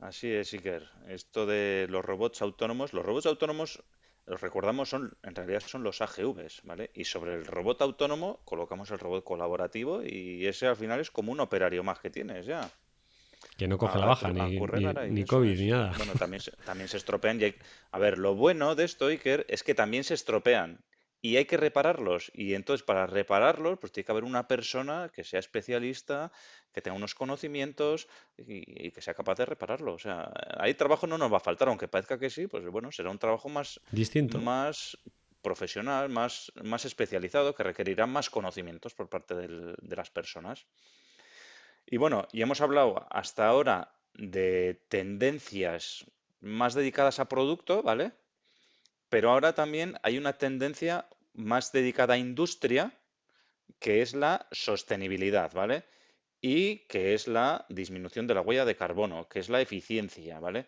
Así 0.00 0.28
es, 0.28 0.52
Iker. 0.52 0.88
Esto 1.08 1.46
de 1.46 1.86
los 1.88 2.04
robots 2.04 2.42
autónomos, 2.42 2.92
los 2.92 3.04
robots 3.04 3.26
autónomos, 3.26 3.82
los 4.26 4.40
recordamos, 4.40 4.88
son 4.88 5.16
en 5.22 5.34
realidad 5.34 5.62
son 5.66 5.82
los 5.82 6.00
AGVs, 6.00 6.62
¿vale? 6.64 6.90
Y 6.94 7.04
sobre 7.04 7.34
el 7.34 7.44
robot 7.44 7.82
autónomo 7.82 8.40
colocamos 8.44 8.90
el 8.90 8.98
robot 8.98 9.24
colaborativo 9.24 10.02
y 10.02 10.46
ese 10.46 10.66
al 10.66 10.76
final 10.76 11.00
es 11.00 11.10
como 11.10 11.32
un 11.32 11.40
operario 11.40 11.82
más 11.82 11.98
que 11.98 12.10
tienes 12.10 12.46
ya. 12.46 12.70
Que 13.58 13.68
no 13.68 13.76
coge 13.76 13.98
la 13.98 14.06
baja, 14.06 14.32
ni, 14.32 14.58
ni, 15.10 15.24
COVID, 15.24 15.58
ni 15.58 15.70
nada. 15.70 15.92
Bueno, 15.96 16.14
también, 16.18 16.42
también 16.64 16.88
se 16.88 16.96
estropean. 16.96 17.38
A 17.92 17.98
ver, 17.98 18.18
lo 18.18 18.34
bueno 18.34 18.74
de 18.74 18.84
esto, 18.84 19.06
Iker, 19.06 19.44
es 19.48 19.62
que 19.62 19.74
también 19.74 20.02
se 20.02 20.14
estropean 20.14 20.80
y 21.24 21.38
hay 21.38 21.46
que 21.46 21.56
repararlos. 21.56 22.30
Y 22.34 22.52
entonces 22.52 22.84
para 22.84 23.06
repararlos, 23.06 23.78
pues 23.78 23.92
tiene 23.92 24.04
que 24.04 24.12
haber 24.12 24.24
una 24.24 24.46
persona 24.46 25.10
que 25.10 25.24
sea 25.24 25.40
especialista, 25.40 26.30
que 26.70 26.82
tenga 26.82 26.98
unos 26.98 27.14
conocimientos 27.14 28.08
y, 28.36 28.90
que 28.90 29.00
sea 29.00 29.14
capaz 29.14 29.36
de 29.36 29.46
repararlo. 29.46 29.94
O 29.94 29.98
sea, 29.98 30.30
ahí 30.58 30.74
trabajo 30.74 31.06
no 31.06 31.16
nos 31.16 31.32
va 31.32 31.38
a 31.38 31.40
faltar, 31.40 31.68
aunque 31.68 31.88
parezca 31.88 32.18
que 32.18 32.28
sí, 32.28 32.46
pues 32.46 32.62
bueno, 32.66 32.92
será 32.92 33.08
un 33.08 33.18
trabajo 33.18 33.48
más 33.48 33.80
distinto, 33.90 34.36
más 34.36 34.98
profesional, 35.40 36.10
más, 36.10 36.52
más 36.62 36.84
especializado, 36.84 37.54
que 37.54 37.62
requerirá 37.62 38.04
más 38.04 38.28
conocimientos 38.28 38.92
por 38.92 39.08
parte 39.08 39.34
de 39.34 39.96
las 39.96 40.10
personas. 40.10 40.66
Y 41.86 41.96
bueno, 41.96 42.28
y 42.32 42.42
hemos 42.42 42.60
hablado 42.60 43.06
hasta 43.08 43.46
ahora 43.46 43.94
de 44.12 44.78
tendencias 44.90 46.04
más 46.40 46.74
dedicadas 46.74 47.18
a 47.18 47.30
producto, 47.30 47.82
¿vale? 47.82 48.12
Pero 49.14 49.30
ahora 49.30 49.54
también 49.54 49.94
hay 50.02 50.18
una 50.18 50.32
tendencia 50.32 51.06
más 51.34 51.72
dedicada 51.72 52.14
a 52.14 52.18
industria, 52.18 52.92
que 53.80 54.02
es 54.02 54.14
la 54.14 54.48
sostenibilidad, 54.52 55.52
¿vale? 55.52 55.84
Y 56.40 56.86
que 56.88 57.14
es 57.14 57.28
la 57.28 57.66
disminución 57.68 58.26
de 58.26 58.34
la 58.34 58.42
huella 58.42 58.64
de 58.64 58.76
carbono, 58.76 59.28
que 59.28 59.40
es 59.40 59.48
la 59.48 59.60
eficiencia, 59.60 60.40
¿vale? 60.40 60.66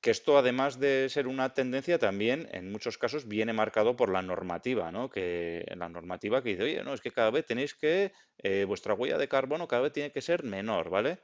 Que 0.00 0.10
esto, 0.10 0.38
además 0.38 0.78
de 0.78 1.08
ser 1.08 1.26
una 1.26 1.54
tendencia, 1.54 1.98
también 1.98 2.48
en 2.52 2.70
muchos 2.70 2.98
casos 2.98 3.26
viene 3.28 3.52
marcado 3.52 3.96
por 3.96 4.10
la 4.10 4.22
normativa, 4.22 4.92
¿no? 4.92 5.10
Que 5.10 5.64
la 5.76 5.88
normativa 5.88 6.42
que 6.42 6.50
dice, 6.50 6.62
oye, 6.64 6.84
no, 6.84 6.94
es 6.94 7.00
que 7.00 7.10
cada 7.12 7.30
vez 7.30 7.46
tenéis 7.46 7.74
que, 7.74 8.12
eh, 8.38 8.64
vuestra 8.66 8.94
huella 8.94 9.18
de 9.18 9.28
carbono 9.28 9.68
cada 9.68 9.82
vez 9.82 9.92
tiene 9.92 10.12
que 10.12 10.22
ser 10.22 10.44
menor, 10.44 10.90
¿vale? 10.90 11.20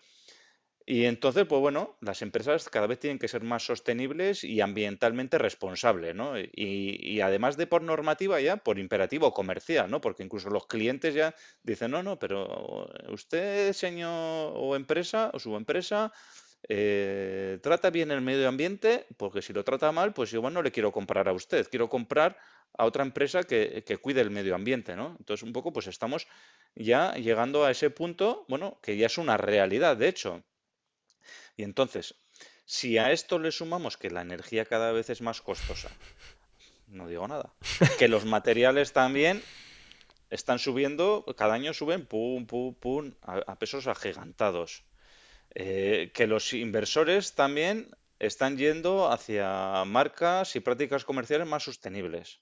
Y 0.85 1.05
entonces, 1.05 1.47
pues 1.47 1.61
bueno, 1.61 1.97
las 2.01 2.23
empresas 2.23 2.69
cada 2.69 2.89
vez 2.89 2.99
tienen 2.99 3.19
que 3.19 3.29
ser 3.29 3.43
más 3.43 3.65
sostenibles 3.65 4.43
y 4.43 4.61
ambientalmente 4.61 5.39
responsables, 5.39 6.15
¿no? 6.15 6.39
Y, 6.39 6.51
y, 6.55 7.21
además 7.21 7.57
de 7.57 7.69
por 7.69 7.83
normativa 7.83 8.41
ya, 8.41 8.57
por 8.57 8.79
imperativo 8.79 9.33
comercial, 9.33 9.91
¿no? 9.91 10.01
Porque 10.01 10.25
incluso 10.25 10.51
los 10.51 10.67
clientes 10.67 11.15
ya 11.15 11.35
dicen, 11.63 11.93
no, 11.93 12.03
no, 12.03 12.19
pero 12.19 12.89
usted, 13.11 13.73
señor 13.73 14.53
o 14.57 14.75
empresa, 14.75 15.31
o 15.33 15.39
su 15.39 15.55
empresa, 15.57 16.13
eh, 16.69 17.59
trata 17.63 17.91
bien 17.91 18.11
el 18.11 18.21
medio 18.21 18.49
ambiente, 18.49 19.07
porque 19.17 19.43
si 19.43 19.53
lo 19.53 19.65
trata 19.65 19.93
mal, 19.93 20.13
pues 20.13 20.33
bueno, 20.35 20.51
no 20.57 20.63
le 20.63 20.73
quiero 20.73 20.93
comprar 20.93 21.29
a 21.29 21.33
usted, 21.33 21.69
quiero 21.71 21.89
comprar 21.89 22.37
a 22.77 22.85
otra 22.87 23.03
empresa 23.05 23.45
que, 23.45 23.85
que 23.87 23.97
cuide 23.99 24.21
el 24.21 24.31
medio 24.31 24.55
ambiente, 24.55 24.97
¿no? 24.97 25.17
Entonces, 25.19 25.43
un 25.43 25.53
poco, 25.53 25.73
pues 25.73 25.87
estamos 25.87 26.27
ya 26.75 27.15
llegando 27.15 27.65
a 27.65 27.71
ese 27.71 27.91
punto, 27.91 28.45
bueno, 28.49 28.79
que 28.83 28.97
ya 28.97 29.07
es 29.07 29.19
una 29.19 29.37
realidad, 29.37 29.97
de 29.97 30.09
hecho. 30.09 30.43
Y 31.57 31.65
entonces, 31.65 32.15
si 32.65 32.99
a 32.99 33.13
esto 33.13 33.39
le 33.39 33.53
sumamos 33.53 33.97
que 33.97 34.11
la 34.11 34.23
energía 34.23 34.65
cada 34.65 34.93
vez 34.93 35.11
es 35.11 35.21
más 35.21 35.41
costosa, 35.41 35.91
no 36.87 37.09
digo 37.09 37.27
nada, 37.29 37.53
que 37.99 38.09
los 38.09 38.25
materiales 38.25 38.93
también 38.93 39.43
están 40.31 40.59
subiendo, 40.59 41.25
cada 41.37 41.55
año 41.55 41.75
suben, 41.75 42.07
pum, 42.07 42.47
pum, 42.47 42.75
pum, 42.75 43.13
a, 43.23 43.59
pesos 43.59 43.87
agigantados. 43.87 44.85
Eh, 45.55 46.11
que 46.15 46.27
los 46.27 46.55
inversores 46.55 47.35
también 47.35 47.91
están 48.19 48.57
yendo 48.57 49.11
hacia 49.13 49.85
marcas 49.85 50.57
y 50.57 50.61
prácticas 50.61 51.05
comerciales 51.05 51.47
más 51.47 51.65
sostenibles. 51.65 52.41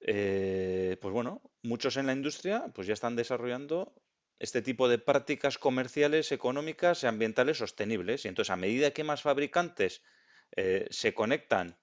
Eh, 0.00 0.96
pues 1.00 1.12
bueno, 1.12 1.42
muchos 1.62 1.96
en 1.96 2.06
la 2.06 2.12
industria 2.12 2.66
pues 2.74 2.86
ya 2.86 2.94
están 2.94 3.14
desarrollando 3.14 3.92
este 4.38 4.62
tipo 4.62 4.88
de 4.88 4.98
prácticas 4.98 5.58
comerciales, 5.58 6.32
económicas 6.32 7.02
y 7.02 7.06
ambientales 7.06 7.58
sostenibles. 7.58 8.24
Y 8.24 8.28
entonces, 8.28 8.50
a 8.50 8.56
medida 8.56 8.92
que 8.92 9.04
más 9.04 9.22
fabricantes 9.22 10.02
eh, 10.56 10.86
se 10.90 11.14
conectan 11.14 11.76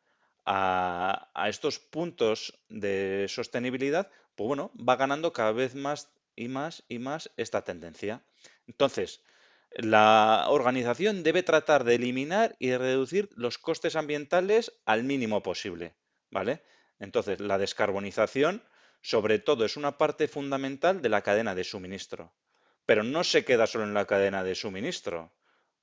a, 0.46 1.30
estos 1.48 1.80
puntos 1.80 2.60
de 2.70 3.26
sostenibilidad, 3.30 4.10
pues 4.36 4.48
bueno, 4.48 4.72
va 4.78 4.96
ganando 4.96 5.34
cada 5.34 5.52
vez 5.52 5.76
más 5.76 6.12
y 6.36 6.48
más 6.48 6.84
y 6.88 7.00
más 7.00 7.32
esta 7.38 7.64
tendencia. 7.64 8.24
Entonces, 8.68 9.24
la 9.72 10.46
organización 10.50 11.24
debe 11.24 11.44
tratar 11.44 11.84
de 11.84 11.96
eliminar 11.96 12.56
y 12.60 12.76
reducir 12.76 13.30
los 13.36 13.58
costes 13.58 13.96
ambientales 13.96 14.72
al 14.86 15.04
mínimo 15.04 15.44
posible, 15.44 15.96
¿vale? 16.32 16.64
Entonces, 17.00 17.40
la 17.40 17.58
descarbonización, 17.58 18.64
sobre 19.02 19.40
todo, 19.40 19.66
es 19.66 19.76
una 19.78 19.98
parte 19.98 20.28
fundamental 20.28 21.02
de 21.02 21.10
la 21.10 21.22
cadena 21.22 21.56
de 21.56 21.64
suministro. 21.64 22.34
Pero 22.86 23.04
no 23.04 23.24
se 23.24 23.46
queda 23.46 23.68
solo 23.68 23.84
en 23.84 23.94
la 23.94 24.06
cadena 24.06 24.44
de 24.44 24.56
suministro. 24.56 25.34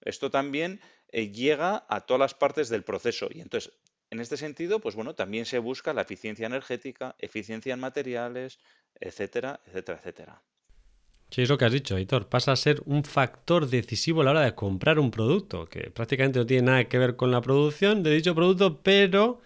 Esto 0.01 0.31
también 0.31 0.81
eh, 1.09 1.31
llega 1.31 1.85
a 1.89 2.01
todas 2.01 2.21
las 2.21 2.35
partes 2.35 2.69
del 2.69 2.85
proceso. 2.85 3.29
Y 3.31 3.41
entonces, 3.41 3.73
en 4.11 4.21
este 4.21 4.37
sentido, 4.37 4.81
pues 4.81 4.95
bueno, 4.95 5.15
también 5.15 5.47
se 5.47 5.59
busca 5.59 5.95
la 5.95 6.03
eficiencia 6.03 6.47
energética, 6.47 7.17
eficiencia 7.19 7.75
en 7.75 7.81
materiales, 7.81 8.59
etcétera, 9.01 9.61
etcétera, 9.67 9.99
etcétera. 9.99 10.43
Sí, 11.31 11.41
es 11.41 11.49
lo 11.49 11.57
que 11.57 11.65
has 11.65 11.73
dicho, 11.73 11.99
Hitor. 11.99 12.29
Pasa 12.29 12.53
a 12.53 12.57
ser 12.57 12.83
un 12.85 13.05
factor 13.05 13.67
decisivo 13.67 14.21
a 14.21 14.25
la 14.25 14.33
hora 14.33 14.41
de 14.43 14.55
comprar 14.55 14.99
un 14.99 15.11
producto, 15.11 15.65
que 15.65 15.91
prácticamente 15.91 16.39
no 16.39 16.45
tiene 16.45 16.67
nada 16.67 16.85
que 16.85 16.99
ver 16.99 17.17
con 17.17 17.31
la 17.31 17.41
producción 17.41 18.03
de 18.03 18.15
dicho 18.15 18.35
producto, 18.35 18.83
pero 18.83 19.41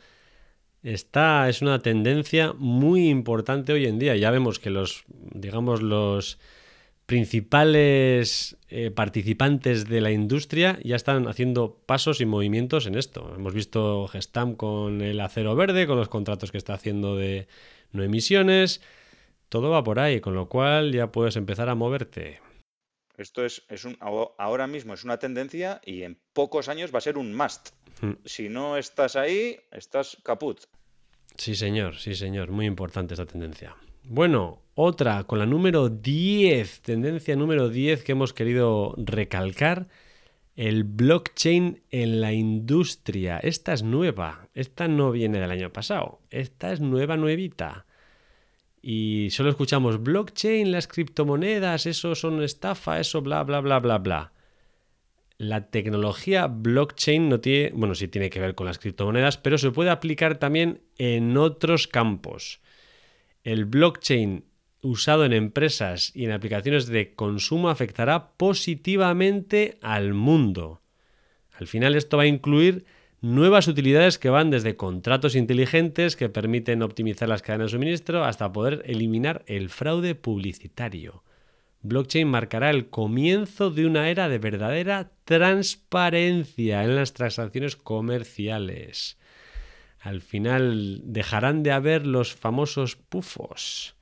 está, 0.83 1.49
es 1.49 1.63
una 1.63 1.81
tendencia 1.81 2.53
muy 2.55 3.09
importante 3.09 3.73
hoy 3.73 3.87
en 3.87 4.01
día. 4.01 4.17
Ya 4.17 4.33
vemos 4.33 4.59
que 4.59 4.71
los, 4.71 5.05
digamos, 5.07 5.81
los 5.81 6.41
principales 7.07 8.57
eh, 8.69 8.91
participantes 8.91 9.89
de 9.89 10.01
la 10.01 10.11
industria 10.11 10.79
ya 10.83 10.97
están 10.97 11.29
haciendo 11.29 11.81
pasos 11.87 12.21
y 12.21 12.27
movimientos 12.27 12.87
en 12.87 12.97
esto. 12.97 13.33
Hemos 13.35 13.55
visto 13.55 14.09
Gestam 14.09 14.57
con 14.57 15.01
el 15.01 15.21
acero 15.21 15.55
verde, 15.55 15.87
con 15.87 15.97
los 15.97 16.09
contratos 16.09 16.51
que 16.51 16.59
está 16.59 16.75
haciendo 16.75 17.17
de 17.17 17.47
no 17.93 18.03
emisiones. 18.03 18.83
Todo 19.49 19.71
va 19.71 19.85
por 19.85 20.01
ahí, 20.01 20.21
con 20.21 20.35
lo 20.35 20.49
cual 20.49 20.93
ya 20.93 21.13
puedes 21.13 21.37
empezar 21.37 21.69
a 21.69 21.77
moverte. 21.77 22.41
Esto 23.17 23.45
es, 23.45 23.65
es 23.69 23.85
un, 23.85 23.97
ahora 24.01 24.67
mismo 24.67 24.93
es 24.93 25.05
una 25.05 25.19
tendencia 25.19 25.81
y 25.85 26.03
en 26.03 26.19
pocos 26.33 26.69
años 26.69 26.93
va 26.93 26.99
a 26.99 27.03
ser 27.03 27.17
un 27.17 27.35
must. 27.35 27.71
Hmm. 28.03 28.15
Si 28.25 28.49
no 28.49 28.77
estás 28.77 29.17
ahí, 29.17 29.59
estás 29.71 30.19
caput. 30.23 30.61
Sí, 31.37 31.55
señor, 31.55 31.97
sí, 31.97 32.15
señor. 32.15 32.51
Muy 32.51 32.67
importante 32.67 33.15
esta 33.15 33.27
tendencia. 33.27 33.77
Bueno, 34.03 34.61
otra 34.77 35.24
con 35.24 35.39
la 35.39 35.47
número 35.47 35.89
10, 35.89 36.83
tendencia 36.83 37.35
número 37.35 37.70
10 37.70 38.05
que 38.05 38.12
hemos 38.12 38.35
querido 38.35 38.95
recalcar, 38.99 39.89
el 40.55 40.85
blockchain 40.85 41.83
en 41.91 42.20
la 42.20 42.35
industria. 42.35 43.39
Esta 43.39 43.72
es 43.72 43.83
nueva, 43.83 44.49
esta 44.55 44.87
no 44.87 45.11
viene 45.12 45.41
del 45.41 45.51
año 45.51 45.72
pasado, 45.72 46.20
esta 46.31 46.72
es 46.72 46.81
nueva, 46.81 47.16
nuevita. 47.16 47.87
Y 48.83 49.29
solo 49.31 49.49
escuchamos 49.49 50.03
blockchain, 50.03 50.70
las 50.70 50.87
criptomonedas, 50.87 51.87
eso 51.87 52.14
son 52.14 52.43
estafa, 52.43 53.01
eso 53.01 53.22
bla, 53.22 53.43
bla, 53.45 53.61
bla, 53.61 53.81
bla, 53.81 53.99
bla. 53.99 54.33
La 55.39 55.70
tecnología 55.70 56.49
blockchain 56.49 57.31
no 57.31 57.41
tiene, 57.41 57.72
bueno, 57.74 57.95
sí 57.95 58.09
tiene 58.09 58.29
que 58.29 58.41
ver 58.41 58.55
con 58.55 58.66
las 58.66 58.79
criptomonedas, 58.79 59.39
pero 59.39 59.57
se 59.57 59.70
puede 59.70 59.89
aplicar 59.89 60.39
también 60.39 60.83
en 60.99 61.37
otros 61.39 61.89
campos 61.89 62.61
el 63.47 63.64
blockchain 63.64 64.45
usado 64.87 65.24
en 65.24 65.32
empresas 65.32 66.12
y 66.14 66.24
en 66.24 66.32
aplicaciones 66.32 66.87
de 66.87 67.14
consumo 67.14 67.68
afectará 67.68 68.30
positivamente 68.37 69.78
al 69.82 70.14
mundo. 70.14 70.80
Al 71.53 71.66
final 71.66 71.97
esto 71.97 72.16
va 72.16 72.24
a 72.24 72.26
incluir 72.26 72.84
nuevas 73.20 73.66
utilidades 73.66 74.18
que 74.18 74.30
van 74.30 74.51
desde 74.51 74.76
contratos 74.76 75.34
inteligentes 75.34 76.14
que 76.14 76.28
permiten 76.28 76.82
optimizar 76.82 77.28
las 77.28 77.43
cadenas 77.43 77.70
de 77.70 77.76
suministro 77.76 78.24
hasta 78.24 78.53
poder 78.53 78.82
eliminar 78.87 79.43
el 79.47 79.70
fraude 79.70 80.14
publicitario. 80.14 81.24
Blockchain 81.82 82.28
marcará 82.28 82.70
el 82.70 82.89
comienzo 82.89 83.70
de 83.70 83.87
una 83.87 84.11
era 84.11 84.28
de 84.28 84.39
verdadera 84.39 85.11
transparencia 85.24 86.84
en 86.84 86.97
las 86.97 87.12
transacciones 87.12 87.76
comerciales. 87.76 89.18
Al 90.01 90.20
final 90.20 91.01
dejarán 91.05 91.62
de 91.64 91.72
haber 91.72 92.07
los 92.07 92.34
famosos 92.34 92.95
pufos. 92.97 93.95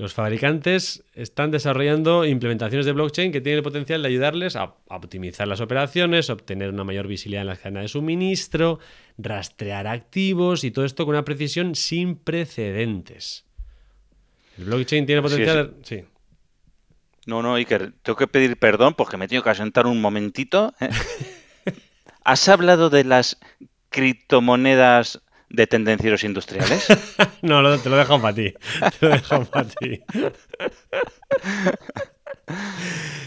Los 0.00 0.14
fabricantes 0.14 1.04
están 1.14 1.50
desarrollando 1.50 2.24
implementaciones 2.24 2.86
de 2.86 2.92
blockchain 2.92 3.32
que 3.32 3.42
tienen 3.42 3.58
el 3.58 3.62
potencial 3.62 4.00
de 4.00 4.08
ayudarles 4.08 4.56
a, 4.56 4.74
optimizar 4.88 5.46
las 5.46 5.60
operaciones, 5.60 6.30
obtener 6.30 6.70
una 6.70 6.84
mayor 6.84 7.06
visibilidad 7.06 7.42
en 7.42 7.48
la 7.48 7.56
cadena 7.56 7.82
de 7.82 7.88
suministro, 7.88 8.78
rastrear 9.18 9.86
activos 9.86 10.64
y 10.64 10.70
todo 10.70 10.86
esto 10.86 11.04
con 11.04 11.16
una 11.16 11.24
precisión 11.26 11.74
sin 11.74 12.16
precedentes. 12.16 13.44
El 14.56 14.64
blockchain 14.64 15.04
tiene 15.04 15.20
potencial. 15.20 15.74
Sí. 15.82 16.02
No, 17.26 17.42
no, 17.42 17.56
Iker, 17.56 17.92
tengo 18.02 18.16
que 18.16 18.26
pedir 18.26 18.56
perdón 18.56 18.94
porque 18.94 19.18
me 19.18 19.28
tengo 19.28 19.42
que 19.42 19.50
asentar 19.50 19.86
un 19.86 20.00
momentito. 20.00 20.72
¿eh? 20.80 20.88
¿Has 22.24 22.48
hablado 22.48 22.88
de 22.88 23.04
las 23.04 23.38
criptomonedas 23.90 25.20
de 25.50 25.66
tendencieros 25.66 26.24
industriales? 26.24 26.86
no, 27.42 27.78
te 27.78 27.90
lo 27.90 27.96
dejo 27.96 28.20
para 28.20 28.34
ti. 28.34 28.54
Te 28.98 29.06
lo 29.06 29.12
dejo 29.12 29.44
para 29.44 29.68
ti. 29.68 30.00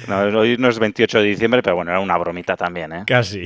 No, 0.07 0.19
hoy 0.39 0.57
no 0.57 0.67
es 0.67 0.79
28 0.79 1.19
de 1.19 1.25
diciembre, 1.25 1.63
pero 1.63 1.77
bueno, 1.77 1.91
era 1.91 1.99
una 2.01 2.17
bromita 2.17 2.57
también, 2.57 2.91
¿eh? 2.91 3.03
Casi. 3.07 3.43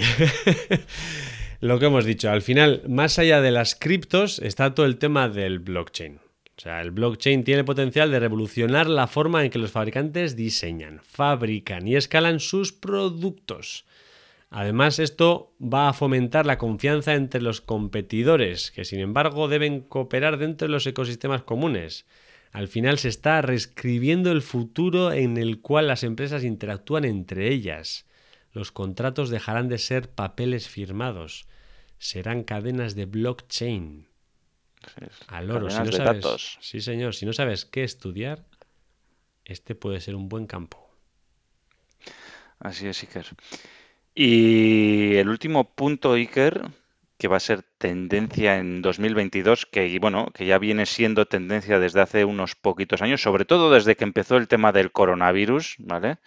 Lo 1.60 1.80
que 1.80 1.86
hemos 1.86 2.06
dicho, 2.06 2.30
al 2.30 2.42
final, 2.42 2.82
más 2.88 3.20
allá 3.20 3.42
de 3.42 3.52
las 3.52 3.76
criptos, 3.76 4.40
está 4.40 4.74
todo 4.74 4.86
el 4.86 4.98
tema 4.98 5.30
del 5.30 5.60
blockchain. 5.60 6.16
O 6.16 6.60
sea, 6.60 6.82
el 6.82 6.92
blockchain 6.92 7.44
tiene 7.44 7.64
potencial 7.64 8.10
de 8.10 8.20
revolucionar 8.20 8.88
la 8.88 9.06
forma 9.06 9.44
en 9.44 9.52
que 9.52 9.60
los 9.60 9.72
fabricantes 9.72 10.36
diseñan, 10.36 11.02
fabrican 11.04 11.88
y 11.88 11.96
escalan 11.96 12.40
sus 12.40 12.74
productos. 12.74 13.86
Además, 14.50 15.00
esto 15.00 15.54
va 15.62 15.90
a 15.90 15.94
fomentar 15.94 16.46
la 16.46 16.58
confianza 16.58 17.16
entre 17.16 17.42
los 17.42 17.60
competidores, 17.60 18.72
que 18.72 18.86
sin 18.86 19.00
embargo 19.00 19.48
deben 19.48 19.82
cooperar 19.82 20.38
dentro 20.38 20.68
de 20.68 20.72
los 20.72 20.88
ecosistemas 20.88 21.44
comunes. 21.44 22.06
Al 22.52 22.70
final 22.70 22.98
se 22.98 23.10
está 23.10 23.42
reescribiendo 23.42 24.32
el 24.32 24.42
futuro 24.42 25.12
en 25.12 25.38
el 25.38 25.60
cual 25.60 25.88
las 25.88 26.04
empresas 26.04 26.44
interactúan 26.44 27.04
entre 27.04 27.50
ellas. 27.50 28.06
Los 28.54 28.72
contratos 28.72 29.30
dejarán 29.30 29.68
de 29.68 29.78
ser 29.78 30.10
papeles 30.10 30.70
firmados, 30.70 31.46
serán 32.00 32.44
cadenas 32.44 32.96
de 32.96 33.06
blockchain. 33.06 34.08
Al 35.28 35.52
oro, 35.52 35.70
si 35.70 35.80
no 35.80 35.92
sabes, 35.92 36.24
datos. 36.24 36.58
sí 36.62 36.80
señor, 36.80 37.14
si 37.14 37.26
no 37.26 37.34
sabes 37.34 37.66
qué 37.66 37.84
estudiar, 37.84 38.46
este 39.44 39.76
puede 39.76 40.00
ser 40.00 40.16
un 40.16 40.30
buen 40.30 40.48
campo. 40.48 40.90
Así 42.60 42.88
es, 42.88 43.04
Iker. 43.04 43.26
Y 44.20 45.16
el 45.18 45.30
último 45.30 45.76
punto, 45.76 46.14
Iker, 46.14 46.64
que 47.20 47.28
va 47.28 47.38
a 47.38 47.40
ser 47.40 47.62
tendencia 47.78 48.58
en 48.58 48.82
2022, 48.82 49.68
que 49.68 50.00
bueno, 50.00 50.32
que 50.34 50.48
ya 50.48 50.58
viene 50.58 50.88
siendo 50.88 51.28
tendencia 51.28 51.78
desde 51.78 52.02
hace 52.02 52.26
unos 52.26 52.56
poquitos 52.56 53.04
años, 53.04 53.22
sobre 53.22 53.46
todo 53.46 53.72
desde 53.72 53.96
que 53.96 54.06
empezó 54.06 54.38
el 54.38 54.48
tema 54.48 54.72
del 54.72 54.92
coronavirus, 54.92 55.76
¿vale? 55.78 56.18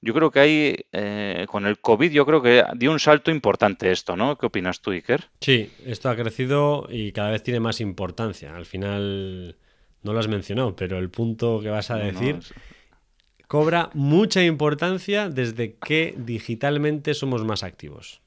Yo 0.00 0.14
creo 0.14 0.30
que 0.30 0.40
ahí, 0.40 0.76
eh, 0.92 1.44
con 1.50 1.66
el 1.66 1.78
COVID, 1.80 2.10
yo 2.10 2.24
creo 2.24 2.40
que 2.40 2.64
dio 2.76 2.90
un 2.90 2.98
salto 2.98 3.30
importante 3.30 3.90
esto, 3.90 4.16
¿no? 4.16 4.38
¿Qué 4.38 4.46
opinas 4.46 4.80
tú, 4.80 4.92
Iker? 4.92 5.26
Sí, 5.42 5.70
esto 5.84 6.08
ha 6.08 6.16
crecido 6.16 6.88
y 6.88 7.12
cada 7.12 7.32
vez 7.32 7.42
tiene 7.42 7.60
más 7.60 7.82
importancia. 7.82 8.56
Al 8.56 8.64
final, 8.64 9.56
no 10.02 10.14
lo 10.14 10.18
has 10.18 10.28
mencionado, 10.28 10.74
pero 10.74 10.98
el 10.98 11.10
punto 11.10 11.60
que 11.60 11.68
vas 11.68 11.90
a 11.90 11.96
decir 11.96 12.38
cobra 13.48 13.90
mucha 13.94 14.44
importancia 14.44 15.28
desde 15.28 15.76
que 15.76 16.14
digitalmente 16.16 17.14
somos 17.14 17.44
más 17.44 17.62
activos. 17.64 18.20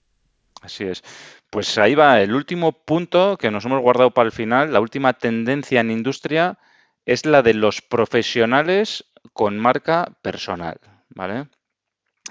Así 0.61 0.84
es. 0.84 1.03
Pues 1.49 1.78
ahí 1.78 1.95
va 1.95 2.22
el 2.22 2.34
último 2.34 2.72
punto 2.72 3.38
que 3.38 3.51
nos 3.51 3.65
hemos 3.65 3.82
guardado 3.82 4.11
para 4.11 4.28
el 4.28 4.32
final, 4.32 4.74
la 4.74 4.80
última 4.80 5.13
tendencia 5.13 5.80
en 5.80 5.91
industria 5.91 6.59
es 7.05 7.26
la 7.26 7.41
de 7.41 7.53
los 7.53 7.82
profesionales 7.82 9.05
con 9.34 9.57
marca 9.57 10.17
personal, 10.22 10.80
¿vale? 11.09 11.47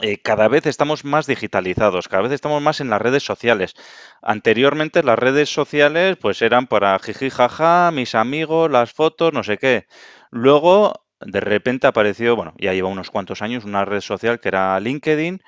Eh, 0.00 0.18
cada 0.18 0.48
vez 0.48 0.66
estamos 0.66 1.04
más 1.04 1.26
digitalizados, 1.26 2.08
cada 2.08 2.22
vez 2.22 2.32
estamos 2.32 2.62
más 2.62 2.80
en 2.80 2.90
las 2.90 3.02
redes 3.02 3.22
sociales. 3.22 3.74
Anteriormente 4.22 5.02
las 5.02 5.18
redes 5.18 5.52
sociales 5.52 6.16
pues 6.20 6.40
eran 6.42 6.66
para 6.66 6.98
jiji 6.98 7.30
jaja, 7.30 7.90
mis 7.90 8.14
amigos, 8.14 8.70
las 8.70 8.92
fotos, 8.92 9.32
no 9.32 9.42
sé 9.42 9.58
qué. 9.58 9.86
Luego 10.30 11.04
de 11.20 11.40
repente 11.40 11.86
apareció, 11.86 12.36
bueno, 12.36 12.54
ya 12.58 12.72
lleva 12.72 12.88
unos 12.88 13.10
cuantos 13.10 13.42
años 13.42 13.64
una 13.64 13.84
red 13.84 14.00
social 14.00 14.40
que 14.40 14.48
era 14.48 14.78
LinkedIn 14.80 15.42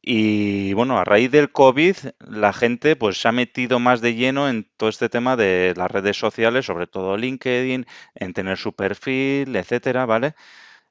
y 0.00 0.72
bueno, 0.74 0.98
a 0.98 1.04
raíz 1.04 1.30
del 1.30 1.52
COVID, 1.52 1.96
la 2.20 2.52
gente 2.52 2.96
pues 2.96 3.20
se 3.20 3.28
ha 3.28 3.32
metido 3.32 3.78
más 3.78 4.00
de 4.00 4.14
lleno 4.14 4.48
en 4.48 4.64
todo 4.76 4.88
este 4.88 5.08
tema 5.08 5.36
de 5.36 5.74
las 5.76 5.90
redes 5.90 6.16
sociales, 6.16 6.66
sobre 6.66 6.86
todo 6.86 7.16
LinkedIn, 7.16 7.86
en 8.14 8.32
tener 8.32 8.56
su 8.58 8.72
perfil, 8.74 9.54
etcétera, 9.56 10.06
¿vale? 10.06 10.34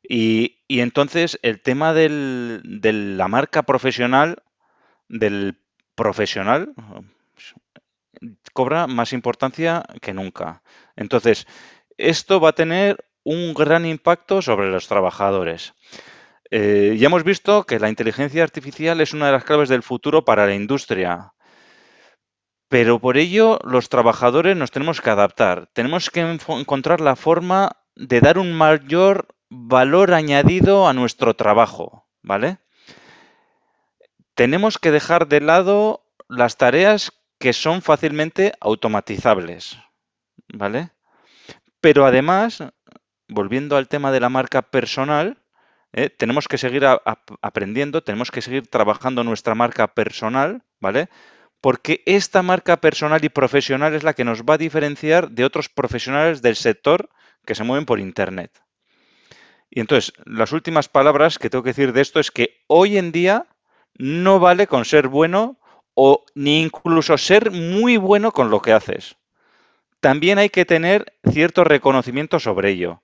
Y, 0.08 0.58
entonces 0.70 1.40
el 1.42 1.62
tema 1.62 1.94
del, 1.94 2.62
de 2.64 2.94
la 2.94 3.28
marca 3.28 3.64
profesional, 3.64 4.44
del 5.10 5.58
profesional, 5.96 6.74
cobra 8.54 8.88
más 8.88 9.14
importancia 9.14 9.84
que 10.02 10.14
nunca. 10.14 10.62
Entonces, 10.96 11.48
esto 11.98 12.40
va 12.40 12.50
a 12.50 12.54
tener 12.54 13.07
un 13.28 13.54
gran 13.54 13.86
impacto 13.86 14.42
sobre 14.42 14.72
los 14.72 14.88
trabajadores. 14.88 15.74
Eh, 16.50 16.96
ya 16.98 17.08
hemos 17.08 17.26
visto 17.26 17.66
que 17.66 17.78
la 17.78 17.90
inteligencia 17.90 18.42
artificial 18.42 19.02
es 19.02 19.14
una 19.14 19.26
de 19.26 19.34
las 19.34 19.44
claves 19.44 19.68
del 19.68 19.84
futuro 19.84 20.24
para 20.24 20.46
la 20.46 20.56
industria. 20.56 21.34
Pero 22.70 23.00
por 23.00 23.18
ello 23.18 23.60
los 23.66 23.90
trabajadores 23.90 24.56
nos 24.56 24.72
tenemos 24.72 25.02
que 25.02 25.10
adaptar. 25.10 25.68
Tenemos 25.74 26.10
que 26.10 26.22
encontrar 26.22 27.02
la 27.02 27.18
forma 27.18 27.76
de 27.98 28.22
dar 28.22 28.38
un 28.38 28.54
mayor 28.54 29.28
valor 29.50 30.14
añadido 30.14 30.88
a 30.88 30.94
nuestro 30.94 31.36
trabajo, 31.36 32.08
¿vale? 32.22 32.60
Tenemos 34.36 34.78
que 34.78 34.92
dejar 34.92 35.28
de 35.28 35.42
lado 35.42 36.06
las 36.30 36.56
tareas 36.56 37.12
que 37.40 37.52
son 37.52 37.82
fácilmente 37.82 38.54
automatizables, 38.62 39.78
¿vale? 40.48 40.92
Pero 41.82 42.06
además, 42.06 42.64
volviendo 43.28 43.78
al 43.78 43.88
tema 43.88 44.12
de 44.12 44.20
la 44.20 44.30
marca 44.30 44.62
personal, 44.62 45.38
¿eh? 45.94 46.10
tenemos 46.10 46.48
que 46.48 46.58
seguir 46.58 46.86
aprendiendo, 47.42 48.04
tenemos 48.04 48.32
que 48.32 48.42
seguir 48.42 48.68
trabajando 48.68 49.24
nuestra 49.24 49.56
marca 49.56 49.88
personal, 49.88 50.64
¿vale? 50.80 51.10
Porque 51.62 52.04
esta 52.06 52.42
marca 52.44 52.78
personal 52.78 53.24
y 53.24 53.30
profesional 53.30 53.94
es 53.94 54.04
la 54.04 54.14
que 54.14 54.24
nos 54.24 54.44
va 54.44 54.56
a 54.56 54.60
diferenciar 54.60 55.32
de 55.32 55.44
otros 55.44 55.70
profesionales 55.70 56.42
del 56.42 56.56
sector 56.56 57.10
que 57.46 57.56
se 57.56 57.64
mueven 57.64 57.86
por 57.86 58.00
Internet. 58.00 58.52
Y 59.70 59.80
entonces, 59.80 60.14
las 60.26 60.52
últimas 60.52 60.88
palabras 60.88 61.40
que 61.40 61.50
tengo 61.50 61.64
que 61.64 61.72
decir 61.72 61.94
de 61.94 62.02
esto 62.02 62.20
es 62.20 62.32
que 62.32 62.64
hoy 62.68 62.98
en 62.98 63.12
día 63.12 63.48
no 63.96 64.40
vale 64.40 64.68
con 64.68 64.86
ser 64.86 65.08
bueno 65.08 65.60
o 65.94 66.24
ni 66.36 66.62
incluso 66.62 67.18
ser 67.18 67.52
muy 67.52 67.98
bueno 67.98 68.32
con 68.32 68.50
lo 68.50 68.62
que 68.62 68.72
haces. 68.72 69.18
También 70.00 70.38
hay 70.38 70.50
que 70.50 70.64
tener 70.64 71.18
cierto 71.30 71.64
reconocimiento 71.64 72.40
sobre 72.40 72.70
ello. 72.70 73.02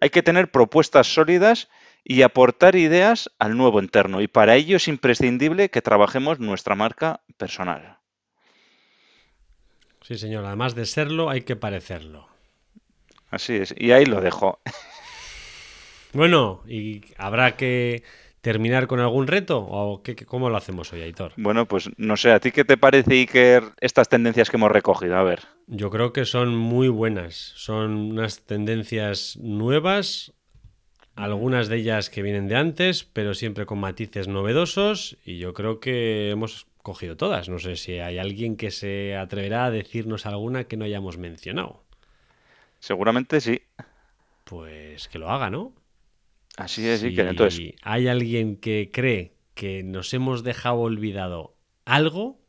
Hay 0.00 0.10
que 0.10 0.22
tener 0.22 0.50
propuestas 0.50 1.12
sólidas 1.12 1.68
y 2.04 2.22
aportar 2.22 2.76
ideas 2.76 3.30
al 3.38 3.56
nuevo 3.56 3.80
entorno. 3.80 4.20
Y 4.20 4.28
para 4.28 4.56
ello 4.56 4.76
es 4.76 4.88
imprescindible 4.88 5.70
que 5.70 5.82
trabajemos 5.82 6.40
nuestra 6.40 6.74
marca 6.74 7.20
personal. 7.36 7.98
Sí, 10.02 10.16
señor. 10.16 10.44
Además 10.44 10.74
de 10.74 10.86
serlo, 10.86 11.30
hay 11.30 11.42
que 11.42 11.56
parecerlo. 11.56 12.28
Así 13.30 13.54
es. 13.56 13.74
Y 13.76 13.92
ahí 13.92 14.06
lo 14.06 14.20
dejo. 14.20 14.60
Bueno, 16.12 16.62
¿y 16.66 17.02
habrá 17.18 17.56
que 17.56 18.02
terminar 18.40 18.88
con 18.88 18.98
algún 18.98 19.28
reto? 19.28 19.60
¿O 19.60 20.02
qué, 20.02 20.16
cómo 20.16 20.50
lo 20.50 20.56
hacemos 20.56 20.92
hoy, 20.92 21.02
Aitor? 21.02 21.32
Bueno, 21.36 21.66
pues 21.66 21.88
no 21.98 22.16
sé, 22.16 22.32
¿a 22.32 22.40
ti 22.40 22.50
qué 22.50 22.64
te 22.64 22.76
parece, 22.76 23.14
Iker, 23.14 23.62
estas 23.80 24.08
tendencias 24.08 24.50
que 24.50 24.56
hemos 24.56 24.72
recogido? 24.72 25.16
A 25.16 25.22
ver. 25.22 25.40
Yo 25.72 25.88
creo 25.88 26.12
que 26.12 26.24
son 26.24 26.56
muy 26.56 26.88
buenas. 26.88 27.52
Son 27.54 27.92
unas 27.92 28.44
tendencias 28.44 29.36
nuevas, 29.36 30.32
algunas 31.14 31.68
de 31.68 31.76
ellas 31.76 32.10
que 32.10 32.22
vienen 32.22 32.48
de 32.48 32.56
antes, 32.56 33.04
pero 33.04 33.34
siempre 33.34 33.66
con 33.66 33.78
matices 33.78 34.26
novedosos 34.26 35.16
y 35.24 35.38
yo 35.38 35.54
creo 35.54 35.78
que 35.78 36.30
hemos 36.30 36.66
cogido 36.82 37.16
todas. 37.16 37.48
No 37.48 37.60
sé 37.60 37.76
si 37.76 38.00
hay 38.00 38.18
alguien 38.18 38.56
que 38.56 38.72
se 38.72 39.14
atreverá 39.14 39.66
a 39.66 39.70
decirnos 39.70 40.26
alguna 40.26 40.64
que 40.64 40.76
no 40.76 40.84
hayamos 40.84 41.18
mencionado. 41.18 41.84
Seguramente 42.80 43.40
sí. 43.40 43.62
Pues 44.42 45.06
que 45.06 45.20
lo 45.20 45.30
haga, 45.30 45.50
¿no? 45.50 45.72
Así 46.56 46.84
es, 46.88 46.98
sí, 46.98 47.14
que 47.14 47.20
entonces... 47.20 47.74
hay 47.82 48.08
alguien 48.08 48.56
que 48.56 48.90
cree 48.92 49.34
que 49.54 49.84
nos 49.84 50.12
hemos 50.14 50.42
dejado 50.42 50.80
olvidado 50.80 51.54
algo, 51.84 52.39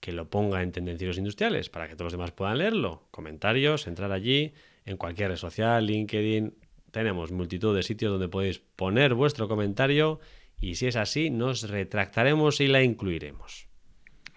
que 0.00 0.12
lo 0.12 0.28
ponga 0.28 0.62
en 0.62 0.72
Tendencieros 0.72 1.18
Industriales 1.18 1.68
para 1.68 1.88
que 1.88 1.94
todos 1.94 2.06
los 2.06 2.12
demás 2.12 2.32
puedan 2.32 2.58
leerlo. 2.58 3.06
Comentarios, 3.10 3.86
entrar 3.86 4.12
allí, 4.12 4.54
en 4.84 4.96
cualquier 4.96 5.30
red 5.30 5.36
social, 5.36 5.86
LinkedIn, 5.86 6.54
tenemos 6.90 7.30
multitud 7.30 7.76
de 7.76 7.82
sitios 7.82 8.10
donde 8.10 8.28
podéis 8.28 8.58
poner 8.58 9.14
vuestro 9.14 9.46
comentario 9.46 10.20
y 10.60 10.74
si 10.74 10.86
es 10.86 10.96
así, 10.96 11.30
nos 11.30 11.68
retractaremos 11.68 12.60
y 12.60 12.68
la 12.68 12.82
incluiremos. 12.82 13.69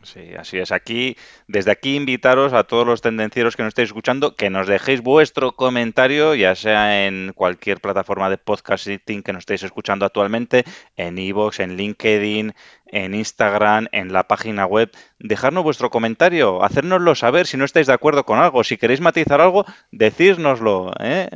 Sí, 0.03 0.33
así 0.37 0.57
es. 0.57 0.71
Aquí, 0.71 1.15
desde 1.47 1.71
aquí, 1.71 1.95
invitaros 1.95 2.53
a 2.53 2.65
todos 2.65 2.85
los 2.85 3.01
tendencieros 3.01 3.55
que 3.55 3.63
nos 3.63 3.69
estéis 3.69 3.89
escuchando 3.89 4.35
que 4.35 4.49
nos 4.49 4.67
dejéis 4.67 5.01
vuestro 5.01 5.53
comentario, 5.53 6.35
ya 6.35 6.55
sea 6.55 7.07
en 7.07 7.31
cualquier 7.33 7.79
plataforma 7.79 8.29
de 8.29 8.37
podcasting 8.37 9.23
que 9.23 9.33
nos 9.33 9.41
estéis 9.41 9.63
escuchando 9.63 10.05
actualmente, 10.05 10.65
en 10.97 11.17
iVoox, 11.17 11.61
en 11.61 11.77
LinkedIn, 11.77 12.53
en 12.87 13.13
Instagram, 13.15 13.87
en 13.91 14.11
la 14.11 14.27
página 14.27 14.65
web. 14.65 14.91
Dejadnos 15.19 15.63
vuestro 15.63 15.89
comentario, 15.89 16.63
hacérnoslo 16.63 17.15
saber 17.15 17.47
si 17.47 17.57
no 17.57 17.65
estáis 17.65 17.87
de 17.87 17.93
acuerdo 17.93 18.25
con 18.25 18.39
algo. 18.39 18.63
Si 18.63 18.77
queréis 18.77 19.01
matizar 19.01 19.41
algo, 19.41 19.65
decírnoslo. 19.91 20.91
¿eh? 20.99 21.29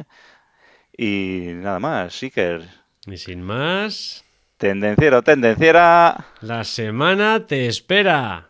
Y 0.98 1.52
nada 1.56 1.80
más, 1.80 2.14
Seeker. 2.14 2.68
Y 3.06 3.18
sin 3.18 3.42
más. 3.42 4.26
Tendenciero, 4.58 5.22
tendenciera. 5.22 6.26
La 6.42 6.64
semana 6.64 7.46
te 7.46 7.68
espera. 7.68 8.50